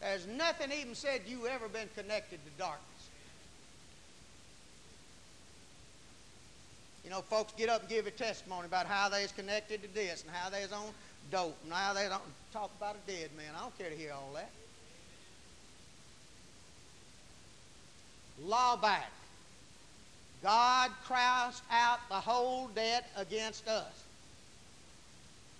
There's 0.03 0.27
nothing 0.27 0.73
even 0.73 0.97
said 0.97 1.23
you 1.27 1.47
ever 1.47 1.69
been 1.69 1.89
connected 1.95 2.41
to 2.45 2.51
darkness. 2.59 2.89
You 7.05 7.11
know, 7.11 7.23
folks 7.23 7.53
get 7.57 7.69
up 7.69 7.83
and 7.83 7.89
give 7.89 8.09
a 8.09 8.11
testimony 8.11 8.67
about 8.67 8.87
how 8.87 9.09
they's 9.09 9.31
connected 9.31 9.81
to 9.83 9.95
this 9.95 10.23
and 10.23 10.31
how 10.35 10.51
they's 10.51 10.73
on 10.73 10.87
dope 11.31 11.57
and 11.63 11.73
how 11.73 11.95
they 11.95 12.09
don't 12.09 12.23
talk 12.53 12.71
about 12.77 12.97
a 12.97 13.11
dead 13.11 13.31
man. 13.37 13.47
I 13.57 13.61
don't 13.61 13.79
care 13.79 13.91
to 13.91 13.97
hear 13.97 14.13
all 14.13 14.33
that. 14.35 14.51
Laubach. 18.45 19.05
God 20.43 20.91
crossed 21.05 21.63
out 21.71 22.01
the 22.09 22.17
whole 22.17 22.67
debt 22.75 23.09
against 23.17 23.69
us. 23.69 24.03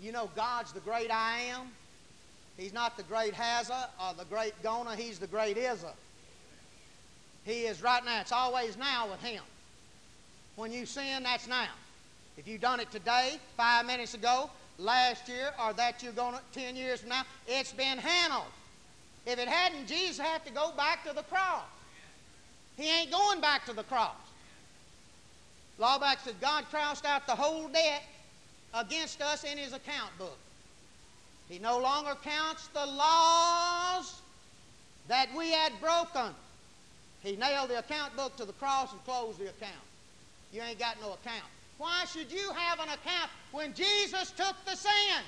You 0.01 0.11
know, 0.11 0.29
God's 0.35 0.73
the 0.73 0.81
great 0.81 1.13
I 1.13 1.43
am. 1.43 1.69
He's 2.63 2.73
not 2.73 2.97
the 2.97 3.03
great 3.03 3.35
Hazza 3.35 3.89
or 4.01 4.15
the 4.17 4.25
great 4.27 4.55
Gona. 4.63 4.95
He's 4.95 5.19
the 5.19 5.27
great 5.27 5.57
Izza. 5.57 5.91
He 7.45 7.63
is 7.63 7.83
right 7.83 8.05
now. 8.05 8.21
It's 8.21 8.31
always 8.31 8.77
now 8.77 9.11
with 9.11 9.21
Him. 9.21 9.43
When 10.55 10.71
you 10.71 10.87
sin, 10.87 11.25
that's 11.25 11.49
now. 11.49 11.73
If 12.37 12.47
you've 12.47 12.61
done 12.61 12.79
it 12.79 12.89
today, 12.93 13.39
five 13.57 13.85
minutes 13.85 14.15
ago, 14.15 14.49
last 14.79 15.29
year, 15.29 15.51
or 15.61 15.73
that 15.73 16.05
you're 16.05 16.13
going 16.13 16.35
to 16.35 16.61
10 16.61 16.77
years 16.77 17.01
from 17.01 17.09
now, 17.09 17.25
it's 17.49 17.73
been 17.73 17.99
handled. 17.99 18.47
If 19.27 19.41
it 19.41 19.49
hadn't, 19.49 19.89
Jesus 19.89 20.21
had 20.21 20.47
to 20.47 20.53
go 20.53 20.71
back 20.77 21.05
to 21.09 21.13
the 21.13 21.25
cross. 21.25 21.65
He 22.77 22.89
ain't 22.89 23.11
going 23.11 23.41
back 23.41 23.67
to 23.67 23.73
the 23.73 23.83
cross. 23.83 24.15
Laubach 25.81 26.21
said 26.25 26.41
God 26.41 26.65
crossed 26.71 27.05
out 27.05 27.27
the 27.27 27.35
whole 27.35 27.67
debt 27.67 28.05
against 28.73 29.21
us 29.21 29.43
in 29.43 29.59
his 29.59 29.73
account 29.73 30.17
book. 30.17 30.39
He 31.49 31.59
no 31.59 31.79
longer 31.79 32.15
counts 32.23 32.69
the 32.69 32.87
laws 32.87 34.21
that 35.09 35.29
we 35.37 35.51
had 35.51 35.73
broken. 35.81 36.35
He 37.23 37.37
nailed 37.37 37.71
the 37.71 37.79
account 37.79 38.17
book 38.17 38.37
to 38.37 38.45
the 38.45 38.53
cross 38.55 38.93
and 38.93 39.05
closed 39.05 39.39
the 39.39 39.49
account. 39.49 39.73
You 40.53 40.63
ain't 40.63 40.79
got 40.79 41.01
no 41.01 41.13
account. 41.13 41.45
Why 41.79 42.05
should 42.07 42.31
you 42.31 42.53
have 42.53 42.79
an 42.79 42.89
account 42.89 43.31
when 43.53 43.75
Jesus 43.75 44.31
took 44.33 44.55
the 44.65 44.77
sin? 44.77 45.23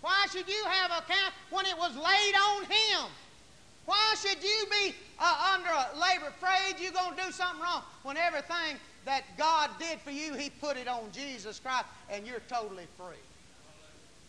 Why 0.00 0.26
should 0.30 0.48
you 0.48 0.64
have 0.68 0.90
an 0.90 0.98
account 0.98 1.34
when 1.50 1.66
it 1.66 1.76
was 1.76 1.94
laid 1.96 2.34
on 2.34 2.64
him? 2.64 3.10
Why 3.86 4.14
should 4.20 4.42
you 4.42 4.66
be 4.70 4.94
uh, 5.18 5.54
under 5.54 5.70
a 5.70 5.98
labor 5.98 6.28
afraid 6.28 6.80
you're 6.80 6.92
going 6.92 7.16
to 7.16 7.24
do 7.24 7.30
something 7.30 7.62
wrong 7.62 7.82
when 8.02 8.16
everything 8.16 8.76
that 9.04 9.22
God 9.38 9.70
did 9.78 10.00
for 10.00 10.10
you, 10.10 10.34
He 10.34 10.50
put 10.50 10.76
it 10.76 10.88
on 10.88 11.10
Jesus 11.12 11.60
Christ, 11.60 11.86
and 12.10 12.26
you're 12.26 12.42
totally 12.48 12.86
free. 12.98 13.16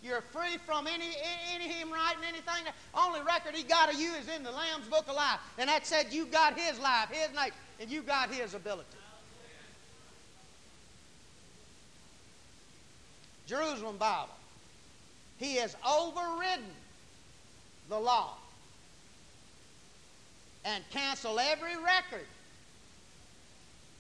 You're 0.04 0.22
free 0.22 0.58
from 0.66 0.88
any, 0.88 1.10
any 1.54 1.68
him 1.68 1.92
writing 1.92 2.24
anything. 2.28 2.72
Only 2.94 3.22
record 3.22 3.56
he 3.56 3.64
got 3.64 3.94
of 3.94 4.00
you 4.00 4.14
is 4.14 4.30
in 4.30 4.44
the 4.44 4.52
Lamb's 4.52 4.88
Book 4.88 5.08
of 5.08 5.16
Life. 5.16 5.40
And 5.58 5.70
that 5.70 5.86
said 5.86 6.08
you 6.12 6.26
got 6.26 6.58
his 6.58 6.80
life, 6.80 7.10
his 7.10 7.36
name, 7.36 7.52
and 7.80 7.90
you 7.90 8.02
got 8.02 8.30
his 8.30 8.54
ability. 8.54 8.88
Jerusalem 13.48 13.98
Bible. 13.98 14.34
He 15.38 15.56
has 15.56 15.76
overridden 15.88 16.66
the 17.90 18.00
law 18.00 18.34
and 20.66 20.84
canceled 20.92 21.40
every 21.42 21.78
record 21.78 22.26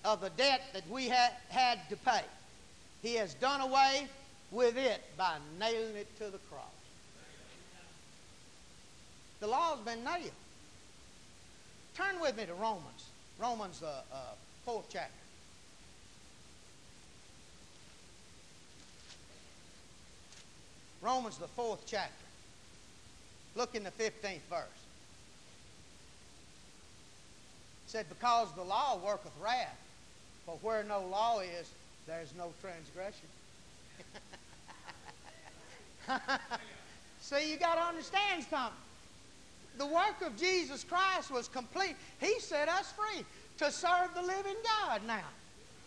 of 0.04 0.22
the 0.22 0.30
debt 0.32 0.62
that 0.74 0.88
we 0.90 1.08
had, 1.08 1.32
had 1.50 1.80
to 1.90 1.96
pay. 1.96 2.22
He 3.02 3.16
has 3.16 3.34
done 3.36 3.62
away 3.62 4.08
with 4.52 4.78
it 4.78 5.02
by 5.18 5.38
nailing 5.60 5.96
it 5.96 6.18
to 6.18 6.26
the 6.26 6.40
cross. 6.50 6.64
The 9.40 9.48
law's 9.48 9.80
been 9.80 10.04
nailed. 10.04 10.32
Turn 11.96 12.20
with 12.20 12.38
me 12.38 12.46
to 12.46 12.54
Romans. 12.54 13.06
Romans, 13.40 13.80
the 13.80 13.88
uh, 13.88 14.02
uh, 14.12 14.18
fourth 14.66 14.86
chapter. 14.90 15.12
Romans, 21.02 21.38
the 21.38 21.48
fourth 21.48 21.84
chapter. 21.86 22.12
Look 23.56 23.76
in 23.76 23.84
the 23.84 23.92
15th 23.92 24.42
verse. 24.50 24.68
It 27.86 27.92
said, 27.92 28.06
Because 28.10 28.52
the 28.56 28.64
law 28.64 29.00
worketh 29.04 29.32
wrath, 29.42 29.78
but 30.46 30.64
where 30.64 30.84
no 30.84 31.02
law 31.02 31.40
is, 31.40 31.70
there's 32.08 32.34
no 32.38 32.52
transgression. 32.62 33.28
See, 37.22 37.52
you 37.52 37.58
got 37.58 37.76
to 37.76 37.82
understand 37.82 38.46
something. 38.50 38.74
The 39.78 39.86
work 39.86 40.22
of 40.26 40.36
Jesus 40.38 40.84
Christ 40.84 41.32
was 41.32 41.48
complete. 41.48 41.96
He 42.20 42.40
set 42.40 42.68
us 42.68 42.92
free 42.94 43.24
to 43.58 43.72
serve 43.72 44.14
the 44.16 44.22
living 44.22 44.56
God 44.64 45.02
now. 45.06 45.26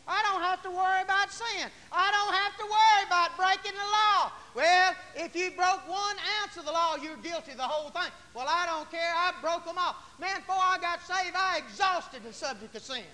I 0.07 0.23
don't 0.27 0.43
have 0.43 0.63
to 0.63 0.71
worry 0.71 1.03
about 1.03 1.31
sin. 1.31 1.71
I 1.93 2.11
don't 2.11 2.35
have 2.35 2.57
to 2.59 2.65
worry 2.65 3.03
about 3.07 3.37
breaking 3.37 3.79
the 3.79 3.91
law. 3.95 4.33
Well, 4.55 4.95
if 5.15 5.37
you 5.37 5.51
broke 5.53 5.87
one 5.89 6.17
ounce 6.43 6.57
of 6.57 6.65
the 6.65 6.73
law, 6.73 6.97
you're 6.97 7.17
guilty 7.19 7.53
of 7.53 7.59
the 7.59 7.63
whole 7.63 7.91
thing. 7.91 8.11
Well, 8.35 8.47
I 8.49 8.67
don't 8.67 8.91
care. 8.91 9.13
I 9.15 9.33
broke 9.41 9.65
them 9.65 9.77
all. 9.79 9.95
Man, 10.19 10.37
before 10.39 10.59
I 10.59 10.79
got 10.81 11.01
saved, 11.03 11.37
I 11.37 11.59
exhausted 11.59 12.23
the 12.25 12.33
subject 12.33 12.75
of 12.75 12.83
sin. 12.83 13.05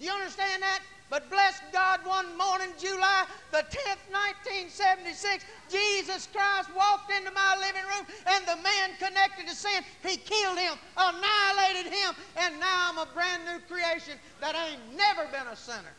Do 0.00 0.06
you 0.06 0.12
understand 0.12 0.62
that? 0.62 0.80
But 1.10 1.30
bless 1.30 1.60
God, 1.72 2.00
one 2.04 2.36
morning, 2.36 2.68
July 2.78 3.24
the 3.50 3.58
10th, 3.58 4.04
1976, 4.36 5.44
Jesus 5.70 6.28
Christ 6.32 6.68
walked 6.76 7.10
into 7.10 7.30
my 7.30 7.56
living 7.58 7.82
room 7.82 8.06
and 8.26 8.44
the 8.44 8.62
man 8.62 8.90
connected 8.98 9.48
to 9.48 9.54
sin, 9.54 9.82
he 10.06 10.18
killed 10.18 10.58
him, 10.58 10.74
annihilated 10.98 11.90
him, 11.90 12.14
and 12.36 12.60
now 12.60 12.90
I'm 12.90 12.98
a 12.98 13.06
brand 13.14 13.42
new 13.46 13.58
creation 13.74 14.14
that 14.40 14.54
ain't 14.54 14.96
never 14.96 15.24
been 15.32 15.46
a 15.50 15.56
sinner. 15.56 15.94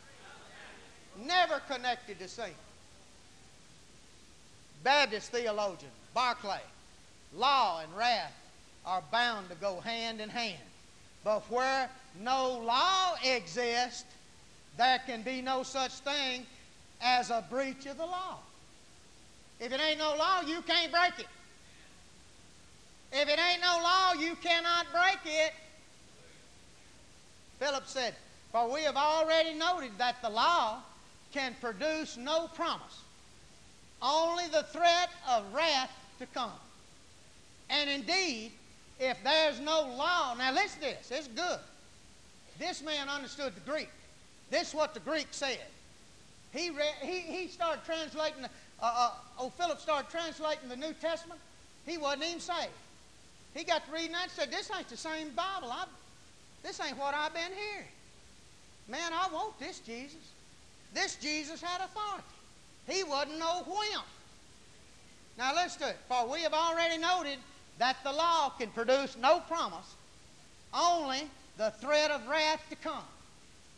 Never 1.26 1.60
connected 1.68 2.20
to 2.20 2.28
sin. 2.28 2.54
Baptist 4.84 5.32
theologian, 5.32 5.90
Barclay, 6.14 6.62
law 7.34 7.80
and 7.82 7.96
wrath 7.96 8.32
are 8.86 9.02
bound 9.10 9.48
to 9.50 9.56
go 9.56 9.80
hand 9.80 10.20
in 10.20 10.28
hand. 10.28 10.62
But 11.24 11.42
where 11.50 11.90
no 12.20 12.58
law 12.58 13.14
exists, 13.24 14.04
there 14.80 14.98
can 15.06 15.20
be 15.20 15.42
no 15.42 15.62
such 15.62 15.92
thing 15.92 16.46
as 17.02 17.28
a 17.28 17.44
breach 17.50 17.84
of 17.84 17.98
the 17.98 18.06
law. 18.06 18.38
If 19.60 19.72
it 19.72 19.78
ain't 19.78 19.98
no 19.98 20.16
law, 20.16 20.40
you 20.40 20.62
can't 20.62 20.90
break 20.90 21.18
it. 21.18 21.26
If 23.12 23.28
it 23.28 23.38
ain't 23.38 23.60
no 23.60 23.78
law, 23.82 24.14
you 24.14 24.36
cannot 24.36 24.86
break 24.90 25.18
it. 25.26 25.52
Philip 27.58 27.86
said, 27.86 28.14
For 28.52 28.72
we 28.72 28.80
have 28.84 28.96
already 28.96 29.52
noted 29.52 29.90
that 29.98 30.22
the 30.22 30.30
law 30.30 30.78
can 31.34 31.54
produce 31.60 32.16
no 32.16 32.48
promise, 32.48 33.02
only 34.00 34.46
the 34.46 34.62
threat 34.62 35.10
of 35.28 35.44
wrath 35.52 35.92
to 36.20 36.26
come. 36.32 36.58
And 37.68 37.90
indeed, 37.90 38.52
if 38.98 39.18
there's 39.22 39.60
no 39.60 39.82
law, 39.82 40.34
now 40.38 40.54
listen 40.54 40.80
to 40.80 40.86
this, 40.86 41.10
it's 41.10 41.28
good. 41.28 41.58
This 42.58 42.82
man 42.82 43.10
understood 43.10 43.54
the 43.54 43.70
Greek. 43.70 43.90
This 44.50 44.68
is 44.68 44.74
what 44.74 44.94
the 44.94 45.00
Greek 45.00 45.28
said. 45.30 45.58
He, 46.52 46.70
read, 46.70 46.94
he, 47.00 47.20
he 47.20 47.48
started 47.48 47.84
translating, 47.84 48.44
uh, 48.44 48.48
uh, 48.82 49.10
oh, 49.38 49.50
Philip 49.50 49.80
started 49.80 50.10
translating 50.10 50.68
the 50.68 50.76
New 50.76 50.92
Testament. 50.94 51.40
He 51.86 51.96
wasn't 51.96 52.24
even 52.24 52.40
saved. 52.40 52.70
He 53.54 53.64
got 53.64 53.86
to 53.86 53.92
reading 53.92 54.12
that 54.12 54.24
and 54.24 54.32
said, 54.32 54.50
This 54.50 54.70
ain't 54.76 54.88
the 54.88 54.96
same 54.96 55.30
Bible. 55.30 55.70
I, 55.70 55.84
this 56.62 56.80
ain't 56.80 56.98
what 56.98 57.14
I've 57.14 57.32
been 57.32 57.42
hearing. 57.42 57.88
Man, 58.88 59.12
I 59.12 59.32
want 59.32 59.58
this 59.58 59.78
Jesus. 59.80 60.32
This 60.92 61.16
Jesus 61.16 61.62
had 61.62 61.80
authority. 61.80 62.24
He 62.88 63.04
wasn't 63.04 63.38
no 63.38 63.62
wimp. 63.66 64.04
Now 65.38 65.54
listen 65.54 65.82
to 65.82 65.88
it. 65.90 65.96
For 66.08 66.26
we 66.30 66.40
have 66.40 66.52
already 66.52 66.98
noted 66.98 67.38
that 67.78 67.96
the 68.04 68.12
law 68.12 68.50
can 68.58 68.68
produce 68.70 69.16
no 69.16 69.40
promise, 69.40 69.94
only 70.74 71.22
the 71.56 71.70
threat 71.72 72.10
of 72.10 72.26
wrath 72.26 72.62
to 72.70 72.76
come. 72.76 73.04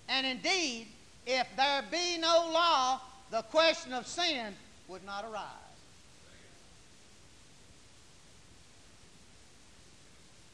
And 0.08 0.26
indeed, 0.26 0.86
if 1.26 1.46
there 1.56 1.82
be 1.90 2.18
no 2.18 2.50
law, 2.52 3.00
the 3.30 3.42
question 3.42 3.92
of 3.92 4.06
sin 4.06 4.54
would 4.88 5.04
not 5.04 5.24
arise. 5.24 5.44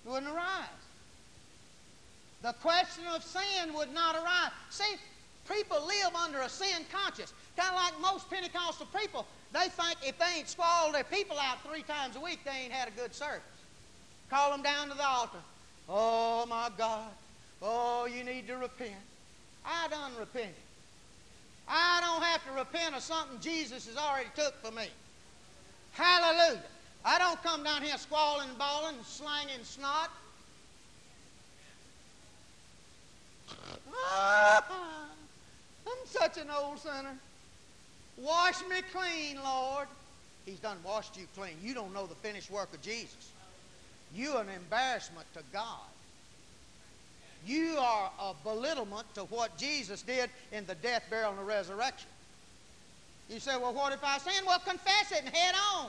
It 0.07 0.11
wouldn't 0.11 0.33
arise. 0.33 0.65
The 2.43 2.53
question 2.55 3.05
of 3.13 3.25
sin 3.25 3.75
would 3.75 3.93
not 3.93 4.15
arise. 4.15 4.53
See, 4.71 4.95
people 5.53 5.85
live 5.87 6.15
under 6.15 6.41
a 6.41 6.49
sin 6.49 6.85
conscience. 6.93 7.33
Kind 7.57 7.71
of 7.71 7.75
like 7.75 8.01
most 8.01 8.31
Pentecostal 8.31 8.87
people, 8.97 9.27
they 9.53 9.69
think 9.69 9.97
if 10.07 10.19
they 10.19 10.39
ain't 10.39 10.49
squalled 10.49 10.95
their 10.95 11.05
people 11.05 11.37
out 11.39 11.61
three 11.67 11.83
times 11.83 12.15
a 12.15 12.21
week, 12.21 12.39
they 12.45 12.53
ain't 12.65 12.73
had 12.73 12.89
a 12.89 12.93
good 12.93 13.13
service. 13.15 13.43
Call 14.31 14.53
them 14.53 14.63
down 14.63 14.89
to 14.89 14.95
the 14.95 15.07
altar. 15.07 15.39
Oh, 15.89 16.47
my 16.47 16.71
God. 16.77 17.11
Oh, 17.61 18.07
you 18.07 18.23
need 18.23 18.47
to 18.47 18.57
repent. 18.57 18.93
I 19.69 19.89
done 19.89 20.13
repented. 20.19 20.55
I 21.69 22.01
don't 22.01 22.23
have 22.23 22.43
to 22.47 22.53
repent 22.53 22.95
of 22.97 23.03
something 23.03 23.39
Jesus 23.41 23.87
has 23.87 23.97
already 23.97 24.31
took 24.35 24.55
for 24.65 24.73
me. 24.73 24.87
Hallelujah. 25.93 26.63
I 27.05 27.19
don't 27.19 27.43
come 27.43 27.63
down 27.63 27.83
here 27.83 27.99
squalling, 27.99 28.49
bawling, 28.59 28.97
slanging 29.05 29.63
snot. 29.63 30.11
I'm 35.87 36.07
such 36.07 36.39
an 36.39 36.49
old 36.51 36.79
sinner. 36.79 37.17
Wash 38.17 38.61
me 38.69 38.81
clean, 38.93 39.39
Lord. 39.43 39.89
He's 40.47 40.59
done 40.61 40.79
washed 40.83 41.19
you 41.19 41.27
clean. 41.37 41.55
You 41.63 41.75
don't 41.75 41.93
know 41.93 42.07
the 42.07 42.15
finished 42.17 42.51
work 42.51 42.73
of 42.73 42.81
Jesus. 42.81 43.31
You're 44.15 44.41
an 44.41 44.49
embarrassment 44.49 45.27
to 45.35 45.43
God. 45.53 45.88
You 47.49 47.79
are 47.79 48.11
a 48.21 48.35
belittlement 48.45 49.07
to 49.15 49.23
what 49.23 49.57
Jesus 49.57 50.03
did 50.03 50.29
in 50.53 50.67
the 50.67 50.75
death, 50.75 51.05
burial, 51.09 51.31
and 51.31 51.39
the 51.39 51.45
resurrection. 51.45 52.11
You 53.31 53.41
say, 53.41 53.57
well, 53.57 53.73
what 53.73 53.95
if 53.95 54.05
I 54.05 54.19
sin? 54.19 54.45
Well, 54.47 54.59
confess 54.59 55.13
it 55.13 55.25
and 55.25 55.35
head 55.35 55.55
on. 55.73 55.89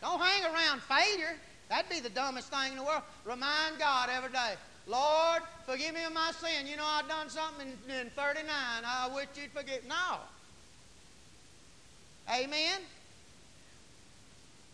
Don't 0.00 0.18
hang 0.18 0.44
around 0.44 0.80
failure. 0.80 1.36
That'd 1.68 1.90
be 1.90 2.00
the 2.00 2.08
dumbest 2.08 2.48
thing 2.48 2.72
in 2.72 2.78
the 2.78 2.84
world. 2.84 3.02
Remind 3.26 3.78
God 3.78 4.08
every 4.08 4.32
day, 4.32 4.54
Lord, 4.86 5.42
forgive 5.66 5.94
me 5.94 6.04
of 6.04 6.14
my 6.14 6.32
sin. 6.40 6.66
You 6.66 6.78
know, 6.78 6.86
I've 6.86 7.06
done 7.06 7.28
something 7.28 7.68
in, 7.86 7.94
in 7.94 8.10
39. 8.10 8.48
I 8.48 9.10
wish 9.14 9.26
you'd 9.36 9.50
forgive. 9.50 9.86
No. 9.86 10.20
Amen? 12.34 12.80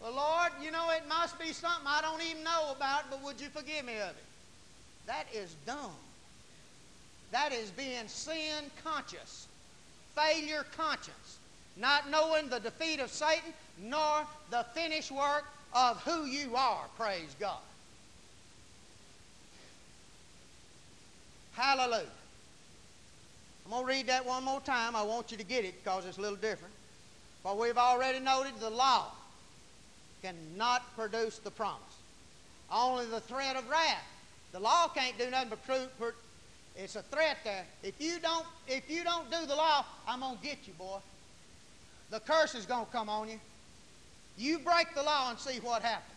Well, 0.00 0.14
Lord, 0.14 0.52
you 0.62 0.70
know, 0.70 0.90
it 0.90 1.08
must 1.08 1.40
be 1.40 1.52
something 1.52 1.88
I 1.88 2.02
don't 2.02 2.22
even 2.22 2.44
know 2.44 2.72
about, 2.76 3.10
but 3.10 3.20
would 3.24 3.40
you 3.40 3.48
forgive 3.48 3.84
me 3.84 3.94
of 3.94 4.10
it? 4.10 4.24
That 5.06 5.26
is 5.34 5.56
dumb. 5.66 5.90
That 7.34 7.52
is 7.52 7.72
being 7.72 8.06
sin 8.06 8.70
conscious, 8.84 9.48
failure 10.14 10.64
conscious, 10.76 11.38
not 11.76 12.08
knowing 12.08 12.48
the 12.48 12.60
defeat 12.60 13.00
of 13.00 13.10
Satan 13.10 13.52
nor 13.82 14.24
the 14.52 14.64
finished 14.72 15.10
work 15.10 15.44
of 15.74 16.00
who 16.04 16.26
you 16.26 16.54
are, 16.54 16.84
praise 16.96 17.34
God. 17.40 17.58
Hallelujah. 21.54 22.06
I'm 23.64 23.72
going 23.72 23.82
to 23.82 23.88
read 23.88 24.06
that 24.06 24.24
one 24.24 24.44
more 24.44 24.60
time. 24.60 24.94
I 24.94 25.02
want 25.02 25.32
you 25.32 25.36
to 25.36 25.44
get 25.44 25.64
it 25.64 25.82
because 25.82 26.06
it's 26.06 26.18
a 26.18 26.20
little 26.20 26.36
different. 26.36 26.72
For 27.42 27.56
we've 27.56 27.76
already 27.76 28.20
noted 28.20 28.52
the 28.60 28.70
law 28.70 29.06
cannot 30.22 30.82
produce 30.96 31.38
the 31.38 31.50
promise. 31.50 31.82
Only 32.70 33.06
the 33.06 33.18
threat 33.18 33.56
of 33.56 33.68
wrath. 33.68 34.06
The 34.52 34.60
law 34.60 34.86
can't 34.86 35.18
do 35.18 35.28
nothing 35.30 35.48
but 35.50 35.66
prove. 35.66 36.14
It's 36.76 36.96
a 36.96 37.02
threat 37.02 37.38
there. 37.44 37.64
If 37.82 37.94
you 38.00 38.18
don't, 38.20 38.46
if 38.66 38.90
you 38.90 39.04
don't 39.04 39.30
do 39.30 39.46
the 39.46 39.54
law, 39.54 39.84
I'm 40.08 40.20
gonna 40.20 40.38
get 40.42 40.58
you, 40.66 40.72
boy. 40.74 40.98
The 42.10 42.20
curse 42.20 42.54
is 42.54 42.66
gonna 42.66 42.86
come 42.92 43.08
on 43.08 43.28
you. 43.28 43.40
You 44.36 44.58
break 44.58 44.94
the 44.94 45.02
law 45.02 45.30
and 45.30 45.38
see 45.38 45.60
what 45.60 45.82
happens. 45.82 46.10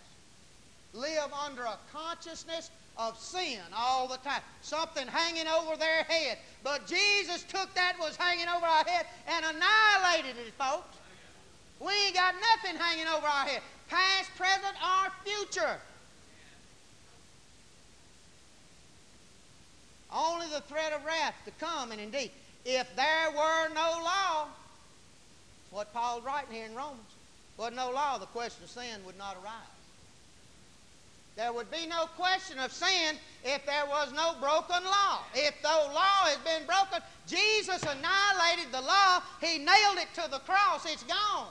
Live 0.93 1.31
under 1.45 1.63
a 1.63 1.77
consciousness 1.93 2.71
of 2.97 3.17
sin 3.19 3.59
all 3.75 4.07
the 4.07 4.17
time. 4.17 4.41
Something 4.61 5.07
hanging 5.07 5.47
over 5.47 5.77
their 5.77 6.03
head. 6.03 6.39
But 6.63 6.87
Jesus 6.87 7.43
took 7.43 7.73
that 7.75 7.95
was 7.99 8.15
hanging 8.15 8.47
over 8.47 8.65
our 8.65 8.83
head 8.83 9.05
and 9.27 9.45
annihilated 9.45 10.37
it, 10.37 10.53
folks. 10.57 10.97
We 11.79 11.91
ain't 12.05 12.15
got 12.15 12.33
nothing 12.35 12.79
hanging 12.79 13.07
over 13.07 13.27
our 13.27 13.45
head. 13.45 13.61
Past, 13.87 14.31
present, 14.35 14.75
or 14.83 15.11
future. 15.23 15.77
Only 20.11 20.47
the 20.47 20.61
threat 20.61 20.93
of 20.93 21.03
wrath 21.05 21.35
to 21.45 21.51
come, 21.59 21.91
and 21.91 21.99
indeed, 21.99 22.31
if 22.65 22.87
there 22.95 23.31
were 23.31 23.69
no 23.73 24.01
law, 24.03 24.47
what 25.71 25.93
Paul's 25.93 26.23
writing 26.23 26.53
here 26.53 26.65
in 26.65 26.75
Romans, 26.75 26.99
was 27.57 27.73
no 27.73 27.91
law, 27.91 28.17
the 28.17 28.25
question 28.27 28.63
of 28.63 28.69
sin 28.69 29.05
would 29.05 29.17
not 29.17 29.35
arise. 29.43 29.77
There 31.35 31.53
would 31.53 31.69
be 31.69 31.85
no 31.85 32.07
question 32.17 32.57
of 32.57 32.71
sin 32.71 33.15
if 33.43 33.63
there 33.65 33.85
was 33.87 34.11
no 34.11 34.35
broken 34.39 34.83
law. 34.83 35.19
If 35.35 35.61
the 35.61 35.67
law 35.67 36.25
has 36.25 36.37
been 36.37 36.65
broken, 36.65 36.99
Jesus 37.27 37.83
annihilated 37.83 38.71
the 38.71 38.81
law. 38.81 39.21
He 39.39 39.59
nailed 39.59 39.97
it 39.97 40.07
to 40.15 40.29
the 40.31 40.39
cross. 40.39 40.85
It's 40.91 41.03
gone. 41.03 41.49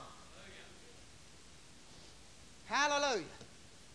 Hallelujah. 2.65 3.23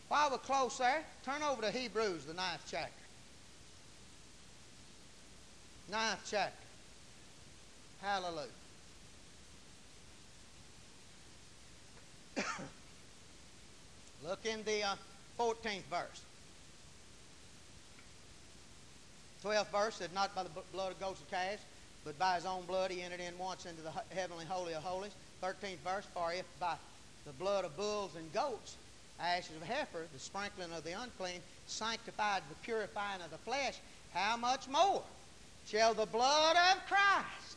While 0.09 0.31
we're 0.31 0.39
close 0.39 0.79
there, 0.79 1.03
turn 1.27 1.43
over 1.43 1.61
to 1.61 1.71
Hebrews, 1.71 2.25
the 2.25 2.35
ninth 2.35 2.63
chapter. 2.71 3.02
Ninth 5.93 6.27
chapter. 6.31 6.57
Hallelujah. 8.01 8.47
Look 14.27 14.39
in 14.47 14.65
the 14.65 14.85
uh, 14.85 14.95
14th 15.39 15.83
verse. 15.91 16.23
12th 19.45 19.71
verse 19.71 19.97
said, 19.97 20.15
Not 20.15 20.35
by 20.35 20.45
the 20.45 20.51
blood 20.73 20.93
of 20.93 21.01
goats 21.01 21.21
and 21.21 21.31
calves, 21.31 21.61
but 22.07 22.19
by 22.19 22.37
his 22.37 22.47
own 22.47 22.65
blood 22.65 22.91
he 22.91 23.03
entered 23.03 23.21
in 23.21 23.37
once 23.37 23.67
into 23.67 23.83
the 23.83 23.93
heavenly 24.15 24.47
holy 24.47 24.73
of 24.73 24.83
holies. 24.83 25.13
13th 25.43 25.77
verse, 25.85 26.07
For 26.15 26.33
if 26.33 26.47
by 26.59 26.77
the 27.27 27.33
blood 27.33 27.67
of 27.67 27.77
bulls 27.77 28.13
and 28.17 28.33
goats, 28.33 28.77
ashes 29.21 29.55
of 29.57 29.63
heifer, 29.65 30.07
the 30.15 30.19
sprinkling 30.19 30.73
of 30.73 30.85
the 30.85 30.93
unclean, 30.93 31.43
sanctified 31.67 32.43
the 32.49 32.55
purifying 32.65 33.21
of 33.21 33.31
the 33.31 33.37
flesh, 33.37 33.75
how 34.15 34.39
much 34.39 34.69
more 34.69 35.03
shall 35.73 35.95
the 35.95 36.07
blood 36.07 36.55
of 36.55 36.87
Christ, 36.87 37.57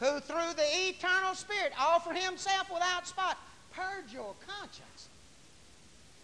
who 0.00 0.20
through 0.20 0.52
the 0.54 0.88
eternal 0.88 1.34
Spirit 1.34 1.72
offered 1.80 2.16
himself 2.16 2.70
without 2.70 3.06
spot, 3.06 3.38
purge 3.72 4.12
your 4.12 4.34
conscience 4.46 5.08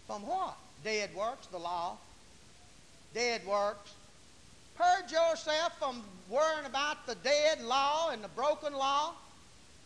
from 0.05 0.21
what? 0.27 0.55
Dead 0.83 1.09
works, 1.15 1.47
the 1.47 1.57
law. 1.57 1.97
Dead 3.15 3.41
works. 3.47 3.93
Purge 4.77 5.11
yourself 5.11 5.77
from 5.79 6.03
worrying 6.29 6.65
about 6.67 7.05
the 7.07 7.15
dead 7.15 7.61
law 7.63 8.11
and 8.11 8.23
the 8.23 8.29
broken 8.29 8.73
law 8.73 9.13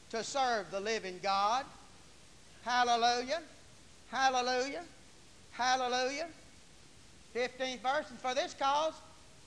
to 0.09 0.23
serve 0.23 0.69
the 0.71 0.79
living 0.79 1.19
God. 1.23 1.65
Hallelujah. 2.63 3.41
Hallelujah. 4.11 4.83
Hallelujah. 5.51 6.27
15th 7.33 7.79
verse, 7.79 8.09
and 8.09 8.19
for 8.19 8.35
this 8.35 8.53
cause 8.53 8.93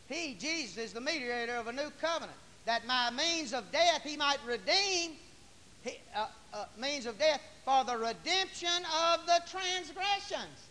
he, 0.08 0.34
Jesus, 0.34 0.76
is 0.78 0.92
the 0.92 1.00
mediator 1.00 1.56
of 1.56 1.66
a 1.66 1.72
new 1.72 1.90
covenant, 2.00 2.38
that 2.64 2.86
by 2.86 3.10
means 3.10 3.52
of 3.52 3.70
death 3.72 4.02
he 4.02 4.16
might 4.16 4.38
redeem, 4.46 5.12
he, 5.82 5.98
uh, 6.14 6.26
uh, 6.52 6.64
means 6.78 7.06
of 7.06 7.18
death, 7.18 7.40
for 7.64 7.84
the 7.84 7.96
redemption 7.96 8.84
of 9.10 9.26
the 9.26 9.40
transgressions. 9.50 10.68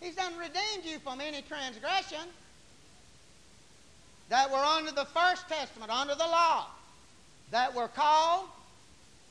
He's 0.00 0.14
done 0.14 0.36
redeemed 0.36 0.84
you 0.84 0.98
from 0.98 1.20
any 1.20 1.42
transgression 1.42 2.28
that 4.28 4.50
were 4.50 4.56
under 4.56 4.92
the 4.92 5.04
first 5.06 5.48
testament, 5.48 5.90
under 5.90 6.14
the 6.14 6.26
law, 6.26 6.66
that 7.50 7.74
were 7.74 7.88
called, 7.88 8.46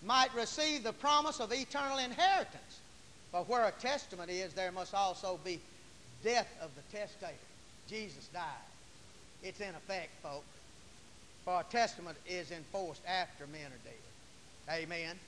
might 0.05 0.33
receive 0.35 0.83
the 0.83 0.93
promise 0.93 1.39
of 1.39 1.51
eternal 1.53 1.97
inheritance. 1.97 2.79
But 3.31 3.47
where 3.47 3.65
a 3.65 3.71
testament 3.71 4.29
is, 4.29 4.53
there 4.53 4.71
must 4.71 4.93
also 4.93 5.39
be 5.43 5.59
death 6.23 6.47
of 6.61 6.69
the 6.75 6.97
testator. 6.97 7.33
Jesus 7.87 8.27
died. 8.27 8.43
It's 9.43 9.59
in 9.59 9.75
effect, 9.75 10.11
folks. 10.21 10.45
For 11.43 11.59
a 11.59 11.63
testament 11.69 12.17
is 12.25 12.51
enforced 12.51 13.01
after 13.05 13.45
men 13.47 13.65
are 13.65 13.83
dead. 13.83 14.83
Amen. 14.83 15.19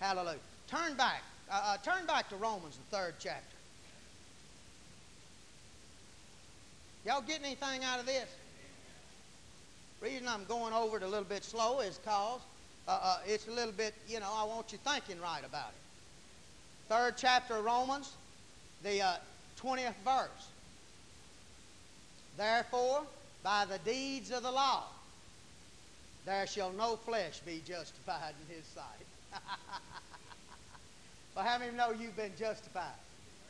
Hallelujah. 0.00 0.38
Turn 0.68 0.94
back. 0.94 1.22
Uh, 1.50 1.60
uh, 1.64 1.76
turn 1.78 2.06
back 2.06 2.28
to 2.28 2.36
Romans, 2.36 2.76
the 2.76 2.96
third 2.96 3.14
chapter. 3.18 3.42
Y'all 7.04 7.22
getting 7.22 7.44
anything 7.44 7.84
out 7.84 8.00
of 8.00 8.06
this? 8.06 8.28
reason 10.00 10.28
I'm 10.28 10.44
going 10.44 10.72
over 10.72 10.98
it 10.98 11.02
a 11.02 11.06
little 11.06 11.24
bit 11.24 11.42
slow 11.42 11.80
is 11.80 11.98
because 11.98 12.40
uh, 12.86 12.98
uh, 13.02 13.18
it's 13.26 13.48
a 13.48 13.50
little 13.50 13.72
bit, 13.72 13.94
you 14.08 14.20
know, 14.20 14.30
I 14.32 14.44
want 14.44 14.72
you 14.72 14.78
thinking 14.78 15.20
right 15.20 15.44
about 15.44 15.70
it. 15.70 16.88
Third 16.88 17.14
chapter 17.16 17.56
of 17.56 17.64
Romans, 17.64 18.12
the 18.82 19.02
uh, 19.02 19.14
20th 19.60 19.94
verse. 20.04 20.48
Therefore, 22.36 23.02
by 23.42 23.64
the 23.64 23.78
deeds 23.78 24.30
of 24.30 24.42
the 24.42 24.50
law, 24.50 24.84
there 26.24 26.46
shall 26.46 26.72
no 26.72 26.96
flesh 26.96 27.40
be 27.40 27.62
justified 27.66 28.34
in 28.48 28.56
his 28.56 28.66
sight. 28.66 28.84
well, 31.34 31.44
how 31.44 31.58
many 31.58 31.68
of 31.68 31.72
you 31.72 31.78
know 31.78 31.90
you've 31.92 32.16
been 32.16 32.32
justified? 32.38 32.98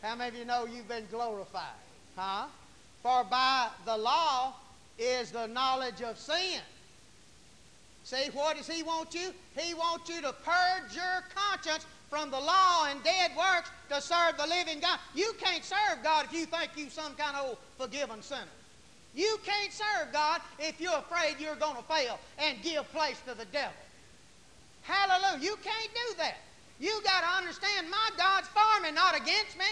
How 0.03 0.15
many 0.15 0.29
of 0.29 0.37
you 0.37 0.45
know 0.45 0.67
you've 0.67 0.89
been 0.89 1.07
glorified? 1.11 1.63
Huh? 2.17 2.47
For 3.03 3.25
by 3.25 3.69
the 3.85 3.97
law 3.97 4.55
is 4.99 5.31
the 5.31 5.47
knowledge 5.47 6.03
of 6.03 6.19
sin. 6.19 6.61
See, 8.05 8.31
what 8.33 8.57
does 8.57 8.69
he 8.69 8.83
want 8.83 9.15
you? 9.15 9.33
He 9.59 9.75
wants 9.75 10.09
you 10.09 10.21
to 10.23 10.33
purge 10.33 10.95
your 10.95 11.25
conscience 11.35 11.87
from 12.09 12.31
the 12.31 12.39
law 12.39 12.87
and 12.89 13.03
dead 13.03 13.33
works 13.37 13.71
to 13.89 14.01
serve 14.01 14.37
the 14.39 14.47
living 14.47 14.81
God. 14.81 14.99
You 15.15 15.33
can't 15.41 15.65
serve 15.65 16.05
God 16.05 16.27
if 16.27 16.33
you 16.33 16.47
think 16.47 16.71
you're 16.77 16.91
some 16.91 17.15
kind 17.15 17.37
of 17.37 17.47
old 17.47 17.59
forgiven 17.79 18.23
sinner. 18.23 18.43
You 19.17 19.39
can't 19.45 19.73
serve 19.73 20.13
God 20.13 20.43
if 20.59 20.79
you're 20.79 20.99
afraid 20.99 21.37
you're 21.41 21.57
going 21.57 21.77
to 21.77 21.83
fail 21.83 22.21
and 22.39 22.61
give 22.63 22.87
place 22.93 23.19
to 23.27 23.35
the 23.35 23.47
devil. 23.47 23.73
Hallelujah. 24.83 25.43
You 25.43 25.57
can't 25.65 25.91
do 25.91 26.17
that. 26.19 26.37
You 26.79 27.01
got 27.03 27.23
to 27.23 27.43
understand 27.43 27.91
my 27.91 28.11
God's 28.19 28.47
for 28.49 28.83
me, 28.83 28.93
not 28.93 29.17
against 29.17 29.59
me. 29.59 29.65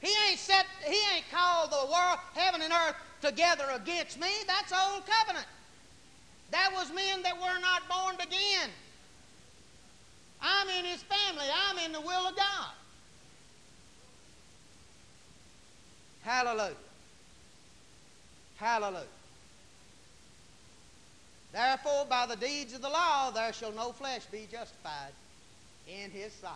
He 0.00 0.14
ain't 0.30 0.38
set, 0.38 0.66
he 0.86 1.00
ain't 1.14 1.24
called 1.32 1.72
the 1.72 1.90
world, 1.90 2.18
heaven 2.34 2.62
and 2.62 2.72
earth 2.72 2.94
together 3.20 3.64
against 3.74 4.20
me. 4.20 4.28
That's 4.46 4.72
old 4.72 5.02
covenant. 5.06 5.46
That 6.52 6.70
was 6.72 6.92
men 6.92 7.22
that 7.22 7.34
were 7.34 7.60
not 7.60 7.88
born 7.88 8.14
again. 8.16 8.70
I'm 10.40 10.68
in 10.68 10.84
his 10.84 11.02
family. 11.02 11.46
I'm 11.68 11.78
in 11.78 11.90
the 11.90 12.00
will 12.00 12.28
of 12.28 12.36
God. 12.36 12.70
Hallelujah. 16.22 16.76
Hallelujah. 18.64 19.04
Therefore, 21.52 22.06
by 22.08 22.24
the 22.24 22.36
deeds 22.36 22.72
of 22.72 22.80
the 22.80 22.88
law, 22.88 23.30
there 23.30 23.52
shall 23.52 23.72
no 23.72 23.92
flesh 23.92 24.24
be 24.32 24.48
justified 24.50 25.12
in 25.86 26.10
his 26.10 26.32
sight. 26.32 26.52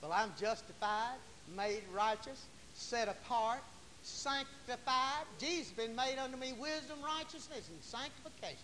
Well, 0.00 0.10
I'm 0.10 0.32
justified, 0.40 1.18
made 1.54 1.82
righteous, 1.94 2.46
set 2.74 3.08
apart, 3.08 3.60
sanctified. 4.02 5.26
Jesus 5.38 5.70
been 5.72 5.94
made 5.94 6.16
unto 6.16 6.38
me 6.38 6.54
wisdom, 6.54 6.96
righteousness, 7.04 7.68
and 7.68 7.82
sanctification. 7.82 8.56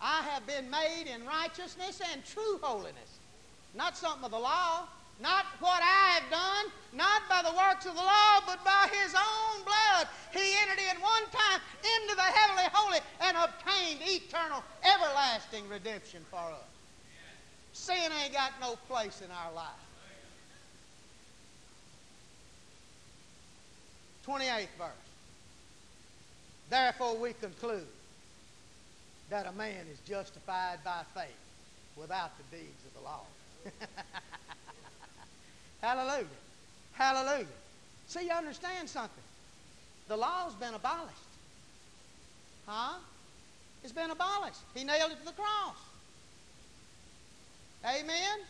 I 0.00 0.22
have 0.22 0.44
been 0.44 0.68
made 0.68 1.04
in 1.14 1.24
righteousness 1.24 2.00
and 2.12 2.24
true 2.26 2.58
holiness. 2.60 3.20
Not 3.76 3.96
something 3.96 4.24
of 4.24 4.32
the 4.32 4.40
law, 4.40 4.88
not 5.20 5.46
what 5.58 5.82
I 5.82 6.20
have 6.20 6.30
done, 6.30 6.72
not 6.92 7.22
by 7.28 7.42
the 7.42 7.56
works 7.56 7.86
of 7.86 7.94
the 7.94 8.00
law, 8.00 8.40
but 8.46 8.64
by 8.64 8.88
his 9.02 9.14
own 9.14 9.64
blood. 9.64 10.06
He 10.32 10.54
entered 10.62 10.78
in 10.78 11.00
one 11.02 11.24
time 11.32 11.60
into 11.82 12.14
the 12.14 12.22
heavenly 12.22 12.68
holy 12.72 12.98
and 13.22 13.36
obtained 13.36 14.00
eternal, 14.02 14.62
everlasting 14.84 15.68
redemption 15.68 16.24
for 16.30 16.38
us. 16.38 16.68
Sin 17.72 18.10
ain't 18.22 18.32
got 18.32 18.52
no 18.60 18.76
place 18.88 19.20
in 19.24 19.30
our 19.30 19.52
life. 19.52 19.66
28th 24.26 24.68
verse. 24.78 24.90
Therefore, 26.70 27.16
we 27.16 27.32
conclude 27.32 27.86
that 29.30 29.46
a 29.46 29.52
man 29.52 29.86
is 29.90 29.98
justified 30.06 30.78
by 30.84 31.02
faith 31.14 31.28
without 31.96 32.30
the 32.36 32.56
deeds 32.56 32.84
of 32.86 32.94
the 32.94 33.08
law. 33.08 33.22
Hallelujah. 35.80 36.26
Hallelujah. 36.92 37.46
See, 38.06 38.24
you 38.24 38.32
understand 38.32 38.88
something. 38.88 39.22
The 40.08 40.16
law's 40.16 40.54
been 40.54 40.74
abolished. 40.74 41.14
Huh? 42.66 42.98
It's 43.84 43.92
been 43.92 44.10
abolished. 44.10 44.60
He 44.74 44.84
nailed 44.84 45.12
it 45.12 45.18
to 45.20 45.24
the 45.24 45.32
cross. 45.32 45.76
Amen? 47.84 48.40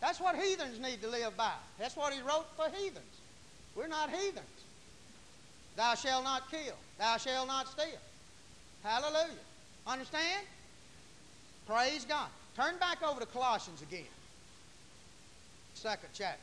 That's 0.00 0.20
what 0.20 0.36
heathens 0.36 0.78
need 0.78 1.00
to 1.02 1.08
live 1.08 1.36
by. 1.36 1.52
That's 1.78 1.96
what 1.96 2.12
he 2.12 2.20
wrote 2.20 2.46
for 2.56 2.66
heathens. 2.68 3.04
We're 3.74 3.88
not 3.88 4.10
heathens. 4.10 4.46
Thou 5.76 5.94
shalt 5.94 6.24
not 6.24 6.50
kill. 6.50 6.74
Thou 6.98 7.16
shalt 7.16 7.48
not 7.48 7.68
steal. 7.68 8.00
Hallelujah. 8.82 9.42
Understand? 9.86 10.46
Praise 11.66 12.04
God. 12.04 12.28
Turn 12.56 12.78
back 12.78 13.02
over 13.02 13.20
to 13.20 13.26
Colossians 13.26 13.82
again. 13.82 14.04
Second 15.76 16.08
chapter. 16.14 16.40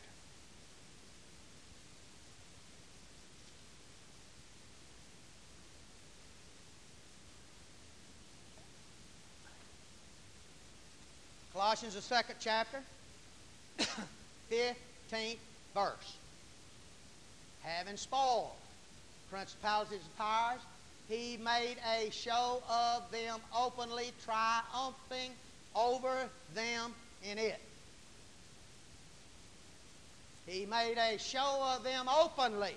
Colossians, 11.51 11.95
the 11.95 12.01
second 12.01 12.35
chapter, 12.39 12.79
15th 14.51 15.37
verse 15.73 16.17
having 17.63 17.97
spoiled 17.97 18.51
principalities 19.29 19.99
and 20.03 20.17
powers, 20.17 20.59
he 21.09 21.37
made 21.37 21.77
a 21.97 22.09
show 22.11 22.61
of 22.69 23.09
them 23.11 23.39
openly, 23.57 24.11
triumphing 24.23 25.31
over 25.75 26.29
them 26.53 26.93
in 27.23 27.37
it. 27.37 27.59
He 30.45 30.65
made 30.65 30.97
a 30.97 31.17
show 31.17 31.73
of 31.75 31.83
them 31.83 32.07
openly. 32.09 32.75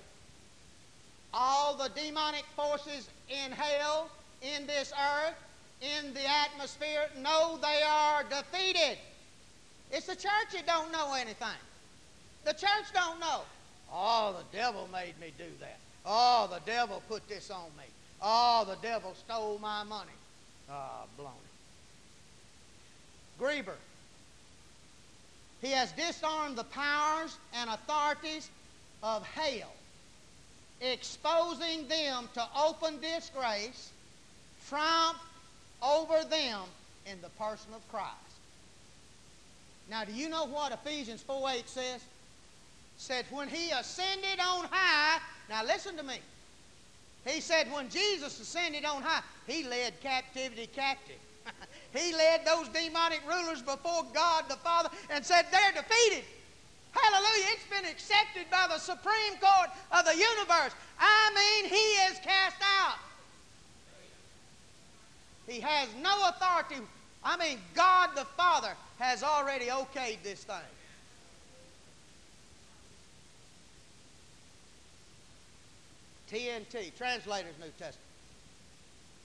All 1.35 1.77
the 1.77 1.89
demonic 1.89 2.45
forces 2.55 3.09
in 3.29 3.53
hell, 3.53 4.09
in 4.43 4.67
this 4.67 4.93
earth, 4.93 5.35
in 5.81 6.15
the 6.15 6.27
atmosphere, 6.27 7.09
know 7.19 7.59
they 7.61 7.83
are 7.87 8.23
defeated. 8.25 8.99
It's 9.91 10.07
the 10.07 10.17
church 10.17 10.53
that 10.53 10.67
don't 10.67 10.93
know 10.93 11.15
anything. 11.15 11.49
The 12.45 12.53
church 12.53 12.93
don't 12.95 13.21
know. 13.21 13.43
Oh, 13.93 14.37
the 14.39 14.57
devil 14.57 14.89
made 14.93 15.19
me 15.21 15.33
do 15.37 15.45
that. 15.61 15.79
Oh, 16.05 16.49
the 16.51 16.61
devil 16.71 17.03
put 17.09 17.29
this 17.29 17.51
on 17.51 17.67
me. 17.77 17.85
Oh, 18.23 18.65
the 18.67 18.77
devil 18.87 19.15
stole 19.15 19.59
my 19.59 19.83
money. 19.83 20.13
Ah, 20.71 21.03
oh, 21.03 21.07
blown 21.17 21.33
it. 21.45 21.47
Greber. 23.43 23.77
He 25.67 25.73
has 25.73 25.91
disarmed 25.91 26.55
the 26.55 26.63
powers 26.63 27.37
and 27.53 27.69
authorities 27.69 28.51
of 29.03 29.27
hell, 29.27 29.73
exposing 30.81 31.89
them 31.89 32.29
to 32.35 32.49
open 32.57 33.01
disgrace, 33.01 33.91
triumph 34.69 35.19
over 35.83 36.23
them 36.29 36.61
in 37.11 37.21
the 37.21 37.31
person 37.31 37.75
of 37.75 37.83
Christ. 37.91 38.15
Now, 39.91 40.05
do 40.05 40.13
you 40.13 40.29
know 40.29 40.45
what 40.45 40.71
Ephesians 40.71 41.23
4 41.23 41.51
8 41.51 41.69
says? 41.69 42.01
said, 42.97 43.25
when 43.31 43.49
he 43.49 43.73
ascended 43.73 44.39
on 44.39 44.67
high, 44.71 45.21
now 45.51 45.65
listen 45.65 45.97
to 45.97 46.05
me. 46.05 46.19
He 47.27 47.41
said, 47.41 47.73
when 47.73 47.91
Jesus 47.91 48.39
ascended 48.39 48.85
on 48.85 49.03
high, 49.03 49.23
he 49.49 49.65
led 49.65 50.01
captivity 50.01 50.69
captive. 50.69 51.19
He 51.97 52.13
led 52.13 52.45
those 52.45 52.69
demonic 52.69 53.21
rulers 53.29 53.63
before 53.63 54.05
God 54.13 54.45
the 54.49 54.57
Father 54.57 54.91
and 55.11 55.25
said, 55.25 55.47
they're 55.51 55.83
defeated. 55.83 56.25
Hallelujah. 56.93 57.47
It's 57.53 57.67
been 57.67 57.91
accepted 57.91 58.51
by 58.51 58.67
the 58.69 58.79
Supreme 58.79 59.39
Court 59.41 59.71
of 59.93 60.05
the 60.05 60.17
universe. 60.17 60.73
I 60.99 61.33
mean, 61.35 61.71
he 61.71 61.77
is 61.77 62.19
cast 62.21 62.57
out. 62.81 62.99
He 65.47 65.61
has 65.61 65.89
no 66.03 66.29
authority. 66.29 66.83
I 67.23 67.37
mean, 67.37 67.59
God 67.75 68.11
the 68.17 68.25
Father 68.25 68.73
has 68.99 69.23
already 69.23 69.67
okayed 69.67 70.23
this 70.23 70.45
thing. 70.45 70.57
TNT, 76.31 76.97
Translators 76.97 77.55
New 77.61 77.71
Testament. 77.79 78.01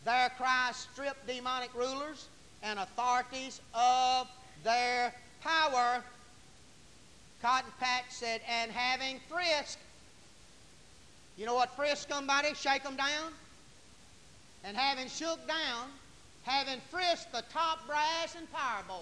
There 0.06 0.32
Christ 0.38 0.88
stripped 0.92 1.26
demonic 1.28 1.74
rulers 1.74 2.28
and 2.64 2.80
authorities 2.80 3.62
of 3.74 4.28
their 4.64 5.14
power. 5.42 6.04
Cotton 7.42 7.72
Patch 7.80 8.06
said, 8.10 8.42
and 8.48 8.72
having 8.72 9.20
frisked, 9.28 9.80
you 11.38 11.46
know 11.46 11.56
what 11.56 11.76
frisk 11.76 12.10
somebody? 12.10 12.54
Shake 12.54 12.84
them 12.84 12.96
down? 12.96 13.32
And 14.64 14.78
having 14.78 15.08
shook 15.08 15.46
down, 15.48 15.88
having 16.44 16.80
frisked 16.92 17.32
the 17.32 17.44
top 17.52 17.88
brass 17.88 18.36
and 18.38 18.52
power 18.52 18.84
boys. 18.88 19.02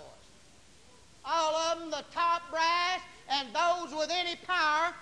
All 1.26 1.56
of 1.56 1.80
them, 1.80 1.92
the 1.92 2.06
top 2.14 2.50
brass 2.50 3.02
and 3.30 3.50
those 3.54 3.94
with 3.94 4.10
any 4.10 4.38
power, 4.48 4.94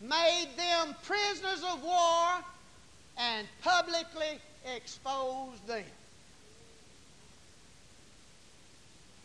made 0.00 0.48
them 0.56 0.94
prisoners 1.02 1.62
of 1.70 1.82
war 1.82 2.42
and 3.18 3.46
publicly 3.62 4.38
exposed 4.74 5.66
them. 5.66 5.84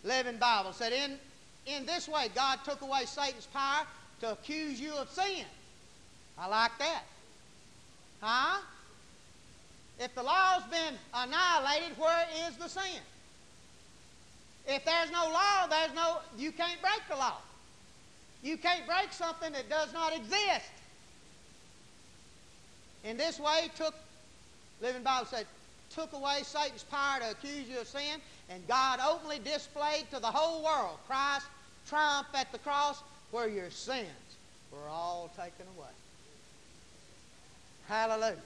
Living 0.04 0.38
Bible 0.38 0.74
said, 0.74 0.92
in, 0.92 1.18
in 1.66 1.86
this 1.86 2.08
way, 2.08 2.28
God 2.36 2.60
took 2.66 2.82
away 2.82 3.06
Satan's 3.06 3.46
power 3.48 3.86
to 4.22 4.32
accuse 4.32 4.80
you 4.80 4.94
of 4.94 5.10
sin. 5.10 5.46
I 6.38 6.48
like 6.48 6.72
that. 6.80 7.04
Huh? 8.22 8.62
If 10.00 10.14
the 10.16 10.24
law's 10.24 10.64
been 10.64 10.96
annihilated, 11.14 11.98
where 11.98 12.26
is 12.48 12.58
the 12.58 12.68
sin? 12.68 13.02
If 14.68 14.86
there's 14.86 15.12
no 15.12 15.26
law, 15.26 15.68
there's 15.68 15.94
no 15.94 16.20
you 16.38 16.52
can't 16.52 16.82
break 16.82 17.02
the 17.10 17.16
law. 17.16 17.38
You 18.42 18.58
can't 18.58 18.86
break 18.86 19.12
something 19.12 19.52
that 19.54 19.70
does 19.70 19.94
not 19.94 20.16
exist. 20.16 20.72
In 23.04 23.18
this 23.18 23.40
way, 23.40 23.70
took 23.76 23.94
Living 24.82 25.04
Bible 25.04 25.28
said, 25.28 25.46
took 25.90 26.12
away 26.14 26.40
Satan's 26.44 26.84
power 26.84 27.20
to 27.20 27.32
accuse 27.32 27.70
you 27.70 27.80
of 27.80 27.88
sin, 27.88 28.20
and 28.50 28.68
God 28.68 29.00
openly 29.00 29.40
displayed 29.40 30.06
to 30.12 30.20
the 30.20 30.28
whole 30.28 30.64
world 30.64 30.98
Christ's 31.08 31.50
triumph 31.88 32.28
at 32.34 32.52
the 32.52 32.60
cross 32.60 33.02
where 33.32 33.48
your 33.48 33.70
sins 33.70 34.08
were 34.72 34.90
all 34.90 35.30
taken 35.36 35.66
away. 35.78 35.88
Hallelujah. 37.88 38.38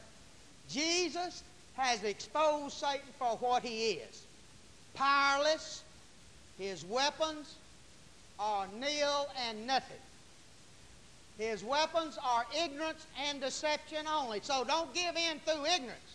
Jesus 0.69 1.43
has 1.75 2.03
exposed 2.03 2.75
Satan 2.75 3.07
for 3.19 3.37
what 3.37 3.63
he 3.63 3.91
is 3.93 4.23
powerless, 4.97 5.83
his 6.57 6.83
weapons 6.85 7.55
are 8.39 8.67
nil 8.79 9.27
and 9.47 9.65
nothing. 9.65 9.97
His 11.37 11.63
weapons 11.63 12.17
are 12.23 12.45
ignorance 12.63 13.05
and 13.27 13.39
deception 13.39 14.07
only. 14.07 14.39
So 14.41 14.63
don't 14.63 14.91
give 14.93 15.15
in 15.15 15.39
through 15.45 15.65
ignorance. 15.65 16.06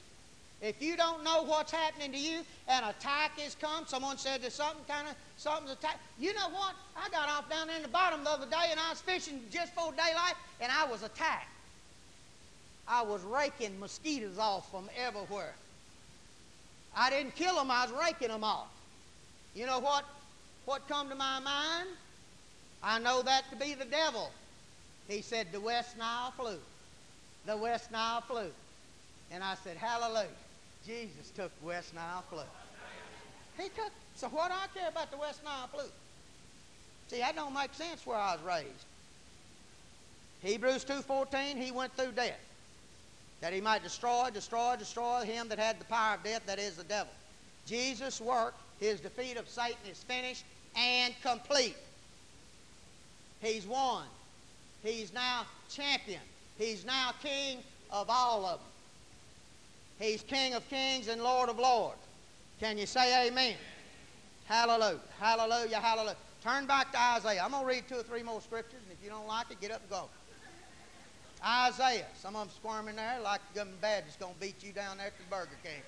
If 0.63 0.81
you 0.81 0.97
don't 0.97 1.25
know 1.25 1.43
what's 1.43 1.73
happening 1.73 2.13
to 2.13 2.19
you, 2.19 2.43
an 2.69 2.85
attack 2.85 3.37
has 3.41 3.57
come, 3.57 3.85
someone 3.85 4.17
said 4.17 4.43
there's 4.43 4.55
something 4.55 4.85
kind 4.87 5.09
of 5.09 5.17
something's 5.37 5.73
attack. 5.73 5.99
You 6.21 6.33
know 6.35 6.49
what? 6.51 6.77
I 6.97 7.09
got 7.09 7.29
off 7.29 7.51
down 7.51 7.67
there 7.67 7.77
in 7.77 7.83
the 7.83 7.89
bottom 7.89 8.23
the 8.23 8.31
other 8.31 8.47
day 8.47 8.69
and 8.71 8.79
I 8.79 8.91
was 8.91 9.01
fishing 9.01 9.41
just 9.51 9.75
for 9.75 9.91
daylight 9.91 10.35
and 10.61 10.71
I 10.71 10.87
was 10.87 11.03
attacked. 11.03 11.49
I 12.87 13.03
was 13.03 13.23
raking 13.23 13.81
mosquitoes 13.81 14.39
off 14.39 14.71
from 14.71 14.89
everywhere. 14.97 15.53
I 16.97 17.11
didn't 17.11 17.35
kill 17.35 17.57
them, 17.57 17.69
I 17.69 17.87
was 17.87 17.93
raking 18.01 18.29
them 18.29 18.45
off. 18.45 18.69
You 19.55 19.67
know 19.67 19.81
what? 19.81 20.05
What 20.65 20.87
come 20.87 21.09
to 21.09 21.17
my 21.17 21.41
mind? 21.41 21.89
I 22.85 23.01
know 23.01 23.23
that 23.23 23.51
to 23.51 23.57
be 23.57 23.75
the 23.75 23.85
devil. 23.85 24.31
He 25.09 25.23
said, 25.23 25.49
The 25.51 25.61
West 25.61 25.99
Nile 25.99 26.33
flu. 26.37 26.57
The 27.47 27.57
West 27.57 27.91
Nile 27.91 28.21
flu. 28.21 28.47
And 29.33 29.43
I 29.43 29.57
said, 29.65 29.77
Hallelujah. 29.77 30.29
Jesus 30.87 31.31
took 31.35 31.53
West 31.63 31.95
Nile 31.95 32.25
flu. 32.29 32.43
He 33.59 33.69
took, 33.69 33.93
so 34.17 34.29
what 34.29 34.49
do 34.49 34.55
I 34.55 34.67
care 34.79 34.89
about 34.89 35.11
the 35.11 35.17
West 35.17 35.45
Nile 35.45 35.69
flu? 35.69 35.85
See, 37.09 37.19
that 37.19 37.37
don't 37.37 37.55
make 37.55 37.75
sense 37.75 38.07
where 38.07 38.17
I 38.17 38.35
was 38.35 38.43
raised. 38.45 38.87
Hebrews 40.43 40.85
2.14, 40.85 41.63
he 41.63 41.71
went 41.71 41.97
through 41.97 42.13
death 42.13 42.41
that 43.43 43.53
he 43.53 43.61
might 43.61 43.83
destroy, 43.83 44.31
destroy, 44.33 44.77
destroy 44.77 45.23
him 45.23 45.49
that 45.49 45.59
had 45.59 45.79
the 45.81 45.85
power 45.87 46.15
of 46.15 46.23
death, 46.23 46.43
that 46.47 46.61
is 46.61 46.77
the 46.77 46.85
devil. 46.85 47.13
Jesus' 47.67 48.21
work, 48.21 48.55
his 48.79 49.01
defeat 49.01 49.37
of 49.37 49.49
Satan 49.49 49.77
is 49.91 50.03
finished 50.03 50.45
and 50.77 51.13
complete. 51.23 51.77
He's 53.41 53.67
won. 53.67 54.05
He's 54.85 55.13
now 55.13 55.45
champion. 55.69 56.21
He's 56.57 56.85
now 56.85 57.11
king 57.21 57.59
of 57.91 58.09
all 58.09 58.47
of 58.47 58.61
them. 58.61 58.69
He's 60.03 60.23
King 60.23 60.55
of 60.55 60.69
kings 60.69 61.07
and 61.07 61.23
Lord 61.23 61.49
of 61.49 61.61
lords. 61.61 62.01
Can 62.59 62.77
you 62.77 62.87
say 62.87 63.29
amen? 63.29 63.55
Hallelujah. 64.47 64.99
Hallelujah. 65.21 65.79
Hallelujah. 65.79 66.17
Turn 66.43 66.67
back 66.67 66.91
to 66.91 67.01
Isaiah. 67.01 67.43
I'm 67.45 67.53
going 67.53 67.63
to 67.63 67.69
read 67.69 67.85
two 67.89 68.01
or 68.01 68.03
three 68.03 68.25
more 68.25 68.41
scriptures, 68.41 68.81
and 68.83 68.93
if 68.99 69.03
you 69.05 69.11
don't 69.11 69.29
like 69.29 69.47
it, 69.53 69.61
get 69.61 69.71
up 69.71 69.81
and 69.81 69.91
go. 69.91 70.09
Isaiah. 71.45 72.07
Some 72.17 72.35
of 72.35 72.49
them 72.49 72.57
squirming 72.57 72.97
there 72.97 73.21
like 73.23 73.41
the 73.53 73.61
government 73.61 73.81
Baptist 73.81 74.19
going 74.19 74.35
to 74.35 74.41
beat 74.41 74.57
you 74.65 74.73
down 74.73 74.99
there 74.99 75.07
at 75.07 75.17
the 75.17 75.25
Burger 75.31 75.57
King. 75.63 75.83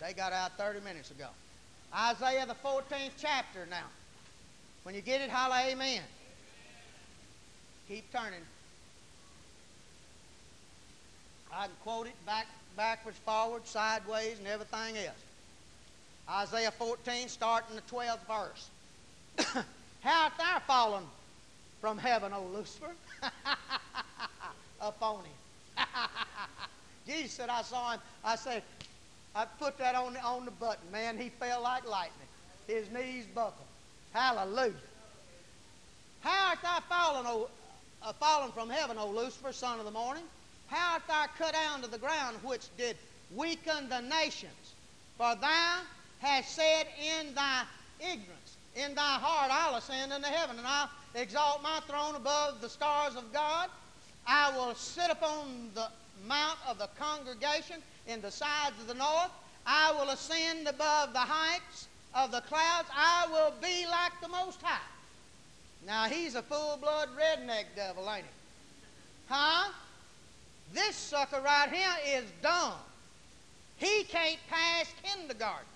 They 0.00 0.12
got 0.12 0.32
out 0.32 0.58
30 0.58 0.80
minutes 0.80 1.12
ago. 1.12 1.28
Isaiah, 1.94 2.46
the 2.46 2.54
14th 2.54 3.12
chapter 3.16 3.66
now. 3.70 3.86
When 4.82 4.96
you 4.96 5.02
get 5.02 5.20
it, 5.20 5.30
holla 5.30 5.62
amen. 5.68 6.02
Keep 7.86 8.12
turning. 8.12 8.40
I 11.52 11.64
can 11.64 11.74
quote 11.82 12.06
it 12.06 12.26
back, 12.26 12.46
backwards, 12.76 13.18
forward, 13.18 13.66
sideways, 13.66 14.38
and 14.38 14.46
everything 14.46 14.96
else. 14.96 15.16
Isaiah 16.28 16.70
14, 16.70 17.28
starting 17.28 17.76
the 17.76 17.82
12th 17.82 18.18
verse. 18.28 18.70
How 20.00 20.24
art 20.24 20.32
thou 20.38 20.62
fallen 20.66 21.04
from 21.80 21.98
heaven, 21.98 22.32
O 22.32 22.44
Lucifer, 22.54 22.92
upon 24.80 25.24
him. 25.24 25.86
Jesus 27.06 27.32
said, 27.32 27.48
I 27.48 27.62
saw 27.62 27.92
him. 27.92 28.00
I 28.24 28.36
said, 28.36 28.62
I 29.34 29.44
put 29.58 29.78
that 29.78 29.94
on, 29.94 30.14
the, 30.14 30.20
on 30.20 30.44
the 30.44 30.50
button. 30.52 30.90
Man, 30.92 31.18
he 31.18 31.30
fell 31.30 31.62
like 31.62 31.88
lightning. 31.88 32.28
His 32.66 32.90
knees 32.90 33.24
buckled. 33.34 33.54
Hallelujah. 34.12 34.74
How 36.20 36.50
art 36.50 36.58
thou 36.62 36.80
fallen, 36.88 37.26
o, 37.26 37.48
uh, 38.02 38.12
fallen 38.14 38.52
from 38.52 38.68
heaven, 38.68 38.98
O 38.98 39.08
Lucifer, 39.10 39.52
son 39.52 39.78
of 39.78 39.84
the 39.84 39.90
morning? 39.90 40.24
How 40.70 40.94
art 40.94 41.02
thou 41.08 41.26
cut 41.36 41.52
down 41.52 41.82
to 41.82 41.90
the 41.90 41.98
ground, 41.98 42.36
which 42.42 42.68
did 42.78 42.96
weaken 43.34 43.88
the 43.88 44.00
nations? 44.00 44.74
For 45.16 45.34
thou 45.40 45.80
hast 46.20 46.54
said 46.54 46.86
in 46.98 47.34
thy 47.34 47.64
ignorance, 47.98 48.56
in 48.76 48.94
thy 48.94 49.18
heart, 49.18 49.50
I'll 49.52 49.76
ascend 49.76 50.12
into 50.12 50.28
heaven, 50.28 50.58
and 50.58 50.66
I'll 50.66 50.88
exalt 51.14 51.62
my 51.62 51.80
throne 51.88 52.14
above 52.14 52.60
the 52.60 52.68
stars 52.68 53.16
of 53.16 53.32
God. 53.32 53.68
I 54.26 54.56
will 54.56 54.74
sit 54.76 55.10
upon 55.10 55.70
the 55.74 55.88
mount 56.28 56.58
of 56.68 56.78
the 56.78 56.88
congregation 56.98 57.82
in 58.06 58.20
the 58.20 58.30
sides 58.30 58.80
of 58.80 58.86
the 58.86 58.94
north. 58.94 59.30
I 59.66 59.92
will 59.92 60.10
ascend 60.10 60.68
above 60.68 61.12
the 61.12 61.18
heights 61.18 61.88
of 62.14 62.30
the 62.30 62.40
clouds. 62.42 62.88
I 62.94 63.26
will 63.30 63.52
be 63.60 63.86
like 63.86 64.12
the 64.22 64.28
Most 64.28 64.62
High. 64.62 64.78
Now, 65.86 66.04
he's 66.04 66.34
a 66.34 66.42
full 66.42 66.76
blood 66.76 67.08
redneck 67.16 67.64
devil, 67.74 68.08
ain't 68.08 68.24
he? 68.24 68.30
Huh? 69.28 69.70
This 70.72 70.94
sucker 70.94 71.40
right 71.40 71.68
here 71.70 72.18
is 72.18 72.24
dumb. 72.42 72.74
He 73.76 74.04
can't 74.04 74.38
pass 74.48 74.92
kindergarten. 75.02 75.66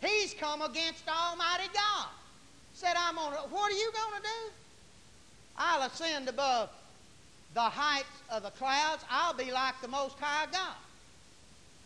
He's 0.00 0.34
come 0.34 0.62
against 0.62 1.08
Almighty 1.08 1.68
God 1.72 2.08
said, 2.74 2.94
I'm 2.98 3.16
on 3.18 3.32
what 3.32 3.72
are 3.72 3.76
you 3.76 3.92
going 3.92 4.20
to 4.20 4.28
do? 4.28 4.52
I'll 5.56 5.82
ascend 5.82 6.28
above 6.28 6.68
the 7.54 7.60
heights 7.60 8.06
of 8.30 8.42
the 8.42 8.50
clouds. 8.50 9.04
I'll 9.08 9.34
be 9.34 9.52
like 9.52 9.80
the 9.80 9.88
Most 9.88 10.16
High 10.18 10.46
God. 10.50 10.74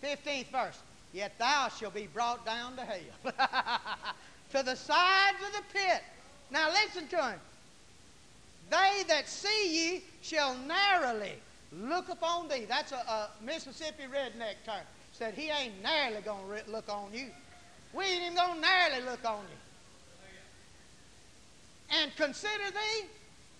15th 0.02 0.50
verse. 0.50 0.78
Yet 1.12 1.38
thou 1.38 1.68
shalt 1.68 1.94
be 1.94 2.08
brought 2.12 2.44
down 2.44 2.76
to 2.76 2.82
hell, 2.82 2.98
to 4.52 4.62
the 4.62 4.74
sides 4.74 5.38
of 5.46 5.52
the 5.52 5.62
pit. 5.72 6.02
Now 6.50 6.70
listen 6.70 7.06
to 7.08 7.16
him. 7.16 7.40
They 8.70 9.04
that 9.08 9.28
see 9.28 9.92
ye 9.94 10.02
shall 10.22 10.54
narrowly 10.66 11.34
look 11.72 12.08
upon 12.08 12.48
thee. 12.48 12.66
That's 12.68 12.92
a, 12.92 12.96
a 12.96 13.30
Mississippi 13.44 14.04
redneck 14.04 14.64
term. 14.64 14.84
Said 15.12 15.34
he 15.34 15.50
ain't 15.50 15.82
narrowly 15.82 16.20
going 16.22 16.44
to 16.64 16.70
look 16.70 16.88
on 16.88 17.12
you. 17.12 17.26
We 17.92 18.04
ain't 18.04 18.22
even 18.22 18.36
going 18.36 18.54
to 18.56 18.60
narrowly 18.60 19.04
look 19.04 19.24
on 19.24 19.40
you 19.50 19.58
and 21.90 22.14
consider 22.16 22.70
thee, 22.70 23.06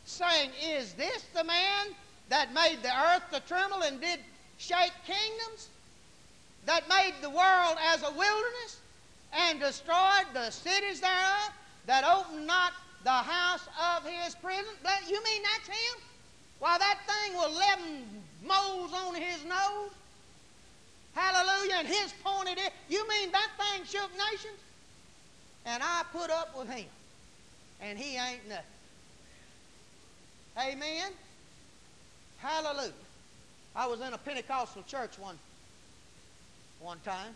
saying, 0.05 0.51
Is 0.63 0.93
this 0.95 1.25
the 1.35 1.45
man 1.45 1.87
that 2.29 2.53
made 2.53 2.79
the 2.83 2.91
earth 2.91 3.23
to 3.33 3.41
tremble 3.41 3.83
and 3.83 4.01
did 4.01 4.21
shake 4.59 4.93
kingdoms? 5.07 5.69
That 6.67 6.89
made 6.89 7.15
the 7.23 7.31
world 7.31 7.79
as 7.83 8.03
a 8.03 8.11
wilderness 8.11 8.81
and 9.33 9.61
destroyed 9.61 10.27
the 10.35 10.51
cities 10.51 11.01
thereof? 11.01 11.53
That 11.87 12.05
opened 12.05 12.47
not 12.47 12.73
the 13.05 13.11
house 13.11 13.67
of 13.97 14.05
his 14.05 14.35
prison? 14.35 14.75
You 15.09 15.25
mean 15.25 15.43
that's 15.43 15.69
him? 15.69 16.03
Why, 16.59 16.77
that 16.79 16.99
thing 17.07 17.39
with 17.39 17.51
11 17.51 18.23
moles 18.47 18.93
on 18.93 19.15
his 19.15 19.45
nose. 19.45 19.91
Hallelujah. 21.15 21.77
And 21.79 21.89
his 21.89 22.13
pointed 22.25 22.59
it. 22.59 22.73
You 22.89 23.09
mean 23.09 23.31
that 23.33 23.51
thing 23.59 23.85
shook 23.85 24.11
nations? 24.33 24.59
And 25.67 25.83
I 25.83 26.03
put 26.13 26.31
up 26.31 26.57
with 26.57 26.69
him. 26.69 26.87
And 27.81 27.99
he 27.99 28.17
ain't 28.17 28.49
nothing. 28.49 28.65
Amen. 30.59 31.13
Hallelujah. 32.39 32.93
I 33.77 33.87
was 33.87 34.01
in 34.01 34.13
a 34.13 34.19
Pentecostal 34.19 34.83
church 34.85 35.19
one, 35.19 35.39
one 36.81 36.99
time, 37.05 37.35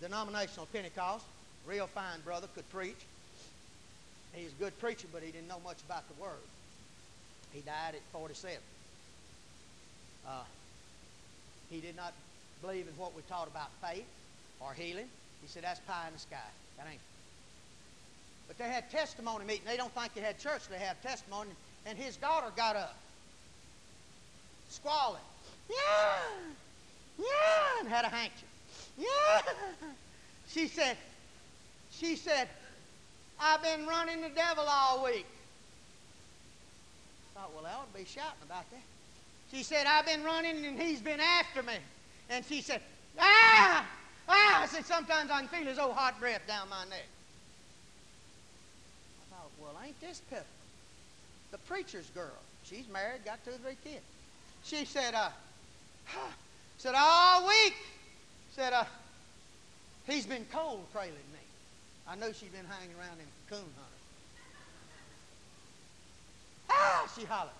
denominational 0.00 0.66
Pentecost. 0.72 1.24
Real 1.66 1.86
fine 1.86 2.20
brother, 2.24 2.48
could 2.54 2.68
preach. 2.70 2.96
He's 4.32 4.50
a 4.50 4.62
good 4.62 4.76
preacher, 4.80 5.06
but 5.12 5.22
he 5.22 5.30
didn't 5.30 5.48
know 5.48 5.60
much 5.64 5.76
about 5.86 6.04
the 6.08 6.20
Word. 6.20 6.38
He 7.52 7.60
died 7.60 7.94
at 7.94 8.00
47. 8.12 8.56
Uh, 10.26 10.30
he 11.70 11.80
did 11.80 11.96
not 11.96 12.12
believe 12.62 12.86
in 12.86 12.94
what 12.96 13.14
we 13.14 13.22
taught 13.22 13.48
about 13.48 13.68
faith 13.82 14.04
or 14.60 14.72
healing. 14.74 15.08
He 15.42 15.48
said, 15.48 15.64
that's 15.64 15.80
pie 15.80 16.06
in 16.06 16.12
the 16.12 16.20
sky. 16.20 16.36
That 16.76 16.86
ain't. 16.90 17.00
But 18.46 18.58
they 18.58 18.64
had 18.64 18.90
testimony 18.90 19.44
meeting. 19.44 19.64
They 19.66 19.76
don't 19.76 19.94
think 19.94 20.14
they 20.14 20.20
had 20.20 20.38
church. 20.38 20.62
They 20.68 20.78
have 20.78 21.00
testimony. 21.02 21.50
And 21.86 21.96
his 21.96 22.16
daughter 22.16 22.48
got 22.56 22.76
up, 22.76 22.96
squalling. 24.68 25.22
Yeah, 25.68 26.18
yeah, 27.18 27.80
and 27.80 27.88
had 27.88 28.04
a 28.04 28.08
handkerchief. 28.08 28.48
Yeah. 28.98 29.40
She 30.48 30.66
said, 30.66 30.96
she 31.92 32.16
said, 32.16 32.48
I've 33.40 33.62
been 33.62 33.86
running 33.86 34.20
the 34.20 34.30
devil 34.30 34.64
all 34.68 35.04
week. 35.04 35.26
Thought, 37.40 37.54
well, 37.54 37.64
I 37.64 37.74
ought 37.74 37.90
to 37.90 37.98
be 37.98 38.04
shouting 38.04 38.42
about 38.44 38.70
that. 38.70 38.82
She 39.50 39.62
said, 39.62 39.86
I've 39.86 40.04
been 40.04 40.22
running 40.22 40.66
and 40.66 40.78
he's 40.78 41.00
been 41.00 41.20
after 41.20 41.62
me. 41.62 41.72
And 42.28 42.44
she 42.44 42.60
said, 42.60 42.82
ah, 43.18 43.86
ah. 44.28 44.62
I 44.62 44.66
said, 44.66 44.84
sometimes 44.84 45.30
I 45.30 45.38
can 45.40 45.48
feel 45.48 45.66
his 45.66 45.78
old 45.78 45.94
hot 45.94 46.20
breath 46.20 46.42
down 46.46 46.68
my 46.68 46.84
neck. 46.84 47.06
I 49.22 49.34
thought, 49.34 49.50
well, 49.58 49.72
ain't 49.82 49.98
this 50.02 50.20
pitiful? 50.28 50.48
The 51.50 51.58
preacher's 51.58 52.10
girl. 52.10 52.38
She's 52.64 52.86
married, 52.92 53.24
got 53.24 53.42
two 53.42 53.52
or 53.52 53.58
three 53.58 53.78
kids. 53.82 54.04
She 54.62 54.84
said, 54.84 55.14
uh, 55.14 55.30
said, 56.76 56.94
all 56.94 57.48
week, 57.48 57.74
said, 58.54 58.74
uh, 58.74 58.84
he's 60.06 60.26
been 60.26 60.44
cold 60.52 60.84
trailing 60.92 61.14
me. 61.14 61.40
I 62.06 62.16
know 62.16 62.32
she's 62.32 62.50
been 62.50 62.66
hanging 62.66 62.94
around 62.96 63.18
in 63.18 63.26
coon 63.48 63.64
hunter. 63.76 63.89
Ah, 66.70 67.10
she 67.16 67.24
hollered. 67.24 67.50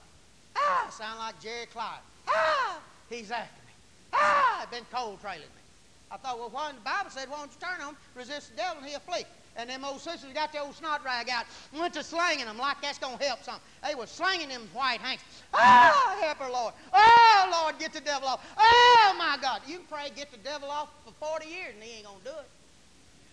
Ah, 0.57 0.89
sound 0.91 1.19
like 1.19 1.41
Jerry 1.41 1.67
Clark. 1.67 2.01
Ah, 2.29 2.79
he's 3.09 3.31
after 3.31 3.63
me. 3.67 3.73
Ah, 4.13 4.67
been 4.71 4.85
cold 4.93 5.21
trailing 5.21 5.41
me. 5.41 5.63
I 6.11 6.17
thought, 6.17 6.39
well, 6.39 6.51
why 6.51 6.73
the 6.73 6.81
Bible 6.81 7.11
said, 7.11 7.29
why 7.29 7.39
don't 7.39 7.51
you 7.53 7.61
turn 7.61 7.81
on, 7.87 7.97
resist 8.15 8.51
the 8.51 8.57
devil, 8.57 8.79
and 8.79 8.87
he'll 8.87 9.01
flee. 9.01 9.25
And 9.57 9.69
them 9.69 9.85
old 9.85 10.01
sisters 10.01 10.33
got 10.33 10.53
the 10.53 10.61
old 10.61 10.75
snot 10.75 11.05
rag 11.05 11.29
out, 11.29 11.45
went 11.77 11.95
to 11.95 12.03
slinging 12.03 12.47
them 12.47 12.59
like 12.59 12.81
that's 12.81 12.99
going 12.99 13.19
to 13.19 13.25
help 13.25 13.43
some. 13.43 13.61
They 13.87 13.95
were 13.95 14.07
slinging 14.07 14.49
them 14.49 14.63
white 14.73 15.01
hanks. 15.01 15.23
Ah, 15.53 16.17
help 16.21 16.39
her, 16.39 16.51
Lord. 16.51 16.75
Oh, 16.93 17.49
Lord, 17.63 17.79
get 17.79 17.93
the 17.93 18.01
devil 18.01 18.29
off. 18.29 18.45
Oh, 18.57 19.15
my 19.19 19.39
God. 19.41 19.63
You 19.67 19.79
can 19.79 19.87
pray, 19.87 20.11
get 20.15 20.31
the 20.31 20.39
devil 20.39 20.71
off 20.71 20.89
for 21.05 21.13
40 21.39 21.49
years, 21.49 21.75
and 21.75 21.83
he 21.83 21.99
ain't 21.99 22.07
going 22.07 22.19
to 22.19 22.25
do 22.25 22.31
it. 22.31 22.49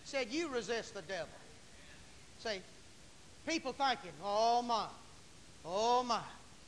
Said, 0.05 0.27
you 0.31 0.49
resist 0.49 0.93
the 0.93 1.01
devil. 1.03 1.27
See, 2.39 2.61
people 3.47 3.73
thinking, 3.73 4.11
oh, 4.23 4.61
my, 4.61 4.85
oh, 5.67 6.03
my, 6.03 6.21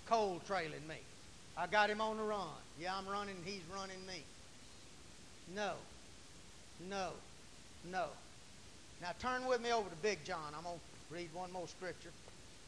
cold 0.08 0.42
trailing 0.46 0.86
me. 0.88 0.98
I 1.58 1.68
got 1.68 1.90
him 1.90 2.02
on 2.02 2.18
the 2.18 2.24
run. 2.24 2.48
Yeah, 2.80 2.96
I'm 2.96 3.08
running, 3.08 3.36
he's 3.46 3.62
running 3.74 4.06
me. 4.06 4.24
No, 5.56 5.74
no, 6.90 7.10
no. 7.92 8.06
Now 9.02 9.10
turn 9.20 9.46
with 9.48 9.62
me 9.62 9.72
over 9.72 9.90
to 9.90 9.96
Big 9.98 10.24
John. 10.24 10.54
I'm 10.56 10.64
going 10.64 10.76
to 10.78 11.16
read 11.16 11.30
one 11.34 11.52
more 11.52 11.68
scripture, 11.68 12.12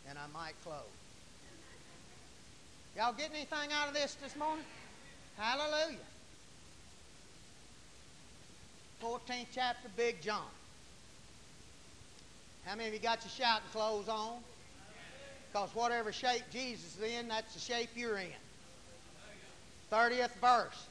and 0.10 0.18
I 0.18 0.26
might 0.34 0.54
close. 0.64 0.76
Y'all 2.98 3.14
getting 3.14 3.36
anything 3.36 3.72
out 3.72 3.88
of 3.88 3.94
this 3.94 4.16
this 4.16 4.36
morning? 4.36 4.66
Hallelujah. 5.38 5.98
14th 9.02 9.48
chapter, 9.54 9.90
Big 9.96 10.22
John. 10.22 10.46
How 12.66 12.76
many 12.76 12.90
of 12.90 12.94
you 12.94 13.00
got 13.00 13.24
your 13.24 13.32
shouting 13.32 13.68
clothes 13.72 14.08
on? 14.08 14.40
Because 15.52 15.70
whatever 15.76 16.12
shape 16.12 16.44
Jesus 16.52 16.98
is 16.98 17.12
in, 17.12 17.28
that's 17.28 17.54
the 17.54 17.60
shape 17.60 17.90
you're 17.96 18.18
in. 18.18 18.28
30th 19.92 20.32
verse. 20.40 20.86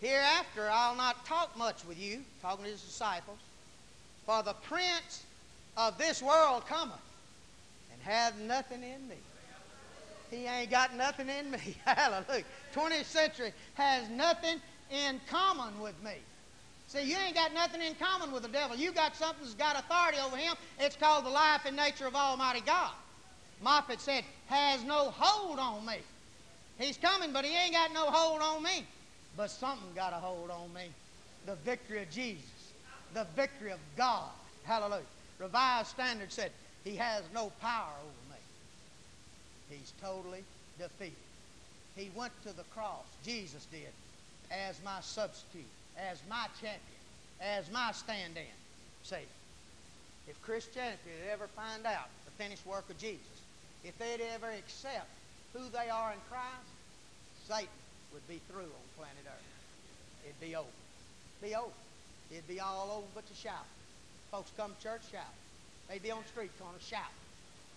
Hereafter 0.00 0.68
I'll 0.70 0.96
not 0.96 1.24
talk 1.24 1.56
much 1.56 1.84
with 1.84 1.98
you, 1.98 2.22
talking 2.42 2.64
to 2.64 2.70
his 2.70 2.82
disciples, 2.82 3.38
for 4.24 4.42
the 4.42 4.54
prince 4.54 5.24
of 5.76 5.96
this 5.96 6.20
world 6.20 6.66
cometh 6.66 6.96
and 7.92 8.02
hath 8.02 8.36
nothing 8.40 8.82
in 8.82 9.08
me. 9.08 9.16
He 10.30 10.46
ain't 10.46 10.70
got 10.70 10.96
nothing 10.96 11.28
in 11.28 11.50
me. 11.50 11.76
Hallelujah. 11.84 12.44
20th 12.74 13.04
century 13.04 13.52
has 13.74 14.08
nothing 14.10 14.60
in 14.90 15.20
common 15.30 15.78
with 15.80 15.94
me. 16.02 16.14
See, 16.88 17.02
you 17.02 17.16
ain't 17.16 17.34
got 17.34 17.54
nothing 17.54 17.80
in 17.80 17.94
common 17.94 18.32
with 18.32 18.42
the 18.42 18.48
devil. 18.48 18.76
You 18.76 18.92
got 18.92 19.14
something 19.16 19.42
that's 19.42 19.54
got 19.54 19.78
authority 19.78 20.18
over 20.24 20.36
him. 20.36 20.54
It's 20.78 20.96
called 20.96 21.24
the 21.24 21.30
life 21.30 21.62
and 21.64 21.76
nature 21.76 22.06
of 22.06 22.16
Almighty 22.16 22.60
God. 22.60 22.92
Moffat 23.62 24.00
said, 24.00 24.24
has 24.46 24.84
no 24.84 25.10
hold 25.10 25.58
on 25.58 25.84
me. 25.86 25.98
He's 26.78 26.96
coming, 26.96 27.32
but 27.32 27.44
he 27.44 27.56
ain't 27.56 27.72
got 27.72 27.92
no 27.92 28.10
hold 28.10 28.42
on 28.42 28.62
me. 28.62 28.84
But 29.36 29.50
something 29.50 29.88
got 29.94 30.12
a 30.12 30.16
hold 30.16 30.50
on 30.50 30.72
me. 30.74 30.88
The 31.46 31.54
victory 31.56 32.02
of 32.02 32.10
Jesus. 32.10 32.72
The 33.14 33.26
victory 33.34 33.72
of 33.72 33.78
God. 33.96 34.30
Hallelujah. 34.64 35.02
Revised 35.38 35.88
Standard 35.88 36.32
said, 36.32 36.50
he 36.84 36.96
has 36.96 37.22
no 37.34 37.50
power 37.60 37.92
over 38.00 38.34
me. 38.34 39.76
He's 39.76 39.92
totally 40.00 40.44
defeated. 40.78 41.16
He 41.96 42.10
went 42.14 42.32
to 42.42 42.52
the 42.52 42.62
cross, 42.74 43.06
Jesus 43.24 43.66
did, 43.72 43.88
as 44.50 44.78
my 44.84 45.00
substitute, 45.00 45.64
as 45.98 46.20
my 46.28 46.46
champion, 46.60 46.80
as 47.40 47.70
my 47.72 47.90
stand-in. 47.92 48.44
See, 49.02 49.16
if 50.28 50.40
Christianity 50.42 50.98
ever 51.32 51.48
find 51.48 51.86
out 51.86 52.08
the 52.24 52.30
finished 52.42 52.66
work 52.66 52.88
of 52.90 52.98
Jesus, 52.98 53.35
if 53.86 53.96
they'd 53.98 54.20
ever 54.34 54.50
accept 54.50 55.06
who 55.52 55.60
they 55.70 55.88
are 55.88 56.12
in 56.12 56.18
Christ, 56.28 56.68
Satan 57.46 57.68
would 58.12 58.26
be 58.28 58.40
through 58.50 58.62
on 58.66 58.86
planet 58.96 59.24
Earth. 59.24 60.24
It'd 60.24 60.40
be 60.40 60.56
over. 60.56 60.66
Be 61.40 61.54
over. 61.54 61.70
It'd 62.30 62.48
be 62.48 62.58
all 62.58 62.90
over 62.90 63.06
but 63.14 63.26
to 63.28 63.34
shout. 63.34 63.66
Folks 64.32 64.50
come 64.56 64.72
to 64.76 64.82
church, 64.82 65.02
shout. 65.12 65.22
They'd 65.88 66.02
be 66.02 66.10
on 66.10 66.22
the 66.22 66.28
street 66.28 66.50
corner, 66.58 66.78
shout. 66.80 67.14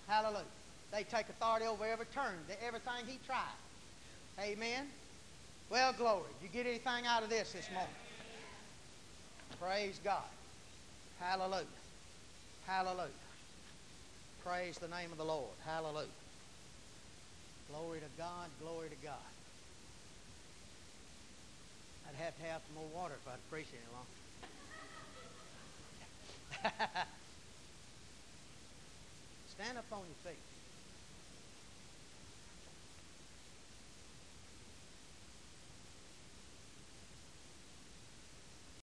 Hallelujah. 0.08 0.44
They 0.92 1.04
take 1.04 1.30
authority 1.30 1.68
over 1.68 1.86
every 1.86 2.08
turn, 2.08 2.34
everything 2.66 3.06
he 3.06 3.20
tried. 3.28 3.46
Amen. 4.40 4.88
Well, 5.70 5.94
glory. 5.94 6.24
You 6.42 6.50
get 6.50 6.66
anything 6.66 7.06
out 7.06 7.22
of 7.22 7.30
this 7.30 7.52
this 7.52 7.70
morning? 7.72 7.94
Praise 9.62 10.00
God. 10.04 10.24
Hallelujah. 11.20 11.66
Hallelujah. 12.66 13.10
Praise 14.44 14.78
the 14.78 14.88
name 14.88 15.12
of 15.12 15.18
the 15.18 15.26
Lord. 15.26 15.52
Hallelujah. 15.66 16.08
Glory 17.72 18.00
to 18.00 18.06
God. 18.18 18.48
Glory 18.62 18.90
to 18.90 18.96
God. 19.06 19.14
I'd 22.08 22.16
have 22.24 22.36
to 22.38 22.44
have 22.44 22.62
some 22.66 22.76
more 22.76 22.90
water 22.96 23.16
if 23.16 23.28
I'd 23.32 23.50
preach 23.52 23.68
any 23.74 23.86
longer. 23.94 24.08
Stand 29.56 29.78
up 29.78 29.86
on 29.92 30.00
your 30.00 30.34
feet. 30.34 30.49